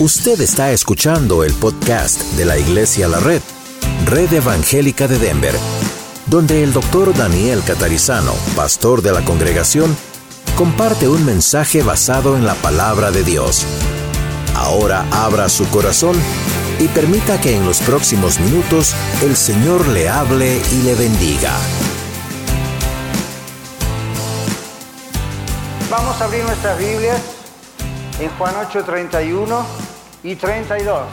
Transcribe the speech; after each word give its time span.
Usted 0.00 0.40
está 0.40 0.72
escuchando 0.72 1.44
el 1.44 1.52
podcast 1.52 2.22
de 2.38 2.46
la 2.46 2.56
Iglesia 2.56 3.06
La 3.06 3.20
Red, 3.20 3.42
Red 4.06 4.32
Evangélica 4.32 5.06
de 5.06 5.18
Denver, 5.18 5.54
donde 6.24 6.64
el 6.64 6.72
doctor 6.72 7.14
Daniel 7.14 7.62
Catarizano, 7.62 8.32
pastor 8.56 9.02
de 9.02 9.12
la 9.12 9.22
congregación, 9.26 9.94
comparte 10.56 11.06
un 11.06 11.26
mensaje 11.26 11.82
basado 11.82 12.34
en 12.34 12.46
la 12.46 12.54
palabra 12.54 13.10
de 13.10 13.24
Dios. 13.24 13.66
Ahora 14.54 15.04
abra 15.10 15.50
su 15.50 15.68
corazón 15.68 16.16
y 16.78 16.88
permita 16.88 17.38
que 17.38 17.54
en 17.54 17.66
los 17.66 17.80
próximos 17.80 18.40
minutos 18.40 18.94
el 19.22 19.36
Señor 19.36 19.86
le 19.88 20.08
hable 20.08 20.62
y 20.72 20.82
le 20.82 20.94
bendiga. 20.94 21.52
Vamos 25.90 26.18
a 26.18 26.24
abrir 26.24 26.42
nuestras 26.44 26.78
Biblias 26.78 27.20
en 28.18 28.30
Juan 28.38 28.54
8, 28.66 28.82
31 28.82 29.89
y 30.22 30.36
32. 30.36 31.06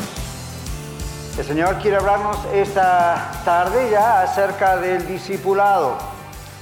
El 1.37 1.45
Señor 1.45 1.77
quiere 1.77 1.97
hablarnos 1.97 2.37
esta 2.53 3.31
tarde 3.45 3.89
ya 3.91 4.21
acerca 4.21 4.77
del 4.77 5.07
discipulado. 5.07 5.97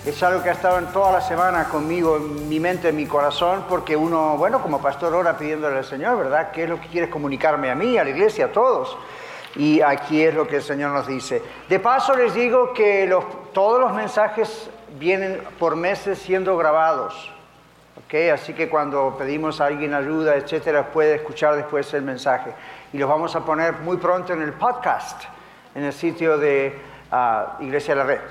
Es 0.06 0.22
algo 0.22 0.44
que 0.44 0.50
ha 0.50 0.52
estado 0.52 0.78
en 0.78 0.88
toda 0.88 1.14
la 1.14 1.22
semana 1.22 1.66
conmigo, 1.70 2.18
en 2.18 2.48
mi 2.48 2.60
mente, 2.60 2.90
en 2.90 2.96
mi 2.96 3.08
corazón, 3.08 3.66
porque 3.68 3.96
uno, 3.96 4.38
bueno, 4.38 4.62
como 4.62 4.80
pastor 4.80 5.16
ora 5.16 5.38
pidiéndole 5.38 5.78
al 5.78 5.86
Señor, 5.86 6.18
¿verdad? 6.18 6.52
¿Qué 6.52 6.66
es 6.66 6.70
lo 6.70 6.80
que 6.80 6.88
quieres 6.88 7.10
comunicarme 7.10 7.72
a 7.72 7.76
mí, 7.76 7.98
a 7.98 8.04
la 8.04 8.12
iglesia, 8.12 8.46
a 8.46 8.52
todos? 8.52 8.96
Y 9.56 9.82
aquí 9.82 10.22
es 10.22 10.36
lo 10.36 10.46
que 10.48 10.58
el 10.58 10.62
Señor 10.62 10.92
nos 10.92 11.08
dice. 11.08 11.42
De 11.68 11.80
paso 11.80 12.16
les 12.16 12.36
digo 12.36 12.74
que 12.74 13.12
todos 13.54 13.80
los 13.80 13.94
mensajes 13.94 14.70
vienen 15.00 15.42
por 15.58 15.76
meses 15.76 16.20
siendo 16.20 16.56
grabados. 16.58 17.32
Así 18.34 18.54
que 18.54 18.70
cuando 18.70 19.16
pedimos 19.18 19.60
a 19.60 19.66
alguien 19.66 19.94
ayuda, 19.94 20.36
etcétera, 20.36 20.92
puede 20.92 21.16
escuchar 21.16 21.56
después 21.56 21.94
el 21.94 22.04
mensaje. 22.04 22.54
Y 22.94 22.98
los 22.98 23.10
vamos 23.10 23.36
a 23.36 23.44
poner 23.44 23.74
muy 23.80 23.98
pronto 23.98 24.32
en 24.32 24.42
el 24.42 24.54
podcast, 24.54 25.24
en 25.74 25.84
el 25.84 25.92
sitio 25.92 26.38
de 26.38 26.78
ah, 27.12 27.58
Iglesia 27.60 27.94
de 27.94 28.00
la 28.00 28.06
Red. 28.06 28.22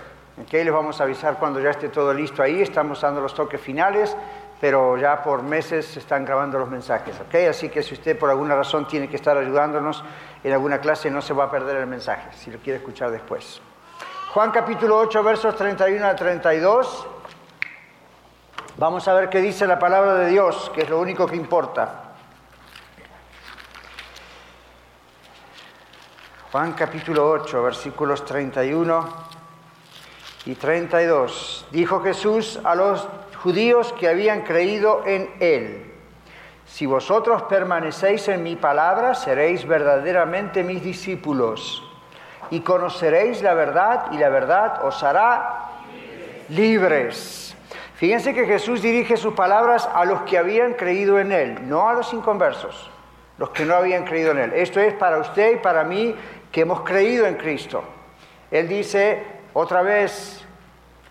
¿okay? 0.42 0.64
Les 0.64 0.72
vamos 0.72 1.00
a 1.00 1.04
avisar 1.04 1.38
cuando 1.38 1.60
ya 1.60 1.70
esté 1.70 1.88
todo 1.88 2.14
listo 2.14 2.42
ahí. 2.42 2.62
Estamos 2.62 3.00
dando 3.00 3.20
los 3.20 3.34
toques 3.34 3.60
finales, 3.60 4.16
pero 4.60 4.96
ya 4.96 5.22
por 5.22 5.42
meses 5.42 5.86
se 5.86 5.98
están 5.98 6.24
grabando 6.24 6.58
los 6.58 6.70
mensajes. 6.70 7.20
¿okay? 7.20 7.46
Así 7.46 7.68
que 7.68 7.82
si 7.82 7.94
usted 7.94 8.18
por 8.18 8.30
alguna 8.30 8.54
razón 8.54 8.86
tiene 8.86 9.08
que 9.08 9.16
estar 9.16 9.36
ayudándonos 9.36 10.04
en 10.42 10.52
alguna 10.52 10.78
clase, 10.78 11.10
no 11.10 11.20
se 11.20 11.34
va 11.34 11.44
a 11.44 11.50
perder 11.50 11.76
el 11.76 11.86
mensaje, 11.86 12.30
si 12.36 12.50
lo 12.50 12.58
quiere 12.58 12.78
escuchar 12.78 13.10
después. 13.10 13.60
Juan 14.32 14.50
capítulo 14.50 14.98
8, 14.98 15.22
versos 15.22 15.56
31 15.56 16.06
a 16.06 16.16
32. 16.16 17.06
Vamos 18.76 19.06
a 19.06 19.14
ver 19.14 19.28
qué 19.28 19.40
dice 19.40 19.68
la 19.68 19.78
palabra 19.78 20.14
de 20.14 20.30
Dios, 20.30 20.68
que 20.74 20.82
es 20.82 20.90
lo 20.90 20.98
único 20.98 21.28
que 21.28 21.36
importa. 21.36 22.14
Juan 26.50 26.72
capítulo 26.72 27.30
8, 27.30 27.62
versículos 27.62 28.24
31 28.24 29.08
y 30.46 30.56
32. 30.56 31.66
Dijo 31.70 32.00
Jesús 32.00 32.58
a 32.64 32.74
los 32.74 33.06
judíos 33.40 33.92
que 33.92 34.08
habían 34.08 34.42
creído 34.42 35.02
en 35.06 35.32
Él, 35.38 35.92
si 36.66 36.84
vosotros 36.84 37.42
permanecéis 37.42 38.26
en 38.26 38.42
mi 38.42 38.56
palabra, 38.56 39.14
seréis 39.14 39.64
verdaderamente 39.68 40.64
mis 40.64 40.82
discípulos 40.82 41.80
y 42.50 42.58
conoceréis 42.58 43.40
la 43.40 43.54
verdad 43.54 44.06
y 44.10 44.18
la 44.18 44.30
verdad 44.30 44.84
os 44.84 45.00
hará 45.04 45.68
libres. 46.48 47.43
Fíjense 48.04 48.34
que 48.34 48.44
Jesús 48.44 48.82
dirige 48.82 49.16
sus 49.16 49.32
palabras 49.32 49.88
a 49.94 50.04
los 50.04 50.20
que 50.24 50.36
habían 50.36 50.74
creído 50.74 51.18
en 51.18 51.32
Él, 51.32 51.66
no 51.66 51.88
a 51.88 51.94
los 51.94 52.12
inconversos, 52.12 52.90
los 53.38 53.48
que 53.48 53.64
no 53.64 53.74
habían 53.74 54.04
creído 54.04 54.32
en 54.32 54.40
Él. 54.40 54.52
Esto 54.52 54.78
es 54.78 54.92
para 54.92 55.16
usted 55.16 55.54
y 55.54 55.56
para 55.56 55.84
mí 55.84 56.14
que 56.52 56.60
hemos 56.60 56.82
creído 56.82 57.24
en 57.24 57.36
Cristo. 57.36 57.82
Él 58.50 58.68
dice 58.68 59.22
otra 59.54 59.80
vez, 59.80 60.44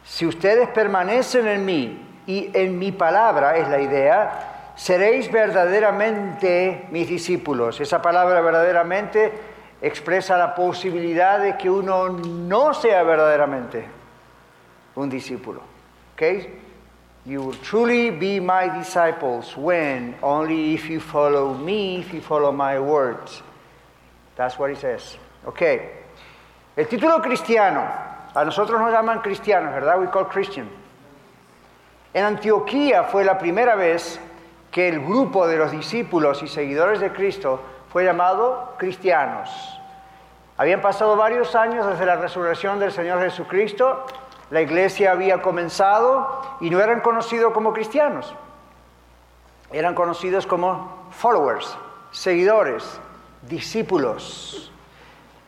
si 0.04 0.28
ustedes 0.28 0.70
permanecen 0.70 1.48
en 1.48 1.66
mí 1.66 2.22
y 2.28 2.52
en 2.54 2.78
mi 2.78 2.92
palabra, 2.92 3.58
es 3.58 3.68
la 3.70 3.82
idea, 3.82 4.74
seréis 4.76 5.32
verdaderamente 5.32 6.86
mis 6.92 7.10
discípulos. 7.10 7.82
Esa 7.82 8.04
palabra 8.04 8.40
verdaderamente 8.42 9.34
expresa 9.82 10.38
la 10.38 10.54
posibilidad 10.54 11.40
de 11.40 11.58
que 11.58 11.72
uno 11.72 12.10
no 12.10 12.72
sea 12.76 13.02
verdaderamente 13.02 13.84
un 14.94 15.10
discípulo. 15.10 15.62
¿Okay? 16.14 16.63
You 17.26 17.42
will 17.42 17.56
truly 17.64 18.12
be 18.12 18.40
my 18.42 18.68
disciples 18.68 19.56
when 19.56 20.16
only 20.22 20.74
if 20.74 20.90
you 20.90 21.00
follow 21.00 21.54
me, 21.54 22.00
if 22.00 22.14
you 22.14 22.20
follow 22.20 22.52
my 22.52 22.80
words. 22.80 23.42
That's 24.36 24.60
what 24.60 24.70
he 24.70 24.76
says. 24.76 25.18
Ok. 25.46 25.62
El 26.76 26.86
título 26.88 27.22
cristiano. 27.22 27.88
A 28.36 28.44
nosotros 28.44 28.80
nos 28.80 28.92
llaman 28.92 29.22
cristianos, 29.22 29.74
¿verdad? 29.74 30.00
We 30.00 30.08
call 30.08 30.28
Christian. 30.28 30.68
En 32.14 32.26
Antioquía 32.26 33.04
fue 33.06 33.24
la 33.24 33.38
primera 33.38 33.76
vez 33.76 34.20
que 34.72 34.90
el 34.90 35.00
grupo 35.00 35.48
de 35.48 35.58
los 35.58 35.72
discípulos 35.72 36.44
y 36.44 36.48
seguidores 36.48 37.00
de 37.00 37.14
Cristo 37.14 37.62
fue 37.90 38.04
llamado 38.04 38.74
cristianos. 38.78 39.50
Habían 40.58 40.82
pasado 40.82 41.16
varios 41.16 41.56
años 41.56 41.86
desde 41.86 42.06
la 42.06 42.16
resurrección 42.16 42.80
del 42.80 42.92
Señor 42.92 43.22
Jesucristo 43.22 44.06
la 44.54 44.62
iglesia 44.62 45.12
había 45.12 45.42
comenzado 45.42 46.40
y 46.60 46.70
no 46.70 46.80
eran 46.80 47.02
conocidos 47.02 47.52
como 47.54 47.74
cristianos, 47.74 48.36
eran 49.72 49.96
conocidos 49.96 50.46
como 50.46 51.08
followers, 51.10 51.76
seguidores, 52.12 52.84
discípulos. 53.42 54.72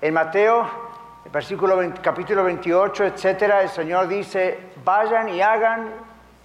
En 0.01 0.11
Mateo, 0.15 0.67
capítulo 2.01 2.43
28, 2.45 3.03
etcétera, 3.05 3.61
el 3.61 3.69
Señor 3.69 4.07
dice, 4.07 4.71
vayan 4.83 5.29
y 5.29 5.39
hagan 5.39 5.93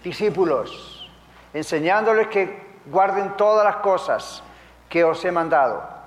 discípulos, 0.04 1.10
enseñándoles 1.54 2.28
que 2.28 2.62
guarden 2.84 3.38
todas 3.38 3.64
las 3.64 3.76
cosas 3.76 4.42
que 4.90 5.02
os 5.02 5.24
he 5.24 5.32
mandado 5.32 5.99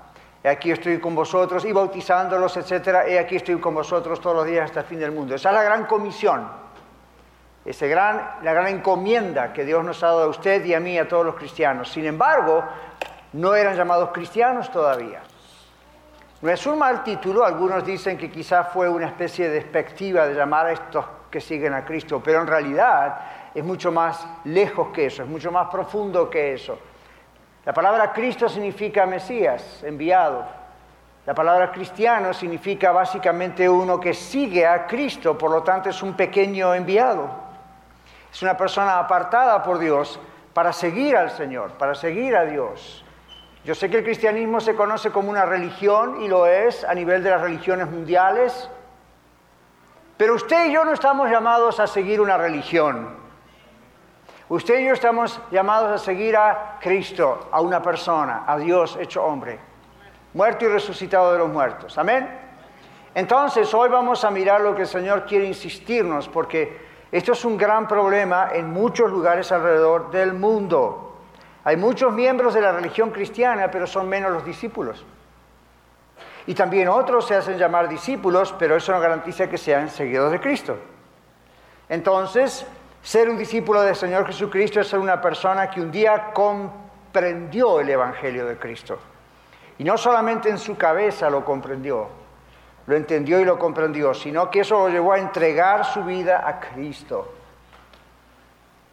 aquí 0.48 0.70
estoy 0.70 1.00
con 1.00 1.14
vosotros, 1.14 1.64
y 1.64 1.72
bautizándolos, 1.72 2.56
etcétera, 2.56 3.08
y 3.08 3.16
aquí 3.16 3.36
estoy 3.36 3.58
con 3.58 3.74
vosotros 3.74 4.20
todos 4.20 4.36
los 4.36 4.46
días 4.46 4.66
hasta 4.66 4.80
el 4.80 4.86
fin 4.86 4.98
del 5.00 5.12
mundo. 5.12 5.34
Esa 5.34 5.48
es 5.48 5.54
la 5.54 5.62
gran 5.62 5.86
comisión, 5.86 6.46
esa 7.64 7.86
gran, 7.86 8.36
la 8.42 8.52
gran 8.52 8.68
encomienda 8.68 9.52
que 9.52 9.64
Dios 9.64 9.82
nos 9.84 10.02
ha 10.02 10.08
dado 10.08 10.24
a 10.24 10.28
usted 10.28 10.64
y 10.64 10.74
a 10.74 10.80
mí, 10.80 10.98
a 10.98 11.08
todos 11.08 11.24
los 11.24 11.34
cristianos. 11.34 11.90
Sin 11.90 12.04
embargo, 12.04 12.62
no 13.32 13.54
eran 13.54 13.74
llamados 13.74 14.10
cristianos 14.12 14.70
todavía. 14.70 15.22
No 16.42 16.50
es 16.50 16.66
un 16.66 16.78
mal 16.78 17.02
título, 17.02 17.42
algunos 17.42 17.84
dicen 17.86 18.18
que 18.18 18.30
quizás 18.30 18.68
fue 18.70 18.86
una 18.86 19.06
especie 19.06 19.48
de 19.48 19.54
despectiva 19.54 20.26
de 20.26 20.34
llamar 20.34 20.66
a 20.66 20.72
estos 20.72 21.06
que 21.30 21.40
siguen 21.40 21.72
a 21.72 21.86
Cristo, 21.86 22.20
pero 22.22 22.42
en 22.42 22.46
realidad 22.46 23.18
es 23.54 23.64
mucho 23.64 23.90
más 23.90 24.26
lejos 24.44 24.88
que 24.88 25.06
eso, 25.06 25.22
es 25.22 25.28
mucho 25.28 25.50
más 25.50 25.68
profundo 25.70 26.28
que 26.28 26.52
eso. 26.52 26.78
La 27.64 27.72
palabra 27.72 28.12
Cristo 28.12 28.48
significa 28.48 29.06
Mesías, 29.06 29.82
enviado. 29.82 30.44
La 31.24 31.34
palabra 31.34 31.72
cristiano 31.72 32.34
significa 32.34 32.92
básicamente 32.92 33.66
uno 33.66 33.98
que 33.98 34.12
sigue 34.12 34.66
a 34.66 34.86
Cristo, 34.86 35.38
por 35.38 35.50
lo 35.50 35.62
tanto 35.62 35.88
es 35.88 36.02
un 36.02 36.14
pequeño 36.14 36.74
enviado. 36.74 37.30
Es 38.30 38.42
una 38.42 38.56
persona 38.56 38.98
apartada 38.98 39.62
por 39.62 39.78
Dios 39.78 40.20
para 40.52 40.72
seguir 40.74 41.16
al 41.16 41.30
Señor, 41.30 41.72
para 41.72 41.94
seguir 41.94 42.36
a 42.36 42.44
Dios. 42.44 43.02
Yo 43.64 43.74
sé 43.74 43.88
que 43.88 43.98
el 43.98 44.04
cristianismo 44.04 44.60
se 44.60 44.74
conoce 44.74 45.10
como 45.10 45.30
una 45.30 45.46
religión 45.46 46.20
y 46.20 46.28
lo 46.28 46.46
es 46.46 46.84
a 46.84 46.94
nivel 46.94 47.24
de 47.24 47.30
las 47.30 47.40
religiones 47.40 47.90
mundiales, 47.90 48.68
pero 50.18 50.34
usted 50.34 50.66
y 50.66 50.72
yo 50.72 50.84
no 50.84 50.92
estamos 50.92 51.30
llamados 51.30 51.80
a 51.80 51.86
seguir 51.86 52.20
una 52.20 52.36
religión. 52.36 53.23
Usted 54.48 54.80
y 54.80 54.86
yo 54.86 54.92
estamos 54.92 55.40
llamados 55.50 55.90
a 55.90 56.04
seguir 56.04 56.36
a 56.36 56.78
Cristo, 56.80 57.48
a 57.50 57.62
una 57.62 57.80
persona, 57.80 58.44
a 58.46 58.58
Dios 58.58 58.98
hecho 59.00 59.24
hombre, 59.24 59.58
muerto 60.34 60.66
y 60.66 60.68
resucitado 60.68 61.32
de 61.32 61.38
los 61.38 61.48
muertos. 61.48 61.96
Amén. 61.96 62.28
Entonces, 63.14 63.72
hoy 63.72 63.88
vamos 63.88 64.22
a 64.22 64.30
mirar 64.30 64.60
lo 64.60 64.74
que 64.74 64.82
el 64.82 64.88
Señor 64.88 65.24
quiere 65.24 65.46
insistirnos, 65.46 66.28
porque 66.28 66.84
esto 67.10 67.32
es 67.32 67.44
un 67.44 67.56
gran 67.56 67.88
problema 67.88 68.50
en 68.52 68.70
muchos 68.70 69.10
lugares 69.10 69.50
alrededor 69.50 70.10
del 70.10 70.34
mundo. 70.34 71.16
Hay 71.64 71.76
muchos 71.78 72.12
miembros 72.12 72.52
de 72.52 72.60
la 72.60 72.72
religión 72.72 73.10
cristiana, 73.10 73.70
pero 73.70 73.86
son 73.86 74.08
menos 74.08 74.30
los 74.30 74.44
discípulos. 74.44 75.06
Y 76.46 76.54
también 76.54 76.88
otros 76.88 77.26
se 77.26 77.36
hacen 77.36 77.56
llamar 77.56 77.88
discípulos, 77.88 78.54
pero 78.58 78.76
eso 78.76 78.92
no 78.92 79.00
garantiza 79.00 79.48
que 79.48 79.56
sean 79.56 79.88
seguidores 79.88 80.32
de 80.32 80.40
Cristo. 80.40 80.76
Entonces, 81.88 82.66
ser 83.04 83.28
un 83.28 83.36
discípulo 83.36 83.82
del 83.82 83.94
Señor 83.94 84.26
Jesucristo 84.26 84.80
es 84.80 84.88
ser 84.88 84.98
una 84.98 85.20
persona 85.20 85.68
que 85.68 85.80
un 85.80 85.92
día 85.92 86.32
comprendió 86.32 87.78
el 87.78 87.90
Evangelio 87.90 88.46
de 88.46 88.56
Cristo. 88.56 88.98
Y 89.78 89.84
no 89.84 89.98
solamente 89.98 90.48
en 90.48 90.56
su 90.56 90.76
cabeza 90.76 91.28
lo 91.28 91.44
comprendió, 91.44 92.08
lo 92.86 92.96
entendió 92.96 93.38
y 93.40 93.44
lo 93.44 93.58
comprendió, 93.58 94.14
sino 94.14 94.50
que 94.50 94.60
eso 94.60 94.78
lo 94.78 94.88
llevó 94.88 95.12
a 95.12 95.18
entregar 95.18 95.84
su 95.84 96.02
vida 96.02 96.48
a 96.48 96.58
Cristo. 96.58 97.30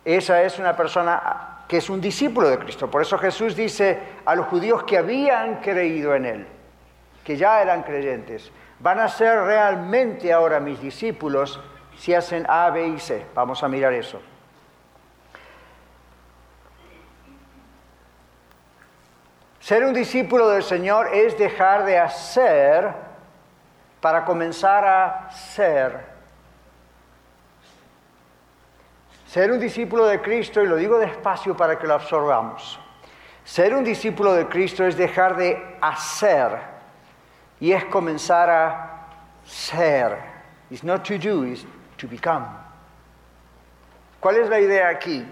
Esa 0.04 0.44
es 0.44 0.60
una 0.60 0.76
persona 0.76 1.64
que 1.70 1.78
es 1.78 1.90
un 1.90 2.02
discípulo 2.02 2.50
de 2.50 2.60
Cristo. 2.60 2.92
Por 2.92 3.02
eso 3.02 3.18
Jesús 3.18 3.56
dice 3.56 3.98
a 4.26 4.36
los 4.36 4.48
judíos 4.48 4.84
que 4.84 4.98
habían 4.98 5.62
creído 5.62 6.14
en 6.16 6.26
Él, 6.26 6.48
que 7.24 7.38
ya 7.38 7.62
eran 7.62 7.84
creyentes, 7.84 8.52
van 8.80 9.00
a 9.00 9.08
ser 9.08 9.40
realmente 9.44 10.34
ahora 10.34 10.60
mis 10.60 10.82
discípulos 10.82 11.62
si 12.02 12.16
hacen 12.16 12.48
A, 12.50 12.72
B 12.72 12.88
y 12.88 13.00
C. 13.00 13.28
Vamos 13.36 13.62
a 13.62 13.68
mirar 13.68 13.94
eso. 13.94 14.20
Ser 19.60 19.86
un 19.86 19.94
discípulo 19.94 20.50
del 20.50 20.64
Señor 20.64 21.14
es 21.14 21.38
dejar 21.38 21.86
de 21.86 22.00
hacer 22.00 22.92
para 24.02 24.26
comenzar 24.26 24.84
a 24.84 25.30
ser. 25.30 26.00
Ser 29.28 29.52
un 29.52 29.60
discípulo 29.60 30.08
de 30.08 30.20
Cristo, 30.22 30.64
y 30.64 30.68
lo 30.68 30.78
digo 30.78 30.98
despacio 30.98 31.56
para 31.56 31.78
que 31.78 31.86
lo 31.86 31.94
absorbamos, 31.94 32.80
ser 33.44 33.76
un 33.76 33.84
discípulo 33.84 34.34
de 34.34 34.48
Cristo 34.48 34.88
es 34.88 34.98
dejar 34.98 35.36
de 35.36 35.78
hacer 35.80 36.58
y 37.60 37.74
es 37.74 37.86
comenzar 37.86 38.50
a 38.50 39.08
ser. 39.46 40.18
It's 40.72 40.84
not 40.84 41.06
to 41.06 41.20
do, 41.20 41.44
it's 41.44 41.64
to 42.02 42.08
become. 42.08 42.46
¿Cuál 44.20 44.38
es 44.38 44.50
la 44.50 44.60
idea 44.60 44.90
aquí? 44.90 45.26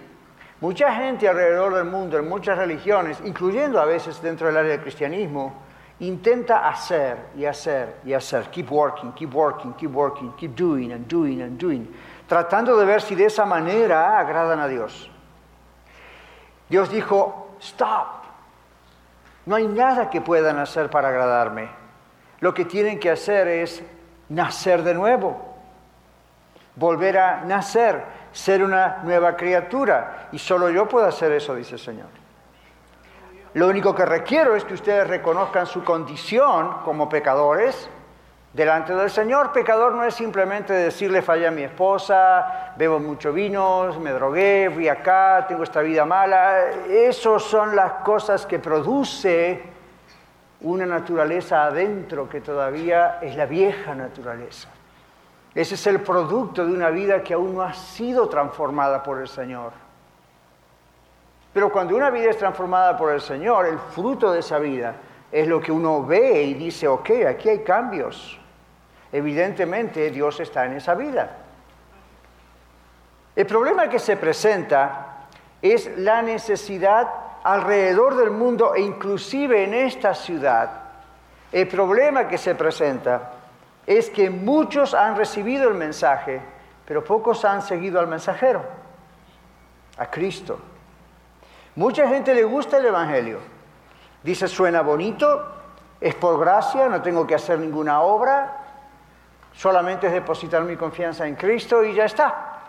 Mucha 0.62 0.94
gente 0.94 1.28
alrededor 1.28 1.74
del 1.76 1.86
mundo, 1.86 2.18
en 2.18 2.28
muchas 2.28 2.58
religiones, 2.58 3.20
incluyendo 3.24 3.80
a 3.80 3.86
veces 3.86 4.22
dentro 4.22 4.48
del 4.48 4.58
área 4.58 4.72
del 4.72 4.82
cristianismo, 4.82 5.54
intenta 6.00 6.68
hacer 6.68 7.18
y 7.36 7.46
hacer 7.46 7.98
y 8.06 8.14
hacer. 8.14 8.50
Keep 8.50 8.72
working, 8.72 9.12
keep 9.14 9.34
working, 9.34 9.74
keep 9.74 9.94
working, 9.94 10.34
keep 10.34 10.56
doing 10.56 10.92
and 10.92 11.08
doing 11.08 11.42
and 11.42 11.58
doing. 11.58 11.88
Tratando 12.28 12.78
de 12.78 12.86
ver 12.86 13.02
si 13.02 13.16
de 13.16 13.26
esa 13.26 13.46
manera 13.46 14.20
agradan 14.20 14.60
a 14.60 14.68
Dios. 14.68 15.10
Dios 16.70 16.90
dijo, 16.92 17.56
stop. 17.62 18.24
No 19.46 19.56
hay 19.56 19.68
nada 19.68 20.10
que 20.10 20.22
puedan 20.22 20.58
hacer 20.60 20.90
para 20.90 21.10
agradarme. 21.10 21.70
Lo 22.40 22.54
que 22.54 22.66
tienen 22.66 23.00
que 23.00 23.10
hacer 23.10 23.48
es 23.48 23.82
nacer 24.30 24.84
de 24.84 24.94
nuevo. 24.94 25.49
Volver 26.80 27.18
a 27.18 27.42
nacer 27.42 28.02
ser 28.32 28.64
una 28.64 29.00
nueva 29.04 29.36
criatura. 29.36 30.30
Y 30.32 30.40
solo 30.40 30.70
yo 30.70 30.88
puedo 30.88 31.06
hacer 31.06 31.32
eso, 31.34 31.54
dice 31.54 31.74
el 31.74 31.80
Señor. 31.80 32.08
Lo 33.54 33.68
único 33.68 33.94
que 33.94 34.06
requiero 34.06 34.56
es 34.56 34.64
que 34.64 34.76
ustedes 34.76 35.08
reconozcan 35.08 35.66
su 35.66 35.84
condición 35.84 36.78
como 36.86 37.10
pecadores 37.10 37.90
delante 38.54 38.96
del 38.96 39.10
Señor. 39.10 39.52
Pecador 39.52 39.94
no 39.94 40.04
es 40.04 40.14
simplemente 40.14 40.72
decirle 40.72 41.22
fallé 41.22 41.48
a 41.48 41.52
mi 41.52 41.64
esposa, 41.64 42.74
bebo 42.78 43.00
mucho 43.00 43.34
vino, 43.34 43.92
me 44.00 44.12
drogué, 44.12 44.70
fui 44.74 44.88
acá, 44.88 45.46
tengo 45.48 45.64
esta 45.64 45.82
vida 45.82 46.06
mala. 46.06 46.70
Esas 46.88 47.44
son 47.44 47.76
las 47.76 47.94
cosas 48.04 48.46
que 48.46 48.60
produce 48.60 49.64
una 50.62 50.86
naturaleza 50.86 51.66
adentro 51.66 52.30
que 52.30 52.42
todavía 52.42 53.20
es 53.22 53.36
la 53.36 53.46
vieja 53.46 53.96
naturaleza. 53.96 54.70
Ese 55.60 55.76
es 55.76 55.88
el 55.88 56.00
producto 56.00 56.66
de 56.66 56.72
una 56.72 56.90
vida 56.90 57.22
que 57.22 57.34
aún 57.34 57.54
no 57.54 57.64
ha 57.64 57.74
sido 57.74 58.30
transformada 58.30 59.04
por 59.04 59.20
el 59.20 59.28
Señor. 59.28 59.74
Pero 61.52 61.70
cuando 61.70 61.98
una 61.98 62.10
vida 62.10 62.30
es 62.30 62.38
transformada 62.38 62.96
por 62.96 63.12
el 63.12 63.20
Señor, 63.20 63.66
el 63.66 63.78
fruto 63.78 64.32
de 64.32 64.40
esa 64.40 64.58
vida 64.58 64.96
es 65.30 65.46
lo 65.50 65.60
que 65.60 65.74
uno 65.74 66.06
ve 66.06 66.44
y 66.44 66.54
dice, 66.54 66.88
ok, 66.88 67.10
aquí 67.28 67.50
hay 67.50 67.60
cambios. 67.60 68.40
Evidentemente 69.12 70.10
Dios 70.12 70.40
está 70.40 70.66
en 70.66 70.78
esa 70.78 70.96
vida. 70.96 71.30
El 73.36 73.46
problema 73.46 73.90
que 73.90 74.00
se 74.00 74.16
presenta 74.16 75.28
es 75.62 75.98
la 75.98 76.22
necesidad 76.22 77.10
alrededor 77.44 78.16
del 78.16 78.32
mundo 78.32 78.76
e 78.76 78.80
inclusive 78.80 79.66
en 79.66 79.74
esta 79.74 80.14
ciudad. 80.14 80.72
El 81.52 81.68
problema 81.68 82.30
que 82.30 82.38
se 82.38 82.56
presenta 82.56 83.34
es 83.90 84.12
que 84.12 84.30
muchos 84.30 84.94
han 84.94 85.18
recibido 85.18 85.68
el 85.68 85.74
mensaje, 85.74 86.40
pero 86.86 87.04
pocos 87.04 87.44
han 87.44 87.64
seguido 87.64 88.00
al 88.00 88.06
mensajero, 88.06 88.62
a 89.98 90.06
Cristo. 90.12 90.60
Mucha 91.76 92.08
gente 92.08 92.36
le 92.36 92.44
gusta 92.44 92.78
el 92.78 92.86
Evangelio. 92.86 93.40
Dice, 94.22 94.48
suena 94.48 94.84
bonito, 94.84 95.44
es 96.00 96.14
por 96.14 96.40
gracia, 96.40 96.88
no 96.88 97.02
tengo 97.02 97.26
que 97.26 97.34
hacer 97.34 97.58
ninguna 97.58 98.02
obra, 98.02 98.58
solamente 99.54 100.06
es 100.06 100.14
depositar 100.14 100.62
mi 100.62 100.76
confianza 100.76 101.26
en 101.26 101.34
Cristo 101.34 101.84
y 101.84 101.96
ya 101.96 102.06
está. 102.06 102.60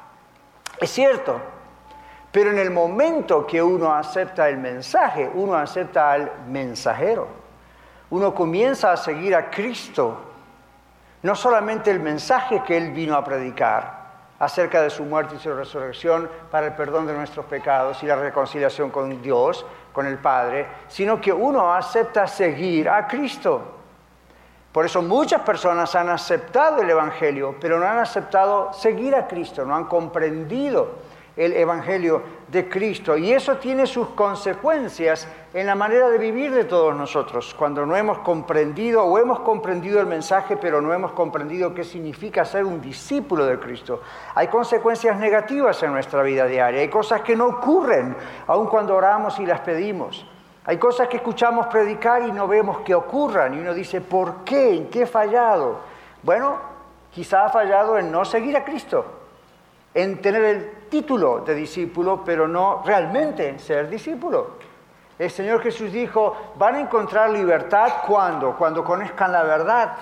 Es 0.80 0.90
cierto, 0.90 1.38
pero 2.32 2.50
en 2.50 2.58
el 2.58 2.70
momento 2.70 3.46
que 3.46 3.62
uno 3.62 3.94
acepta 3.94 4.48
el 4.48 4.56
mensaje, 4.56 5.30
uno 5.34 5.54
acepta 5.54 6.12
al 6.12 6.32
mensajero. 6.48 7.28
Uno 8.08 8.34
comienza 8.34 8.90
a 8.92 8.96
seguir 8.96 9.36
a 9.36 9.50
Cristo 9.50 10.29
no 11.22 11.34
solamente 11.34 11.90
el 11.90 12.00
mensaje 12.00 12.62
que 12.62 12.76
Él 12.76 12.92
vino 12.92 13.14
a 13.14 13.24
predicar 13.24 14.00
acerca 14.38 14.80
de 14.80 14.88
su 14.88 15.04
muerte 15.04 15.34
y 15.36 15.38
su 15.38 15.52
resurrección 15.52 16.28
para 16.50 16.68
el 16.68 16.72
perdón 16.72 17.06
de 17.06 17.12
nuestros 17.12 17.44
pecados 17.44 18.02
y 18.02 18.06
la 18.06 18.16
reconciliación 18.16 18.90
con 18.90 19.20
Dios, 19.20 19.66
con 19.92 20.06
el 20.06 20.18
Padre, 20.18 20.66
sino 20.88 21.20
que 21.20 21.32
uno 21.32 21.74
acepta 21.74 22.26
seguir 22.26 22.88
a 22.88 23.06
Cristo. 23.06 23.76
Por 24.72 24.86
eso 24.86 25.02
muchas 25.02 25.42
personas 25.42 25.94
han 25.94 26.08
aceptado 26.08 26.80
el 26.80 26.88
Evangelio, 26.88 27.56
pero 27.60 27.78
no 27.78 27.86
han 27.86 27.98
aceptado 27.98 28.72
seguir 28.72 29.14
a 29.14 29.26
Cristo, 29.26 29.64
no 29.66 29.74
han 29.74 29.84
comprendido 29.84 30.92
el 31.36 31.52
Evangelio 31.52 32.22
de 32.50 32.68
Cristo. 32.68 33.16
Y 33.16 33.32
eso 33.32 33.56
tiene 33.56 33.86
sus 33.86 34.08
consecuencias 34.08 35.28
en 35.54 35.66
la 35.66 35.74
manera 35.74 36.08
de 36.08 36.18
vivir 36.18 36.52
de 36.52 36.64
todos 36.64 36.94
nosotros, 36.94 37.54
cuando 37.58 37.86
no 37.86 37.96
hemos 37.96 38.18
comprendido 38.18 39.04
o 39.04 39.18
hemos 39.18 39.40
comprendido 39.40 40.00
el 40.00 40.06
mensaje, 40.06 40.56
pero 40.56 40.80
no 40.80 40.92
hemos 40.92 41.12
comprendido 41.12 41.74
qué 41.74 41.84
significa 41.84 42.44
ser 42.44 42.64
un 42.64 42.80
discípulo 42.80 43.46
de 43.46 43.58
Cristo. 43.58 44.00
Hay 44.34 44.48
consecuencias 44.48 45.18
negativas 45.18 45.82
en 45.82 45.92
nuestra 45.92 46.22
vida 46.22 46.46
diaria, 46.46 46.80
hay 46.80 46.88
cosas 46.88 47.22
que 47.22 47.36
no 47.36 47.46
ocurren, 47.46 48.16
aun 48.46 48.66
cuando 48.66 48.94
oramos 48.94 49.38
y 49.38 49.46
las 49.46 49.60
pedimos. 49.60 50.26
Hay 50.64 50.76
cosas 50.76 51.08
que 51.08 51.16
escuchamos 51.16 51.66
predicar 51.68 52.22
y 52.22 52.32
no 52.32 52.46
vemos 52.46 52.80
que 52.80 52.94
ocurran, 52.94 53.54
y 53.54 53.58
uno 53.58 53.74
dice, 53.74 54.00
¿por 54.00 54.44
qué? 54.44 54.76
¿En 54.76 54.88
qué 54.88 55.02
he 55.02 55.06
fallado? 55.06 55.80
Bueno, 56.22 56.58
quizá 57.10 57.46
ha 57.46 57.48
fallado 57.48 57.98
en 57.98 58.12
no 58.12 58.24
seguir 58.24 58.56
a 58.56 58.64
Cristo, 58.64 59.19
en 59.94 60.20
tener 60.20 60.44
el 60.44 60.70
título 60.88 61.40
de 61.40 61.54
discípulo, 61.54 62.22
pero 62.24 62.46
no 62.46 62.82
realmente 62.84 63.58
ser 63.58 63.88
discípulo. 63.88 64.58
El 65.18 65.30
Señor 65.30 65.62
Jesús 65.62 65.92
dijo, 65.92 66.54
van 66.56 66.76
a 66.76 66.80
encontrar 66.80 67.30
libertad 67.30 67.92
cuando, 68.06 68.56
cuando 68.56 68.82
conozcan 68.82 69.32
la 69.32 69.42
verdad. 69.42 69.96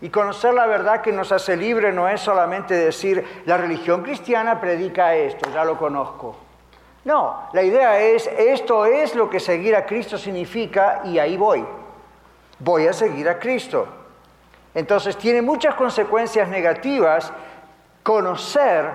Y 0.00 0.10
conocer 0.10 0.54
la 0.54 0.66
verdad 0.66 1.00
que 1.00 1.10
nos 1.10 1.32
hace 1.32 1.56
libre 1.56 1.92
no 1.92 2.08
es 2.08 2.20
solamente 2.20 2.74
decir, 2.74 3.42
la 3.46 3.56
religión 3.56 4.02
cristiana 4.02 4.60
predica 4.60 5.14
esto, 5.14 5.50
ya 5.50 5.64
lo 5.64 5.76
conozco. 5.76 6.36
No, 7.04 7.48
la 7.52 7.62
idea 7.62 8.00
es, 8.00 8.26
esto 8.26 8.84
es 8.84 9.14
lo 9.14 9.30
que 9.30 9.40
seguir 9.40 9.74
a 9.74 9.86
Cristo 9.86 10.18
significa 10.18 11.00
y 11.04 11.18
ahí 11.18 11.36
voy. 11.36 11.64
Voy 12.58 12.86
a 12.86 12.92
seguir 12.92 13.28
a 13.28 13.38
Cristo. 13.38 13.86
Entonces 14.74 15.16
tiene 15.16 15.40
muchas 15.40 15.74
consecuencias 15.74 16.48
negativas 16.48 17.32
conocer 18.06 18.88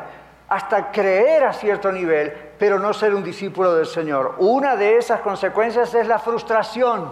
hasta 0.47 0.89
creer 0.89 1.43
a 1.43 1.51
cierto 1.51 1.91
nivel, 1.91 2.31
pero 2.57 2.79
no 2.79 2.93
ser 2.93 3.13
un 3.13 3.21
discípulo 3.21 3.75
del 3.75 3.85
Señor. 3.85 4.35
Una 4.37 4.77
de 4.77 4.95
esas 4.95 5.19
consecuencias 5.19 5.93
es 5.93 6.07
la 6.07 6.17
frustración. 6.17 7.11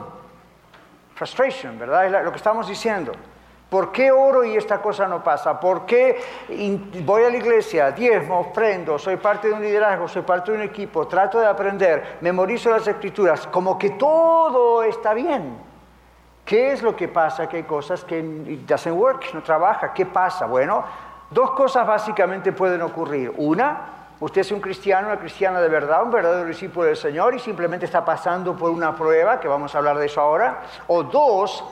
Frustration, 1.14 1.78
¿verdad? 1.78 2.06
Es 2.06 2.24
lo 2.24 2.32
que 2.32 2.38
estamos 2.38 2.70
diciendo. 2.70 3.12
¿Por 3.70 3.92
qué 3.92 4.14
oro 4.14 4.46
y 4.46 4.56
esta 4.56 4.82
cosa 4.82 5.10
no 5.10 5.22
pasa? 5.22 5.60
¿Por 5.60 5.86
qué 5.86 6.18
voy 7.04 7.24
a 7.24 7.30
la 7.30 7.36
iglesia, 7.36 7.92
diezmo, 7.92 8.40
ofrendo, 8.40 8.98
soy 8.98 9.18
parte 9.18 9.50
de 9.50 9.56
un 9.56 9.62
liderazgo, 9.62 10.08
soy 10.08 10.22
parte 10.22 10.52
de 10.54 10.58
un 10.58 10.64
equipo, 10.64 11.06
trato 11.06 11.38
de 11.38 11.48
aprender, 11.48 12.18
memorizo 12.22 12.70
las 12.70 12.88
escrituras, 12.88 13.46
como 13.48 13.78
que 13.78 13.90
todo 13.90 14.84
está 14.84 15.14
bien? 15.14 15.58
¿Qué 16.46 16.72
es 16.72 16.82
lo 16.82 16.96
que 16.96 17.10
pasa? 17.10 17.48
Que 17.50 17.58
hay 17.58 17.64
cosas 17.64 18.04
que 18.06 18.24
doesn't 18.66 18.98
work, 18.98 19.34
no 19.34 19.44
trabaja. 19.44 19.94
¿Qué 19.94 20.06
pasa? 20.06 20.48
Bueno, 20.48 20.84
Dos 21.32 21.52
cosas 21.52 21.86
básicamente 21.86 22.52
pueden 22.52 22.82
ocurrir. 22.82 23.32
Una, 23.38 24.08
usted 24.20 24.42
es 24.42 24.52
un 24.52 24.60
cristiano, 24.60 25.08
una 25.08 25.20
cristiana 25.20 25.62
de 25.62 25.70
verdad, 25.70 26.02
un 26.02 26.10
verdadero 26.10 26.48
discípulo 26.48 26.88
del 26.88 26.98
Señor 26.98 27.36
y 27.36 27.40
simplemente 27.40 27.86
está 27.86 28.04
pasando 28.04 28.56
por 28.56 28.72
una 28.72 28.96
prueba, 28.96 29.40
que 29.40 29.48
vamos 29.48 29.74
a 29.76 29.78
hablar 29.78 30.00
de 30.00 30.08
eso 30.08 30.22
ahora. 30.22 30.62
O 30.88 31.04
dos, 31.04 31.64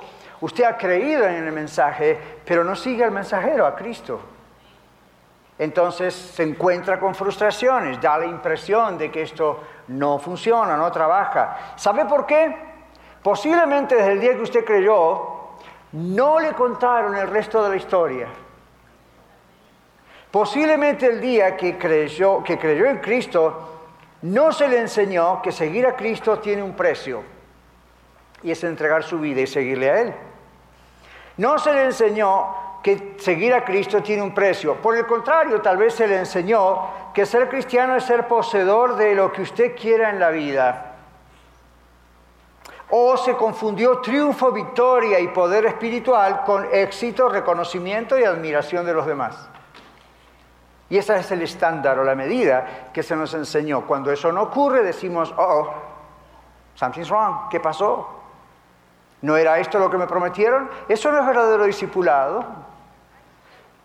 usted 0.42 0.64
ha 0.64 0.78
creído 0.78 1.26
en 1.26 1.44
el 1.44 1.52
mensaje, 1.52 2.40
pero 2.46 2.64
no 2.64 2.76
sigue 2.76 3.04
al 3.04 3.12
mensajero, 3.12 3.66
a 3.66 3.76
Cristo. 3.76 4.20
Entonces 5.58 6.14
se 6.14 6.44
encuentra 6.44 7.00
con 7.00 7.16
frustraciones, 7.16 8.00
da 8.00 8.20
la 8.20 8.28
impresión 8.28 8.96
de 8.96 9.10
que 9.10 9.24
esto 9.24 9.64
no 9.88 10.20
funciona, 10.20 10.78
no 10.78 10.92
trabaja. 10.92 11.74
¿Sabe 11.76 12.06
por 12.06 12.28
qué? 12.28 12.56
Posiblemente 13.24 13.96
desde 13.96 14.12
el 14.12 14.20
día 14.20 14.36
que 14.36 14.44
usted 14.44 14.64
creyó, 14.64 15.36
no 15.94 16.40
le 16.40 16.54
contaron 16.54 17.16
el 17.16 17.28
resto 17.28 17.64
de 17.64 17.70
la 17.70 17.76
historia. 17.76 18.28
Posiblemente 20.38 21.08
el 21.08 21.20
día 21.20 21.58
que 21.58 21.80
creyó, 21.80 22.44
en 22.46 22.98
Cristo, 23.00 23.88
no 24.22 24.52
se 24.52 24.68
le 24.68 24.78
enseñó 24.82 25.42
que 25.42 25.52
seguir 25.52 25.88
a 25.88 25.96
Cristo 25.96 26.38
tiene 26.38 26.62
un 26.62 26.76
precio 26.76 27.24
y 28.44 28.52
es 28.52 28.64
entregar 28.64 29.02
su 29.02 29.18
vida 29.18 29.42
y 29.42 29.48
seguirle 29.48 29.90
a 29.90 30.00
Él. 30.00 30.14
No 31.38 31.58
se 31.58 31.74
le 31.74 31.86
enseñó 31.86 32.82
que 32.84 33.16
seguir 33.18 33.52
a 33.56 33.66
Cristo 33.66 34.04
tiene 34.04 34.22
un 34.22 34.36
precio. 34.36 34.76
Por 34.76 34.96
el 34.96 35.08
contrario, 35.08 35.60
tal 35.60 35.78
vez 35.78 35.96
se 35.96 36.08
le 36.08 36.20
enseñó 36.20 36.88
que 37.16 37.26
ser 37.26 37.50
cristiano 37.50 37.96
es 37.96 38.04
ser 38.04 38.28
poseedor 38.28 38.96
de 38.96 39.16
lo 39.16 39.32
que 39.32 39.42
usted 39.42 39.76
quiera 39.76 40.12
en 40.12 40.20
la 40.20 40.30
vida. 40.30 40.98
O 42.92 43.18
se 43.18 43.36
confundió 43.36 44.02
triunfo, 44.02 44.52
victoria 44.52 45.20
y 45.20 45.30
poder 45.30 45.66
espiritual 45.66 46.44
con 46.46 46.68
éxito, 46.72 47.28
reconocimiento 47.28 48.20
y 48.20 48.24
admiración 48.24 48.86
de 48.86 48.94
los 48.94 49.08
demás. 49.08 49.50
Y 50.90 50.98
ese 50.98 51.18
es 51.18 51.32
el 51.32 51.42
estándar 51.42 52.00
o 52.00 52.04
la 52.04 52.16
medida 52.16 52.90
que 52.94 53.04
se 53.04 53.16
nos 53.16 53.34
enseñó. 53.34 53.86
Cuando 53.86 54.12
eso 54.12 54.32
no 54.32 54.44
ocurre, 54.44 54.84
decimos, 54.84 55.34
oh, 55.38 55.74
something's 56.76 57.10
wrong, 57.10 57.50
¿qué 57.50 57.60
pasó? 57.60 58.08
¿No 59.22 59.36
era 59.36 59.60
esto 59.60 59.80
lo 59.80 59.90
que 59.90 59.98
me 59.98 60.08
prometieron? 60.08 60.70
Eso 60.88 61.12
no 61.12 61.20
es 61.20 61.26
verdadero 61.26 61.66
discipulado. 61.66 62.46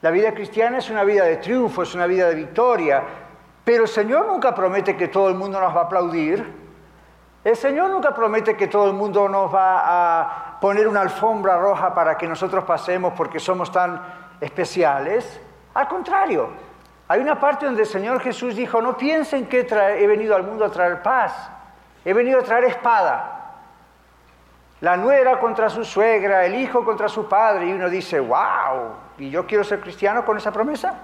La 0.02 0.10
vida 0.10 0.32
cristiana 0.32 0.78
es 0.78 0.90
una 0.90 1.04
vida 1.04 1.24
de 1.24 1.36
triunfo, 1.36 1.82
es 1.82 1.94
una 1.94 2.06
vida 2.06 2.28
de 2.28 2.34
victoria, 2.34 3.02
pero 3.64 3.84
el 3.84 3.88
Señor 3.88 4.26
nunca 4.26 4.54
promete 4.54 4.96
que 4.96 5.08
todo 5.08 5.28
el 5.28 5.34
mundo 5.34 5.60
nos 5.60 5.74
va 5.74 5.80
a 5.80 5.84
aplaudir. 5.84 6.62
El 7.44 7.56
Señor 7.56 7.90
nunca 7.90 8.14
promete 8.14 8.56
que 8.56 8.68
todo 8.68 8.86
el 8.86 8.94
mundo 8.94 9.28
nos 9.28 9.52
va 9.52 9.80
a 9.84 10.60
poner 10.60 10.86
una 10.86 11.00
alfombra 11.00 11.58
roja 11.58 11.94
para 11.94 12.16
que 12.16 12.28
nosotros 12.28 12.64
pasemos 12.64 13.14
porque 13.16 13.40
somos 13.40 13.70
tan 13.72 14.00
especiales. 14.40 15.40
Al 15.74 15.88
contrario, 15.88 16.50
hay 17.12 17.20
una 17.20 17.38
parte 17.38 17.66
donde 17.66 17.82
el 17.82 17.86
Señor 17.86 18.22
Jesús 18.22 18.56
dijo, 18.56 18.80
no 18.80 18.96
piensen 18.96 19.46
que 19.46 19.66
he 19.98 20.06
venido 20.06 20.34
al 20.34 20.44
mundo 20.44 20.64
a 20.64 20.70
traer 20.70 21.02
paz, 21.02 21.50
he 22.06 22.14
venido 22.14 22.40
a 22.40 22.42
traer 22.42 22.64
espada. 22.64 23.58
La 24.80 24.96
nuera 24.96 25.38
contra 25.38 25.68
su 25.68 25.84
suegra, 25.84 26.46
el 26.46 26.54
hijo 26.54 26.86
contra 26.86 27.10
su 27.10 27.28
padre, 27.28 27.66
y 27.66 27.72
uno 27.74 27.90
dice, 27.90 28.18
wow, 28.18 28.94
¿y 29.18 29.28
yo 29.28 29.46
quiero 29.46 29.62
ser 29.62 29.80
cristiano 29.80 30.24
con 30.24 30.38
esa 30.38 30.50
promesa? 30.52 31.00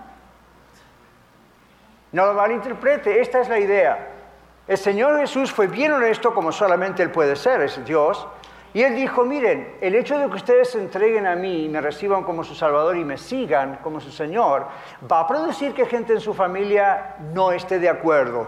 No 2.13 2.25
lo 2.25 2.33
malinterprete, 2.33 3.21
esta 3.21 3.43
es 3.43 3.51
la 3.51 3.59
idea. 3.59 4.09
El 4.67 4.79
Señor 4.79 5.19
Jesús 5.21 5.53
fue 5.53 5.67
bien 5.67 5.93
honesto 5.93 6.33
como 6.33 6.53
solamente 6.53 7.03
Él 7.03 7.11
puede 7.11 7.37
ser, 7.37 7.61
es 7.61 7.85
Dios, 7.85 8.27
y 8.79 8.83
él 8.85 8.95
dijo, 8.95 9.25
miren, 9.25 9.75
el 9.81 9.97
hecho 9.97 10.17
de 10.17 10.29
que 10.29 10.37
ustedes 10.37 10.71
se 10.71 10.79
entreguen 10.79 11.27
a 11.27 11.35
mí 11.35 11.65
y 11.65 11.69
me 11.69 11.81
reciban 11.81 12.23
como 12.23 12.45
su 12.45 12.55
Salvador 12.55 12.97
y 12.97 13.05
me 13.05 13.19
sigan 13.19 13.81
como 13.83 13.99
su 13.99 14.13
Señor, 14.13 14.69
va 15.11 15.19
a 15.19 15.27
producir 15.27 15.75
que 15.75 15.85
gente 15.85 16.13
en 16.13 16.21
su 16.21 16.33
familia 16.33 17.17
no 17.35 17.51
esté 17.51 17.81
de 17.81 17.89
acuerdo. 17.89 18.47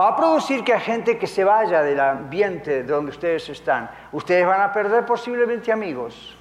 Va 0.00 0.08
a 0.08 0.16
producir 0.16 0.64
que 0.64 0.72
a 0.72 0.80
gente 0.80 1.18
que 1.18 1.26
se 1.26 1.44
vaya 1.44 1.82
del 1.82 2.00
ambiente 2.00 2.70
de 2.70 2.84
donde 2.84 3.10
ustedes 3.10 3.46
están, 3.50 3.90
ustedes 4.12 4.46
van 4.46 4.62
a 4.62 4.72
perder 4.72 5.04
posiblemente 5.04 5.70
amigos. 5.70 6.34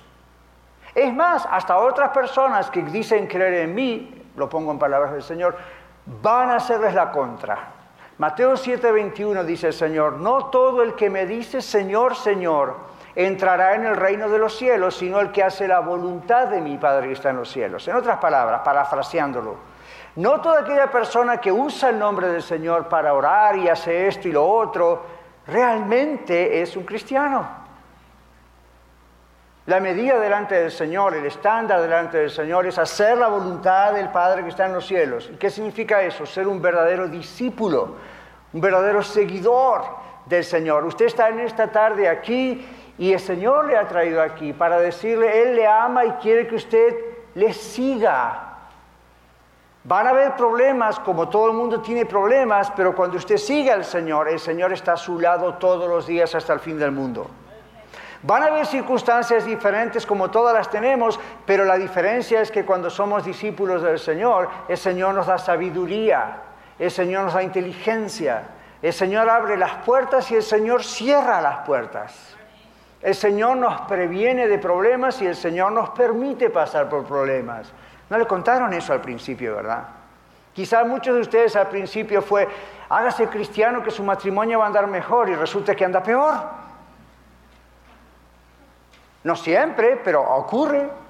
Es 0.96 1.14
más, 1.14 1.46
hasta 1.52 1.80
otras 1.80 2.12
personas 2.12 2.72
que 2.72 2.84
dicen 2.84 3.28
creer 3.28 3.66
en 3.66 3.76
mí, 3.76 4.30
lo 4.38 4.48
pongo 4.48 4.72
en 4.72 4.80
palabras 4.80 5.12
del 5.12 5.24
Señor, 5.24 5.58
van 6.22 6.52
a 6.52 6.56
hacerles 6.56 6.94
la 6.94 7.12
contra. 7.12 7.68
Mateo 8.18 8.54
7:21 8.54 9.44
dice 9.44 9.68
el 9.68 9.74
Señor, 9.74 10.14
no 10.14 10.46
todo 10.46 10.84
el 10.84 10.94
que 10.94 11.10
me 11.10 11.26
dice 11.26 11.62
Señor, 11.62 12.16
Señor, 12.16 12.93
entrará 13.16 13.76
en 13.76 13.86
el 13.86 13.96
reino 13.96 14.30
de 14.30 14.40
los 14.40 14.58
cielos, 14.58 14.98
sino 14.98 15.20
el 15.20 15.32
que 15.32 15.44
hace 15.44 15.68
la 15.68 15.80
voluntad 15.80 16.48
de 16.48 16.62
mi 16.62 16.78
Padre 16.78 17.08
que 17.08 17.14
está 17.14 17.30
en 17.30 17.38
los 17.38 17.52
cielos. 17.52 17.88
En 17.88 17.96
otras 17.96 18.18
palabras, 18.18 18.62
parafraseándolo, 18.64 19.56
no 20.16 20.42
toda 20.42 20.62
aquella 20.62 20.92
persona 20.92 21.38
que 21.38 21.52
usa 21.52 21.90
el 21.90 22.00
nombre 22.00 22.28
del 22.28 22.42
Señor 22.42 22.88
para 22.88 23.14
orar 23.14 23.56
y 23.58 23.68
hace 23.68 24.08
esto 24.08 24.28
y 24.28 24.32
lo 24.32 24.48
otro, 24.48 25.04
realmente 25.48 26.62
es 26.62 26.76
un 26.78 26.84
cristiano. 26.84 27.64
La 29.66 29.80
medida 29.80 30.20
delante 30.20 30.56
del 30.56 30.72
Señor, 30.72 31.16
el 31.16 31.26
estándar 31.26 31.82
delante 31.82 32.18
del 32.18 32.30
Señor 32.30 32.68
es 32.68 32.78
hacer 32.78 33.18
la 33.18 33.30
voluntad 33.30 33.94
del 33.94 34.10
Padre 34.10 34.44
que 34.44 34.50
está 34.50 34.66
en 34.66 34.74
los 34.74 34.86
cielos. 34.86 35.30
¿Y 35.34 35.38
qué 35.38 35.50
significa 35.50 36.02
eso? 36.02 36.26
Ser 36.26 36.48
un 36.48 36.62
verdadero 36.62 37.08
discípulo, 37.08 37.96
un 38.52 38.60
verdadero 38.60 39.02
seguidor 39.02 39.84
del 40.26 40.44
Señor. 40.44 40.84
Usted 40.84 41.06
está 41.06 41.30
en 41.30 41.40
esta 41.40 41.72
tarde 41.72 42.10
aquí 42.10 42.68
y 43.04 43.12
el 43.12 43.20
Señor 43.20 43.66
le 43.66 43.76
ha 43.76 43.86
traído 43.86 44.22
aquí 44.22 44.54
para 44.54 44.80
decirle, 44.80 45.44
Él 45.44 45.58
le 45.58 45.68
ama 45.68 46.06
y 46.06 46.12
quiere 46.22 46.48
que 46.48 46.56
usted 46.56 46.96
le 47.36 47.52
siga. 47.52 48.60
Van 49.84 50.08
a 50.08 50.12
haber 50.12 50.38
problemas, 50.38 51.02
como 51.02 51.28
todo 51.28 51.48
el 51.48 51.54
mundo 51.54 51.82
tiene 51.82 52.06
problemas, 52.06 52.72
pero 52.72 52.96
cuando 52.96 53.18
usted 53.18 53.36
sigue 53.36 53.74
al 53.74 53.84
Señor, 53.84 54.30
el 54.30 54.40
Señor 54.40 54.72
está 54.72 54.94
a 54.94 54.96
su 54.96 55.20
lado 55.20 55.56
todos 55.56 55.90
los 55.90 56.08
días 56.08 56.34
hasta 56.34 56.54
el 56.54 56.62
fin 56.62 56.80
del 56.80 56.94
mundo. 56.94 57.28
Van 58.22 58.42
a 58.42 58.46
haber 58.46 58.66
circunstancias 58.66 59.44
diferentes 59.44 60.06
como 60.06 60.32
todas 60.32 60.54
las 60.54 60.70
tenemos, 60.70 61.20
pero 61.46 61.66
la 61.66 61.78
diferencia 61.78 62.40
es 62.40 62.52
que 62.52 62.64
cuando 62.64 62.90
somos 62.90 63.26
discípulos 63.26 63.82
del 63.82 64.00
Señor, 64.00 64.48
el 64.70 64.78
Señor 64.78 65.14
nos 65.14 65.28
da 65.28 65.38
sabiduría, 65.38 66.38
el 66.80 66.90
Señor 66.90 67.26
nos 67.26 67.34
da 67.34 67.44
inteligencia, 67.44 68.44
el 68.82 68.94
Señor 68.94 69.30
abre 69.30 69.58
las 69.58 69.84
puertas 69.84 70.32
y 70.32 70.36
el 70.36 70.44
Señor 70.44 70.86
cierra 70.86 71.42
las 71.42 71.66
puertas. 71.66 72.38
El 73.04 73.16
Señor 73.16 73.58
nos 73.58 73.82
previene 73.82 74.48
de 74.48 74.58
problemas 74.58 75.22
y 75.22 75.28
el 75.28 75.36
Señor 75.36 75.74
nos 75.74 75.90
permite 75.90 76.50
pasar 76.50 76.88
por 76.88 77.04
problemas. 77.04 77.70
No 78.10 78.18
le 78.18 78.26
contaron 78.26 78.74
eso 78.74 78.94
al 78.94 79.02
principio, 79.02 79.58
¿verdad? 79.58 79.84
Quizás 80.54 80.88
muchos 80.88 81.14
de 81.16 81.22
ustedes 81.22 81.56
al 81.58 81.68
principio 81.68 82.22
fue, 82.22 82.48
hágase 82.88 83.28
cristiano 83.28 83.84
que 83.84 83.92
su 83.92 84.04
matrimonio 84.04 84.60
va 84.60 84.66
a 84.66 84.68
andar 84.68 84.88
mejor 84.88 85.28
y 85.28 85.36
resulta 85.36 85.76
que 85.76 85.84
anda 85.84 86.02
peor. 86.02 86.34
No 89.26 89.36
siempre, 89.36 90.00
pero 90.02 90.22
ocurre. 90.22 91.03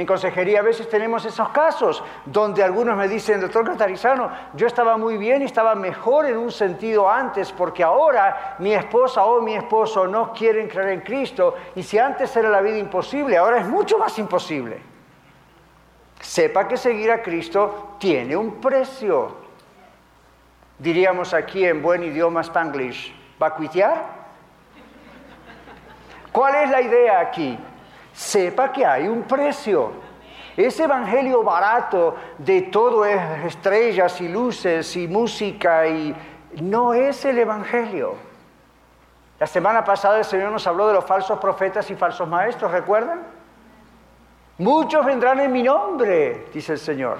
En 0.00 0.06
consejería 0.06 0.60
a 0.60 0.62
veces 0.62 0.88
tenemos 0.88 1.26
esos 1.26 1.50
casos 1.50 2.02
donde 2.24 2.64
algunos 2.64 2.96
me 2.96 3.06
dicen, 3.06 3.38
doctor 3.38 3.66
Catarizano, 3.66 4.30
yo 4.54 4.66
estaba 4.66 4.96
muy 4.96 5.18
bien 5.18 5.42
y 5.42 5.44
estaba 5.44 5.74
mejor 5.74 6.24
en 6.24 6.38
un 6.38 6.50
sentido 6.50 7.06
antes 7.06 7.52
porque 7.52 7.84
ahora 7.84 8.56
mi 8.60 8.72
esposa 8.72 9.22
o 9.24 9.42
mi 9.42 9.54
esposo 9.54 10.06
no 10.06 10.32
quieren 10.32 10.68
creer 10.68 10.88
en 10.88 11.00
Cristo 11.02 11.54
y 11.74 11.82
si 11.82 11.98
antes 11.98 12.34
era 12.34 12.48
la 12.48 12.62
vida 12.62 12.78
imposible, 12.78 13.36
ahora 13.36 13.58
es 13.60 13.66
mucho 13.66 13.98
más 13.98 14.18
imposible. 14.18 14.80
Sepa 16.18 16.66
que 16.66 16.78
seguir 16.78 17.10
a 17.10 17.20
Cristo 17.20 17.96
tiene 17.98 18.34
un 18.34 18.58
precio. 18.58 19.36
Diríamos 20.78 21.34
aquí 21.34 21.66
en 21.66 21.82
buen 21.82 22.02
idioma 22.04 22.40
spanglish, 22.40 23.14
¿va 23.38 23.48
a 23.48 23.54
cuitear? 23.54 24.02
¿Cuál 26.32 26.54
es 26.54 26.70
la 26.70 26.80
idea 26.80 27.20
aquí? 27.20 27.58
Sepa 28.12 28.72
que 28.72 28.84
hay 28.84 29.08
un 29.08 29.22
precio. 29.22 29.92
Ese 30.56 30.84
evangelio 30.84 31.42
barato 31.42 32.16
de 32.38 32.62
todo 32.62 33.04
es 33.04 33.20
estrellas 33.44 34.20
y 34.20 34.28
luces 34.28 34.96
y 34.96 35.08
música 35.08 35.86
y 35.86 36.14
no 36.60 36.92
es 36.92 37.24
el 37.24 37.38
evangelio. 37.38 38.14
La 39.38 39.46
semana 39.46 39.82
pasada 39.84 40.18
el 40.18 40.24
Señor 40.24 40.52
nos 40.52 40.66
habló 40.66 40.88
de 40.88 40.94
los 40.94 41.04
falsos 41.04 41.38
profetas 41.38 41.90
y 41.90 41.94
falsos 41.94 42.28
maestros, 42.28 42.70
¿recuerdan? 42.70 43.22
Muchos 44.58 45.02
vendrán 45.06 45.40
en 45.40 45.50
mi 45.50 45.62
nombre, 45.62 46.48
dice 46.52 46.72
el 46.72 46.78
Señor. 46.78 47.18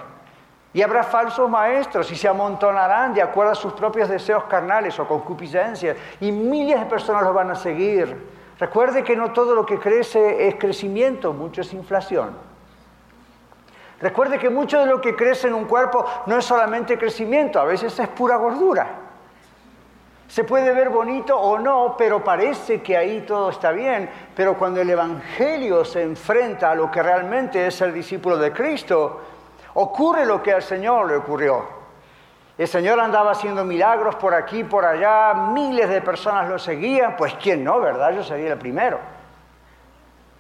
Y 0.75 0.83
habrá 0.83 1.03
falsos 1.03 1.49
maestros 1.49 2.13
y 2.13 2.17
se 2.17 2.29
amontonarán 2.29 3.15
de 3.15 3.23
acuerdo 3.23 3.53
a 3.53 3.55
sus 3.55 3.73
propios 3.73 4.09
deseos 4.09 4.45
carnales 4.45 4.99
o 5.01 5.09
concupiscencias. 5.09 5.97
Y 6.21 6.31
miles 6.31 6.79
de 6.79 6.87
personas 6.87 7.23
los 7.23 7.35
van 7.35 7.51
a 7.51 7.55
seguir. 7.55 8.40
Recuerde 8.61 9.03
que 9.03 9.17
no 9.17 9.33
todo 9.33 9.55
lo 9.55 9.65
que 9.65 9.79
crece 9.79 10.47
es 10.47 10.57
crecimiento, 10.57 11.33
mucho 11.33 11.63
es 11.63 11.73
inflación. 11.73 12.37
Recuerde 14.03 14.39
que 14.39 14.51
mucho 14.51 14.81
de 14.81 14.87
lo 14.87 15.01
que 15.01 15.17
crece 15.17 15.49
en 15.49 15.55
un 15.55 15.65
cuerpo 15.65 16.05
no 16.27 16.37
es 16.39 16.45
solamente 16.45 16.99
crecimiento, 16.99 17.59
a 17.59 17.65
veces 17.65 17.99
es 17.99 18.09
pura 18.09 18.37
gordura. 18.37 18.87
Se 20.29 20.45
puede 20.45 20.73
ver 20.75 20.91
bonito 20.91 21.39
o 21.39 21.59
no, 21.59 21.97
pero 21.97 22.23
parece 22.23 22.83
que 22.83 22.97
ahí 22.97 23.23
todo 23.23 23.49
está 23.49 23.73
bien. 23.73 24.09
Pero 24.37 24.57
cuando 24.57 24.81
el 24.81 24.91
Evangelio 24.91 25.85
se 25.85 26.03
enfrenta 26.03 26.71
a 26.71 26.75
lo 26.75 26.91
que 26.91 27.03
realmente 27.03 27.67
es 27.67 27.81
el 27.81 27.95
discípulo 27.95 28.37
de 28.37 28.53
Cristo, 28.53 29.21
ocurre 29.75 30.27
lo 30.27 30.43
que 30.43 30.53
al 30.53 30.63
Señor 30.63 31.09
le 31.09 31.17
ocurrió. 31.17 31.80
El 32.61 32.69
Señor 32.69 33.01
andaba 33.01 33.31
haciendo 33.31 33.65
milagros 33.65 34.17
por 34.17 34.35
aquí, 34.35 34.65
por 34.65 34.85
allá, 34.85 35.33
miles 35.33 35.89
de 35.89 36.03
personas 36.03 36.47
lo 36.47 36.59
seguían, 36.59 37.17
pues 37.17 37.33
quién 37.43 37.65
no, 37.65 37.81
¿verdad? 37.81 38.13
Yo 38.13 38.23
sería 38.23 38.53
el 38.53 38.59
primero. 38.59 38.99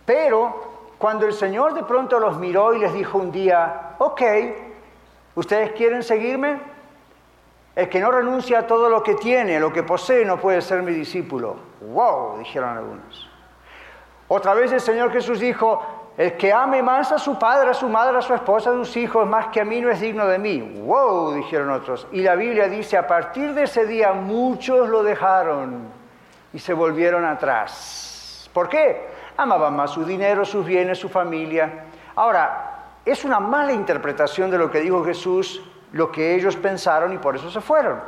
Pero 0.04 0.90
cuando 0.98 1.24
el 1.24 1.32
Señor 1.32 1.72
de 1.72 1.82
pronto 1.82 2.20
los 2.20 2.36
miró 2.36 2.74
y 2.74 2.78
les 2.78 2.92
dijo 2.92 3.16
un 3.16 3.32
día, 3.32 3.92
ok, 3.96 4.20
¿ustedes 5.34 5.72
quieren 5.72 6.02
seguirme? 6.02 6.60
El 7.74 7.88
que 7.88 8.00
no 8.00 8.10
renuncia 8.10 8.58
a 8.58 8.66
todo 8.66 8.90
lo 8.90 9.02
que 9.02 9.14
tiene, 9.14 9.58
lo 9.58 9.72
que 9.72 9.82
posee, 9.82 10.22
no 10.26 10.38
puede 10.38 10.60
ser 10.60 10.82
mi 10.82 10.92
discípulo. 10.92 11.56
¡Wow! 11.80 12.40
dijeron 12.40 12.76
algunos. 12.76 13.30
Otra 14.28 14.52
vez 14.52 14.70
el 14.72 14.80
Señor 14.82 15.10
Jesús 15.10 15.40
dijo, 15.40 16.00
El 16.20 16.36
que 16.36 16.52
ame 16.52 16.82
más 16.82 17.10
a 17.12 17.18
su 17.18 17.38
padre, 17.38 17.70
a 17.70 17.72
su 17.72 17.88
madre, 17.88 18.18
a 18.18 18.20
su 18.20 18.34
esposa, 18.34 18.68
a 18.68 18.72
sus 18.74 18.94
hijos, 18.98 19.26
más 19.26 19.46
que 19.46 19.62
a 19.62 19.64
mí, 19.64 19.80
no 19.80 19.88
es 19.88 20.00
digno 20.00 20.26
de 20.26 20.38
mí. 20.38 20.60
¡Wow! 20.84 21.32
dijeron 21.32 21.70
otros. 21.70 22.06
Y 22.12 22.20
la 22.20 22.34
Biblia 22.34 22.68
dice, 22.68 22.98
a 22.98 23.06
partir 23.06 23.54
de 23.54 23.62
ese 23.62 23.86
día 23.86 24.12
muchos 24.12 24.90
lo 24.90 25.02
dejaron 25.02 25.84
y 26.52 26.58
se 26.58 26.74
volvieron 26.74 27.24
atrás. 27.24 28.50
¿Por 28.52 28.68
qué? 28.68 29.08
Amaban 29.38 29.74
más 29.74 29.92
su 29.92 30.04
dinero, 30.04 30.44
sus 30.44 30.66
bienes, 30.66 30.98
su 30.98 31.08
familia. 31.08 31.84
Ahora, 32.14 32.98
es 33.02 33.24
una 33.24 33.40
mala 33.40 33.72
interpretación 33.72 34.50
de 34.50 34.58
lo 34.58 34.70
que 34.70 34.80
dijo 34.80 35.02
Jesús, 35.02 35.62
lo 35.92 36.12
que 36.12 36.34
ellos 36.34 36.54
pensaron 36.54 37.14
y 37.14 37.16
por 37.16 37.36
eso 37.36 37.50
se 37.50 37.62
fueron. 37.62 37.98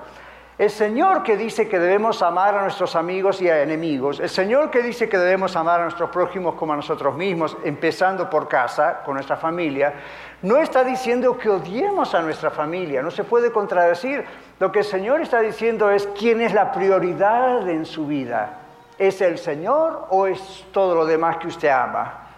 El 0.62 0.70
Señor 0.70 1.24
que 1.24 1.36
dice 1.36 1.68
que 1.68 1.80
debemos 1.80 2.22
amar 2.22 2.54
a 2.54 2.62
nuestros 2.62 2.94
amigos 2.94 3.42
y 3.42 3.48
a 3.48 3.64
enemigos, 3.64 4.20
el 4.20 4.28
Señor 4.28 4.70
que 4.70 4.80
dice 4.80 5.08
que 5.08 5.18
debemos 5.18 5.56
amar 5.56 5.80
a 5.80 5.82
nuestros 5.82 6.10
prójimos 6.10 6.54
como 6.54 6.72
a 6.72 6.76
nosotros 6.76 7.16
mismos, 7.16 7.56
empezando 7.64 8.30
por 8.30 8.46
casa, 8.46 9.02
con 9.04 9.14
nuestra 9.14 9.34
familia, 9.34 9.92
no 10.42 10.58
está 10.58 10.84
diciendo 10.84 11.36
que 11.36 11.50
odiemos 11.50 12.14
a 12.14 12.22
nuestra 12.22 12.52
familia, 12.52 13.02
no 13.02 13.10
se 13.10 13.24
puede 13.24 13.50
contradecir. 13.50 14.24
Lo 14.60 14.70
que 14.70 14.78
el 14.78 14.84
Señor 14.84 15.20
está 15.20 15.40
diciendo 15.40 15.90
es 15.90 16.06
quién 16.16 16.40
es 16.40 16.54
la 16.54 16.70
prioridad 16.70 17.68
en 17.68 17.84
su 17.84 18.06
vida. 18.06 18.60
¿Es 18.98 19.20
el 19.20 19.38
Señor 19.38 20.06
o 20.10 20.28
es 20.28 20.64
todo 20.70 20.94
lo 20.94 21.06
demás 21.06 21.38
que 21.38 21.48
usted 21.48 21.70
ama? 21.70 22.31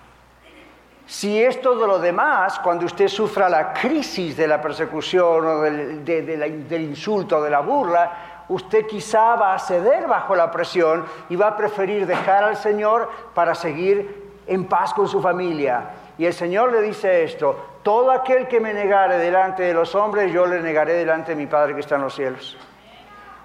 Si 1.06 1.42
es 1.42 1.60
todo 1.60 1.86
lo 1.86 1.98
demás, 1.98 2.58
cuando 2.60 2.86
usted 2.86 3.08
sufra 3.08 3.48
la 3.48 3.74
crisis 3.74 4.36
de 4.36 4.46
la 4.46 4.60
persecución 4.60 5.46
o 5.46 5.60
del, 5.60 6.04
del 6.04 6.80
insulto 6.82 7.38
o 7.38 7.42
de 7.42 7.50
la 7.50 7.60
burla, 7.60 8.44
usted 8.48 8.86
quizá 8.86 9.36
va 9.36 9.54
a 9.54 9.58
ceder 9.58 10.06
bajo 10.06 10.34
la 10.34 10.50
presión 10.50 11.04
y 11.28 11.36
va 11.36 11.48
a 11.48 11.56
preferir 11.56 12.06
dejar 12.06 12.44
al 12.44 12.56
Señor 12.56 13.10
para 13.34 13.54
seguir 13.54 14.32
en 14.46 14.64
paz 14.64 14.94
con 14.94 15.06
su 15.06 15.20
familia. 15.20 15.90
Y 16.16 16.24
el 16.24 16.32
Señor 16.32 16.72
le 16.72 16.80
dice 16.80 17.24
esto, 17.24 17.78
todo 17.82 18.10
aquel 18.10 18.48
que 18.48 18.60
me 18.60 18.72
negare 18.72 19.18
delante 19.18 19.62
de 19.62 19.74
los 19.74 19.94
hombres, 19.94 20.32
yo 20.32 20.46
le 20.46 20.60
negaré 20.60 20.94
delante 20.94 21.32
de 21.32 21.36
mi 21.36 21.46
Padre 21.46 21.74
que 21.74 21.80
está 21.80 21.96
en 21.96 22.02
los 22.02 22.14
cielos. 22.14 22.56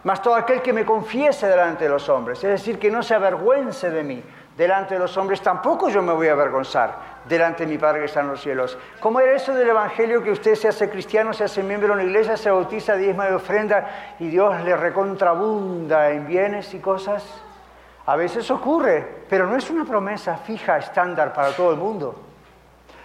Mas 0.03 0.21
todo 0.21 0.35
aquel 0.35 0.61
que 0.61 0.71
me 0.71 0.85
confiese 0.85 1.47
delante 1.47 1.83
de 1.83 1.89
los 1.89 2.07
hombres, 2.07 2.41
es 2.41 2.49
decir, 2.49 2.79
que 2.79 2.89
no 2.89 3.03
se 3.03 3.15
avergüence 3.15 3.89
de 3.89 4.03
mí 4.03 4.23
delante 4.59 4.95
de 4.95 4.99
los 4.99 5.15
hombres, 5.15 5.39
tampoco 5.41 5.87
yo 5.87 6.01
me 6.01 6.11
voy 6.11 6.27
a 6.27 6.33
avergonzar 6.33 6.93
delante 7.23 7.65
de 7.65 7.71
mi 7.71 7.77
Padre 7.77 7.99
que 7.99 8.07
está 8.07 8.19
en 8.19 8.27
los 8.27 8.41
cielos. 8.41 8.77
¿Cómo 8.99 9.21
era 9.21 9.31
eso 9.31 9.53
del 9.53 9.69
Evangelio 9.69 10.21
que 10.21 10.31
usted 10.31 10.55
se 10.55 10.67
hace 10.67 10.89
cristiano, 10.89 11.31
se 11.31 11.45
hace 11.45 11.63
miembro 11.63 11.87
de 11.87 11.93
una 11.93 12.03
iglesia, 12.03 12.35
se 12.35 12.51
bautiza, 12.51 12.97
diezma 12.97 13.27
de 13.27 13.35
ofrenda 13.35 14.15
y 14.19 14.27
Dios 14.27 14.59
le 14.65 14.75
recontrabunda 14.75 16.09
en 16.09 16.27
bienes 16.27 16.73
y 16.73 16.79
cosas? 16.79 17.23
A 18.05 18.17
veces 18.17 18.51
ocurre, 18.51 19.23
pero 19.29 19.47
no 19.47 19.55
es 19.55 19.69
una 19.69 19.85
promesa 19.85 20.35
fija, 20.35 20.77
estándar 20.77 21.31
para 21.31 21.51
todo 21.53 21.71
el 21.71 21.77
mundo. 21.77 22.15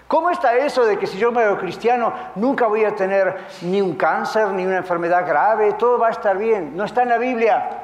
¿Cómo 0.09 0.31
está 0.31 0.57
eso 0.57 0.85
de 0.85 0.99
que 0.99 1.07
si 1.07 1.19
yo 1.19 1.31
me 1.31 1.45
hago 1.45 1.57
cristiano 1.59 2.13
nunca 2.35 2.67
voy 2.67 2.85
a 2.85 2.97
tener 2.97 3.37
ni 3.63 3.81
un 3.81 3.95
cáncer, 3.95 4.49
ni 4.49 4.67
una 4.67 4.79
enfermedad 4.79 5.25
grave, 5.25 5.75
todo 5.75 6.01
va 6.01 6.09
a 6.09 6.11
estar 6.11 6.37
bien? 6.37 6.77
No 6.77 6.83
está 6.83 7.05
en 7.05 7.11
la 7.11 7.19
Biblia. 7.19 7.84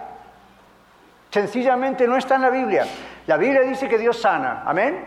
Sencillamente 1.30 2.06
no 2.06 2.16
está 2.16 2.34
en 2.34 2.42
la 2.42 2.50
Biblia. 2.50 2.86
La 3.26 3.36
Biblia 3.36 3.62
dice 3.62 3.88
que 3.88 3.98
Dios 3.98 4.20
sana, 4.20 4.64
amén. 4.66 5.04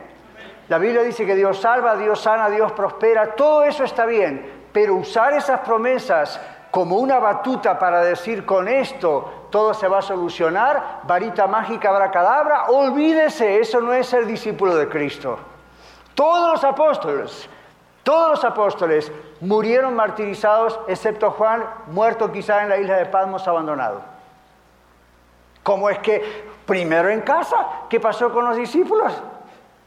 La 0.70 0.78
Biblia 0.78 1.04
dice 1.04 1.26
que 1.26 1.36
Dios 1.36 1.60
salva, 1.60 1.98
Dios 1.98 2.22
sana, 2.22 2.50
Dios 2.50 2.72
prospera, 2.72 3.36
todo 3.36 3.64
eso 3.64 3.84
está 3.84 4.06
bien, 4.06 4.70
pero 4.72 4.96
usar 4.96 5.34
esas 5.34 5.60
promesas 5.60 6.40
como 6.72 6.96
una 6.96 7.20
batuta 7.20 7.78
para 7.78 8.02
decir 8.02 8.46
con 8.46 8.68
esto 8.68 9.48
todo 9.52 9.74
se 9.74 9.88
va 9.88 10.00
a 10.00 10.02
solucionar, 10.02 11.02
varita 11.04 11.46
mágica, 11.46 11.90
abracadabra, 11.90 12.66
olvídese, 12.70 13.60
eso 13.60 13.82
no 13.82 13.94
es 13.94 14.08
ser 14.08 14.26
discípulo 14.26 14.76
de 14.76 14.90
Cristo. 14.90 15.38
Todos 16.16 16.54
los 16.54 16.64
apóstoles, 16.64 17.48
todos 18.02 18.32
los 18.32 18.44
apóstoles 18.44 19.12
murieron 19.42 19.96
martirizados, 19.96 20.80
excepto 20.88 21.30
Juan, 21.32 21.64
muerto 21.88 22.32
quizá 22.32 22.64
en 22.64 22.70
la 22.70 22.78
isla 22.78 22.98
de 22.98 23.06
Patmos, 23.06 23.48
abandonado. 23.48 24.13
¿Cómo 25.64 25.90
es 25.90 26.00
que 26.00 26.22
primero 26.66 27.10
en 27.10 27.22
casa? 27.22 27.56
¿Qué 27.90 28.00
pasó 28.00 28.32
con 28.32 28.46
los 28.46 28.56
discípulos? 28.56 29.14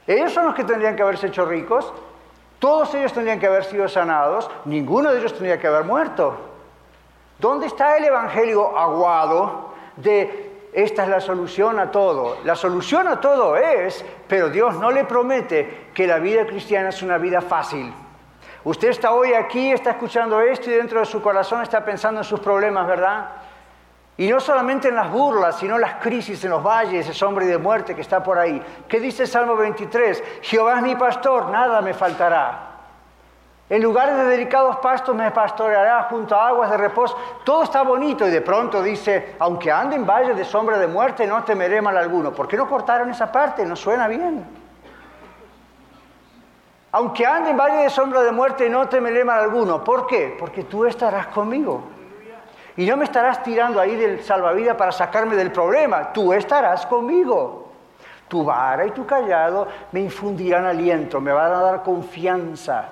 Ellos 0.06 0.32
son 0.32 0.46
los 0.46 0.54
que 0.54 0.64
tendrían 0.64 0.96
que 0.96 1.02
haberse 1.02 1.26
hecho 1.26 1.44
ricos, 1.44 1.92
todos 2.58 2.94
ellos 2.94 3.12
tendrían 3.12 3.38
que 3.38 3.46
haber 3.46 3.64
sido 3.64 3.88
sanados, 3.88 4.50
ninguno 4.64 5.12
de 5.12 5.18
ellos 5.18 5.32
tendría 5.32 5.60
que 5.60 5.66
haber 5.66 5.84
muerto. 5.84 6.36
¿Dónde 7.38 7.66
está 7.66 7.98
el 7.98 8.04
Evangelio 8.04 8.78
aguado 8.78 9.74
de 9.96 10.68
esta 10.72 11.04
es 11.04 11.08
la 11.08 11.20
solución 11.20 11.78
a 11.78 11.90
todo? 11.90 12.38
La 12.44 12.54
solución 12.54 13.08
a 13.08 13.20
todo 13.20 13.56
es, 13.56 14.04
pero 14.26 14.48
Dios 14.48 14.76
no 14.76 14.90
le 14.90 15.04
promete 15.04 15.88
que 15.92 16.06
la 16.06 16.18
vida 16.18 16.46
cristiana 16.46 16.90
es 16.90 17.02
una 17.02 17.18
vida 17.18 17.40
fácil. 17.40 17.92
Usted 18.64 18.88
está 18.88 19.12
hoy 19.12 19.34
aquí, 19.34 19.70
está 19.70 19.90
escuchando 19.90 20.40
esto 20.40 20.70
y 20.70 20.74
dentro 20.74 21.00
de 21.00 21.06
su 21.06 21.20
corazón 21.20 21.62
está 21.62 21.84
pensando 21.84 22.20
en 22.20 22.24
sus 22.24 22.40
problemas, 22.40 22.86
¿verdad? 22.86 23.26
Y 24.18 24.28
no 24.30 24.40
solamente 24.40 24.88
en 24.88 24.94
las 24.94 25.10
burlas, 25.10 25.58
sino 25.58 25.74
en 25.74 25.82
las 25.82 25.96
crisis 25.96 26.42
en 26.44 26.50
los 26.50 26.62
valles, 26.62 27.06
ese 27.06 27.24
hombre 27.24 27.44
de 27.46 27.58
muerte 27.58 27.94
que 27.94 28.00
está 28.00 28.22
por 28.22 28.38
ahí. 28.38 28.62
¿Qué 28.88 28.98
dice 28.98 29.24
el 29.24 29.28
Salmo 29.28 29.56
23? 29.56 30.22
Jehová 30.40 30.76
es 30.76 30.82
mi 30.82 30.96
pastor, 30.96 31.50
nada 31.50 31.82
me 31.82 31.92
faltará. 31.92 32.66
En 33.68 33.82
lugares 33.82 34.16
de 34.16 34.24
delicados 34.24 34.76
pastos 34.76 35.14
me 35.14 35.30
pastoreará 35.32 36.04
junto 36.04 36.34
a 36.36 36.48
aguas 36.48 36.70
de 36.70 36.76
reposo. 36.76 37.16
Todo 37.44 37.64
está 37.64 37.82
bonito 37.82 38.26
y 38.26 38.30
de 38.30 38.40
pronto 38.40 38.82
dice, 38.82 39.34
aunque 39.40 39.72
ande 39.72 39.96
en 39.96 40.06
valle 40.06 40.34
de 40.34 40.44
sombra 40.44 40.78
de 40.78 40.86
muerte, 40.86 41.26
no 41.26 41.42
temeré 41.42 41.82
mal 41.82 41.96
alguno. 41.96 42.32
¿Por 42.32 42.46
qué 42.46 42.56
no 42.56 42.68
cortaron 42.68 43.10
esa 43.10 43.30
parte? 43.30 43.66
No 43.66 43.74
suena 43.74 44.06
bien. 44.06 44.46
Aunque 46.92 47.26
ande 47.26 47.50
en 47.50 47.56
valle 47.56 47.82
de 47.82 47.90
sombra 47.90 48.22
de 48.22 48.30
muerte, 48.30 48.70
no 48.70 48.88
temeré 48.88 49.24
mal 49.24 49.40
alguno. 49.40 49.82
¿Por 49.82 50.06
qué? 50.06 50.36
Porque 50.38 50.62
tú 50.62 50.86
estarás 50.86 51.26
conmigo. 51.26 51.95
Y 52.76 52.86
no 52.86 52.96
me 52.96 53.04
estarás 53.04 53.42
tirando 53.42 53.80
ahí 53.80 53.96
del 53.96 54.22
salvavidas 54.22 54.76
para 54.76 54.92
sacarme 54.92 55.34
del 55.34 55.50
problema. 55.50 56.12
Tú 56.12 56.32
estarás 56.32 56.84
conmigo. 56.86 57.72
Tu 58.28 58.44
vara 58.44 58.84
y 58.86 58.90
tu 58.90 59.06
callado 59.06 59.68
me 59.92 60.00
infundirán 60.00 60.66
aliento, 60.66 61.20
me 61.20 61.32
van 61.32 61.52
a 61.52 61.60
dar 61.60 61.82
confianza. 61.82 62.88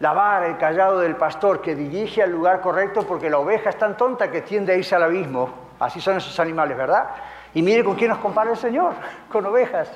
La 0.00 0.12
vara, 0.12 0.48
el 0.48 0.58
callado 0.58 0.98
del 0.98 1.16
pastor 1.16 1.62
que 1.62 1.74
dirige 1.74 2.22
al 2.22 2.30
lugar 2.30 2.60
correcto 2.60 3.06
porque 3.06 3.30
la 3.30 3.38
oveja 3.38 3.70
es 3.70 3.78
tan 3.78 3.96
tonta 3.96 4.30
que 4.30 4.42
tiende 4.42 4.72
a 4.72 4.76
irse 4.76 4.94
al 4.94 5.04
abismo. 5.04 5.48
Así 5.78 6.00
son 6.00 6.16
esos 6.16 6.38
animales, 6.40 6.76
¿verdad? 6.76 7.06
Y 7.54 7.62
mire 7.62 7.84
con 7.84 7.94
quién 7.94 8.10
nos 8.10 8.18
compara 8.18 8.50
el 8.50 8.56
Señor, 8.56 8.92
con 9.32 9.46
ovejas. 9.46 9.90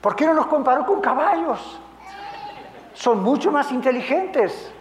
¿Por 0.00 0.16
qué 0.16 0.26
no 0.26 0.34
nos 0.34 0.46
comparó 0.46 0.84
con 0.84 1.00
caballos? 1.00 1.80
Son 2.92 3.22
mucho 3.22 3.50
más 3.50 3.70
inteligentes. 3.70 4.72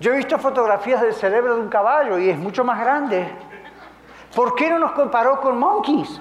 Yo 0.00 0.12
he 0.12 0.16
visto 0.16 0.38
fotografías 0.38 1.00
del 1.00 1.14
cerebro 1.14 1.56
de 1.56 1.62
un 1.62 1.68
caballo 1.68 2.18
y 2.18 2.30
es 2.30 2.38
mucho 2.38 2.62
más 2.64 2.78
grande. 2.80 3.28
¿Por 4.34 4.54
qué 4.54 4.70
no 4.70 4.78
nos 4.78 4.92
comparó 4.92 5.40
con 5.40 5.58
monkeys? 5.58 6.20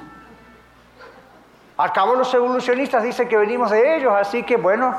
Al 1.78 1.92
cabo 1.94 2.16
los 2.16 2.34
evolucionistas 2.34 3.04
dicen 3.04 3.28
que 3.28 3.38
venimos 3.38 3.70
de 3.70 3.98
ellos, 3.98 4.14
así 4.16 4.42
que 4.42 4.58
bueno, 4.58 4.96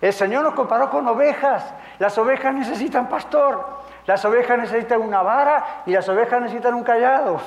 el 0.00 0.12
Señor 0.12 0.44
nos 0.44 0.54
comparó 0.54 0.88
con 0.88 1.06
ovejas. 1.08 1.74
Las 1.98 2.16
ovejas 2.16 2.54
necesitan 2.54 3.08
pastor, 3.08 3.64
las 4.06 4.24
ovejas 4.24 4.58
necesitan 4.58 5.00
una 5.00 5.22
vara 5.22 5.82
y 5.86 5.92
las 5.92 6.08
ovejas 6.08 6.42
necesitan 6.42 6.74
un 6.74 6.84
callado. 6.84 7.40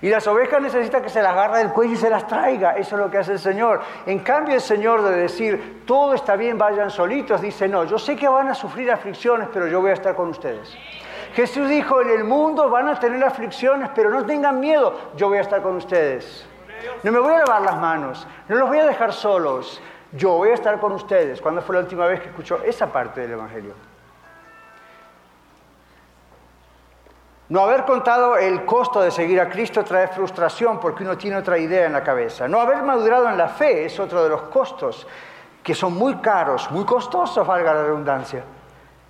Y 0.00 0.08
las 0.08 0.26
ovejas 0.28 0.62
necesitan 0.62 1.02
que 1.02 1.08
se 1.08 1.20
las 1.20 1.32
agarre 1.32 1.58
del 1.58 1.70
cuello 1.70 1.94
y 1.94 1.96
se 1.96 2.08
las 2.08 2.26
traiga. 2.26 2.72
Eso 2.72 2.96
es 2.96 3.02
lo 3.02 3.10
que 3.10 3.18
hace 3.18 3.32
el 3.32 3.38
Señor. 3.38 3.80
En 4.06 4.20
cambio, 4.20 4.54
el 4.54 4.60
Señor 4.60 5.02
de 5.02 5.16
decir, 5.16 5.82
todo 5.86 6.14
está 6.14 6.36
bien, 6.36 6.56
vayan 6.56 6.90
solitos, 6.90 7.40
dice, 7.40 7.66
no, 7.68 7.84
yo 7.84 7.98
sé 7.98 8.14
que 8.14 8.28
van 8.28 8.48
a 8.48 8.54
sufrir 8.54 8.90
aflicciones, 8.90 9.48
pero 9.52 9.66
yo 9.66 9.80
voy 9.80 9.90
a 9.90 9.94
estar 9.94 10.14
con 10.14 10.28
ustedes. 10.28 10.76
Jesús 11.34 11.68
dijo, 11.68 12.00
en 12.00 12.10
el 12.10 12.24
mundo 12.24 12.70
van 12.70 12.88
a 12.88 12.98
tener 12.98 13.22
aflicciones, 13.24 13.90
pero 13.94 14.10
no 14.10 14.24
tengan 14.24 14.60
miedo, 14.60 14.94
yo 15.16 15.28
voy 15.28 15.38
a 15.38 15.42
estar 15.42 15.62
con 15.62 15.76
ustedes. 15.76 16.46
No 17.02 17.12
me 17.12 17.18
voy 17.18 17.34
a 17.34 17.38
lavar 17.38 17.62
las 17.62 17.76
manos, 17.76 18.26
no 18.48 18.56
los 18.56 18.68
voy 18.68 18.78
a 18.78 18.86
dejar 18.86 19.12
solos, 19.12 19.82
yo 20.12 20.32
voy 20.32 20.50
a 20.50 20.54
estar 20.54 20.78
con 20.78 20.92
ustedes. 20.92 21.40
¿Cuándo 21.40 21.60
fue 21.60 21.74
la 21.74 21.82
última 21.82 22.06
vez 22.06 22.20
que 22.20 22.28
escuchó 22.28 22.62
esa 22.64 22.86
parte 22.86 23.22
del 23.22 23.32
Evangelio? 23.32 23.87
No 27.48 27.62
haber 27.62 27.86
contado 27.86 28.36
el 28.36 28.66
costo 28.66 29.00
de 29.00 29.10
seguir 29.10 29.40
a 29.40 29.48
Cristo 29.48 29.82
trae 29.82 30.08
frustración 30.08 30.78
porque 30.78 31.02
uno 31.02 31.16
tiene 31.16 31.38
otra 31.38 31.56
idea 31.56 31.86
en 31.86 31.94
la 31.94 32.04
cabeza. 32.04 32.46
No 32.46 32.60
haber 32.60 32.82
madurado 32.82 33.26
en 33.26 33.38
la 33.38 33.48
fe 33.48 33.86
es 33.86 33.98
otro 33.98 34.22
de 34.22 34.28
los 34.28 34.42
costos 34.42 35.06
que 35.62 35.74
son 35.74 35.94
muy 35.94 36.16
caros, 36.16 36.70
muy 36.70 36.84
costosos, 36.84 37.46
valga 37.46 37.72
la 37.72 37.84
redundancia, 37.84 38.44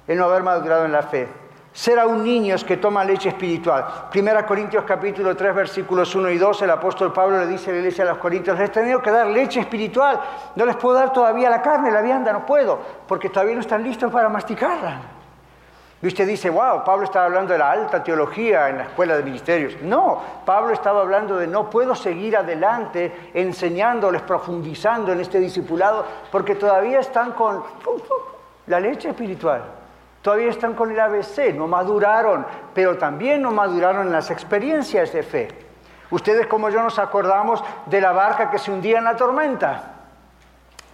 el 0.07 0.17
no 0.17 0.27
haber 0.27 0.45
madurado 0.45 0.85
en 0.85 0.93
la 0.93 1.03
fe. 1.03 1.27
Ser 1.73 1.99
aún 1.99 2.23
niños 2.23 2.63
que 2.63 2.77
toman 2.77 3.09
leche 3.09 3.29
espiritual. 3.29 3.85
Primera 4.11 4.47
Corintios 4.47 4.85
capítulo 4.85 5.37
3 5.37 5.55
versículos 5.55 6.15
1 6.15 6.31
y 6.31 6.39
2, 6.39 6.63
el 6.63 6.71
apóstol 6.71 7.13
Pablo 7.13 7.41
le 7.41 7.47
dice 7.49 7.71
a 7.71 7.73
la 7.73 7.81
iglesia 7.81 8.05
a 8.05 8.09
los 8.09 8.19
Corintios, 8.19 8.57
les 8.57 8.71
he 8.71 8.73
tenido 8.73 9.03
que 9.03 9.11
dar 9.11 9.27
leche 9.27 9.59
espiritual, 9.59 10.21
no 10.55 10.65
les 10.65 10.77
puedo 10.77 10.97
dar 10.97 11.13
todavía 11.13 11.51
la 11.51 11.61
carne, 11.61 11.91
la 11.91 12.03
vianda, 12.03 12.33
no 12.33 12.47
puedo, 12.47 12.79
porque 13.09 13.31
todavía 13.31 13.57
no 13.57 13.61
están 13.61 13.83
listos 13.83 14.13
para 14.13 14.29
masticarla. 14.29 15.18
Y 16.01 16.07
usted 16.07 16.29
dice, 16.29 16.49
wow, 16.49 16.85
Pablo 16.85 17.05
estaba 17.05 17.25
hablando 17.25 17.53
de 17.53 17.59
la 17.59 17.73
alta 17.73 18.05
teología 18.05 18.69
en 18.69 18.79
la 18.79 18.85
escuela 18.85 19.17
de 19.17 19.25
ministerios. 19.25 19.83
No, 19.83 20.23
Pablo 20.45 20.73
estaba 20.73 21.01
hablando 21.01 21.37
de 21.37 21.49
no 21.49 21.69
puedo 21.69 21.97
seguir 21.97 22.37
adelante 22.37 23.31
enseñándoles, 23.35 24.23
profundizando 24.23 25.11
en 25.11 25.21
este 25.21 25.41
discipulado, 25.41 26.05
porque 26.31 26.55
todavía 26.55 27.01
están 27.01 27.33
con 27.33 27.65
la 28.69 28.79
leche 28.79 29.09
espiritual. 29.09 29.65
Todavía 30.23 30.51
están 30.51 30.75
con 30.75 30.91
el 30.93 31.01
ABC, 31.01 31.55
no 31.55 31.67
maduraron, 31.67 32.47
pero 32.75 32.97
también 32.97 33.43
no 33.43 33.51
maduraron 33.51 34.07
en 34.07 34.13
las 34.13 34.31
experiencias 34.31 35.13
de 35.13 35.23
fe. 35.25 35.49
Ustedes 36.11 36.47
como 36.47 36.71
yo 36.71 36.81
nos 36.81 36.99
acordamos 36.99 37.63
de 37.87 38.01
la 38.01 38.13
barca 38.13 38.51
que 38.51 38.59
se 38.59 38.71
hundía 38.71 38.99
en 38.99 39.05
la 39.05 39.17
tormenta. 39.17 39.95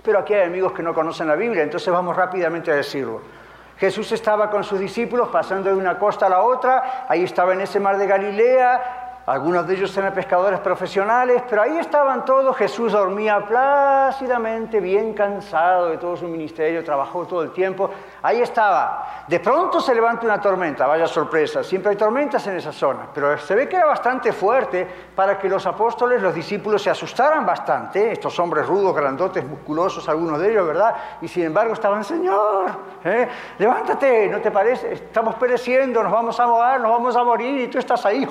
Pero 0.02 0.18
aquí 0.18 0.34
hay 0.34 0.46
amigos 0.46 0.72
que 0.72 0.82
no 0.82 0.94
conocen 0.94 1.28
la 1.28 1.34
Biblia, 1.34 1.62
entonces 1.62 1.92
vamos 1.92 2.16
rápidamente 2.16 2.70
a 2.70 2.76
decirlo. 2.76 3.43
Jesús 3.84 4.12
estaba 4.12 4.48
con 4.48 4.64
sus 4.64 4.80
discípulos 4.80 5.28
pasando 5.28 5.68
de 5.68 5.76
una 5.76 5.98
costa 5.98 6.24
a 6.24 6.30
la 6.30 6.40
otra, 6.40 7.04
ahí 7.06 7.22
estaba 7.22 7.52
en 7.52 7.60
ese 7.60 7.78
mar 7.80 7.98
de 7.98 8.06
Galilea, 8.06 9.03
algunos 9.26 9.66
de 9.66 9.74
ellos 9.74 9.96
eran 9.96 10.12
pescadores 10.12 10.60
profesionales, 10.60 11.42
pero 11.48 11.62
ahí 11.62 11.78
estaban 11.78 12.26
todos. 12.26 12.54
Jesús 12.58 12.92
dormía 12.92 13.46
plácidamente, 13.46 14.80
bien 14.80 15.14
cansado 15.14 15.88
de 15.88 15.96
todo 15.96 16.14
su 16.14 16.26
ministerio, 16.26 16.84
trabajó 16.84 17.26
todo 17.26 17.42
el 17.42 17.50
tiempo. 17.50 17.88
Ahí 18.20 18.42
estaba. 18.42 19.24
De 19.26 19.40
pronto 19.40 19.80
se 19.80 19.94
levanta 19.94 20.26
una 20.26 20.38
tormenta, 20.38 20.86
vaya 20.86 21.06
sorpresa. 21.06 21.64
Siempre 21.64 21.92
hay 21.92 21.96
tormentas 21.96 22.46
en 22.48 22.56
esa 22.56 22.70
zona, 22.70 23.08
pero 23.14 23.38
se 23.38 23.54
ve 23.54 23.66
que 23.66 23.76
era 23.76 23.86
bastante 23.86 24.30
fuerte 24.30 24.86
para 25.16 25.38
que 25.38 25.48
los 25.48 25.64
apóstoles, 25.64 26.20
los 26.20 26.34
discípulos 26.34 26.82
se 26.82 26.90
asustaran 26.90 27.46
bastante. 27.46 28.12
Estos 28.12 28.38
hombres 28.38 28.66
rudos, 28.66 28.94
grandotes, 28.94 29.42
musculosos, 29.42 30.06
algunos 30.06 30.38
de 30.38 30.50
ellos, 30.50 30.66
¿verdad? 30.66 30.94
Y 31.22 31.28
sin 31.28 31.44
embargo 31.44 31.72
estaban, 31.72 32.04
Señor, 32.04 32.72
¿eh? 33.02 33.26
levántate, 33.58 34.28
¿no 34.28 34.42
te 34.42 34.50
parece? 34.50 34.92
Estamos 34.92 35.36
pereciendo, 35.36 36.02
nos 36.02 36.12
vamos 36.12 36.38
a 36.38 36.46
mover, 36.46 36.78
nos 36.78 36.90
vamos 36.90 37.16
a 37.16 37.24
morir 37.24 37.62
y 37.62 37.68
tú 37.68 37.78
estás 37.78 38.04
ahí 38.04 38.28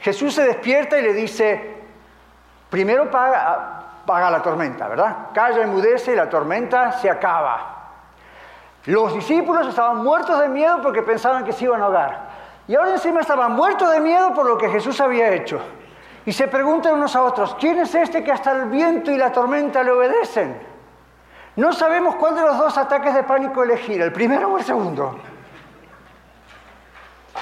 Jesús 0.00 0.34
se 0.34 0.44
despierta 0.44 0.98
y 0.98 1.02
le 1.02 1.12
dice, 1.12 1.82
primero 2.70 3.10
paga, 3.10 3.82
paga 4.06 4.30
la 4.30 4.40
tormenta, 4.40 4.86
¿verdad? 4.88 5.16
Calla, 5.34 5.62
enmudece 5.62 6.12
y 6.12 6.16
la 6.16 6.30
tormenta 6.30 6.92
se 6.92 7.10
acaba. 7.10 7.74
Los 8.84 9.14
discípulos 9.14 9.66
estaban 9.66 10.04
muertos 10.04 10.38
de 10.38 10.48
miedo 10.48 10.80
porque 10.80 11.02
pensaban 11.02 11.44
que 11.44 11.52
se 11.52 11.64
iban 11.64 11.82
a 11.82 11.86
ahogar. 11.86 12.20
Y 12.68 12.76
ahora 12.76 12.92
encima 12.92 13.20
estaban 13.20 13.52
muertos 13.52 13.90
de 13.90 14.00
miedo 14.00 14.32
por 14.32 14.46
lo 14.46 14.56
que 14.56 14.68
Jesús 14.68 15.00
había 15.00 15.30
hecho. 15.30 15.60
Y 16.24 16.32
se 16.32 16.48
preguntan 16.48 16.94
unos 16.94 17.14
a 17.16 17.22
otros, 17.22 17.56
¿quién 17.58 17.78
es 17.78 17.94
este 17.94 18.22
que 18.22 18.32
hasta 18.32 18.52
el 18.52 18.66
viento 18.66 19.10
y 19.10 19.16
la 19.16 19.32
tormenta 19.32 19.82
le 19.82 19.90
obedecen? 19.90 20.56
No 21.56 21.72
sabemos 21.72 22.16
cuál 22.16 22.34
de 22.34 22.42
los 22.42 22.58
dos 22.58 22.76
ataques 22.76 23.14
de 23.14 23.22
pánico 23.22 23.62
elegir, 23.62 24.02
el 24.02 24.12
primero 24.12 24.50
o 24.50 24.58
el 24.58 24.64
segundo. 24.64 25.18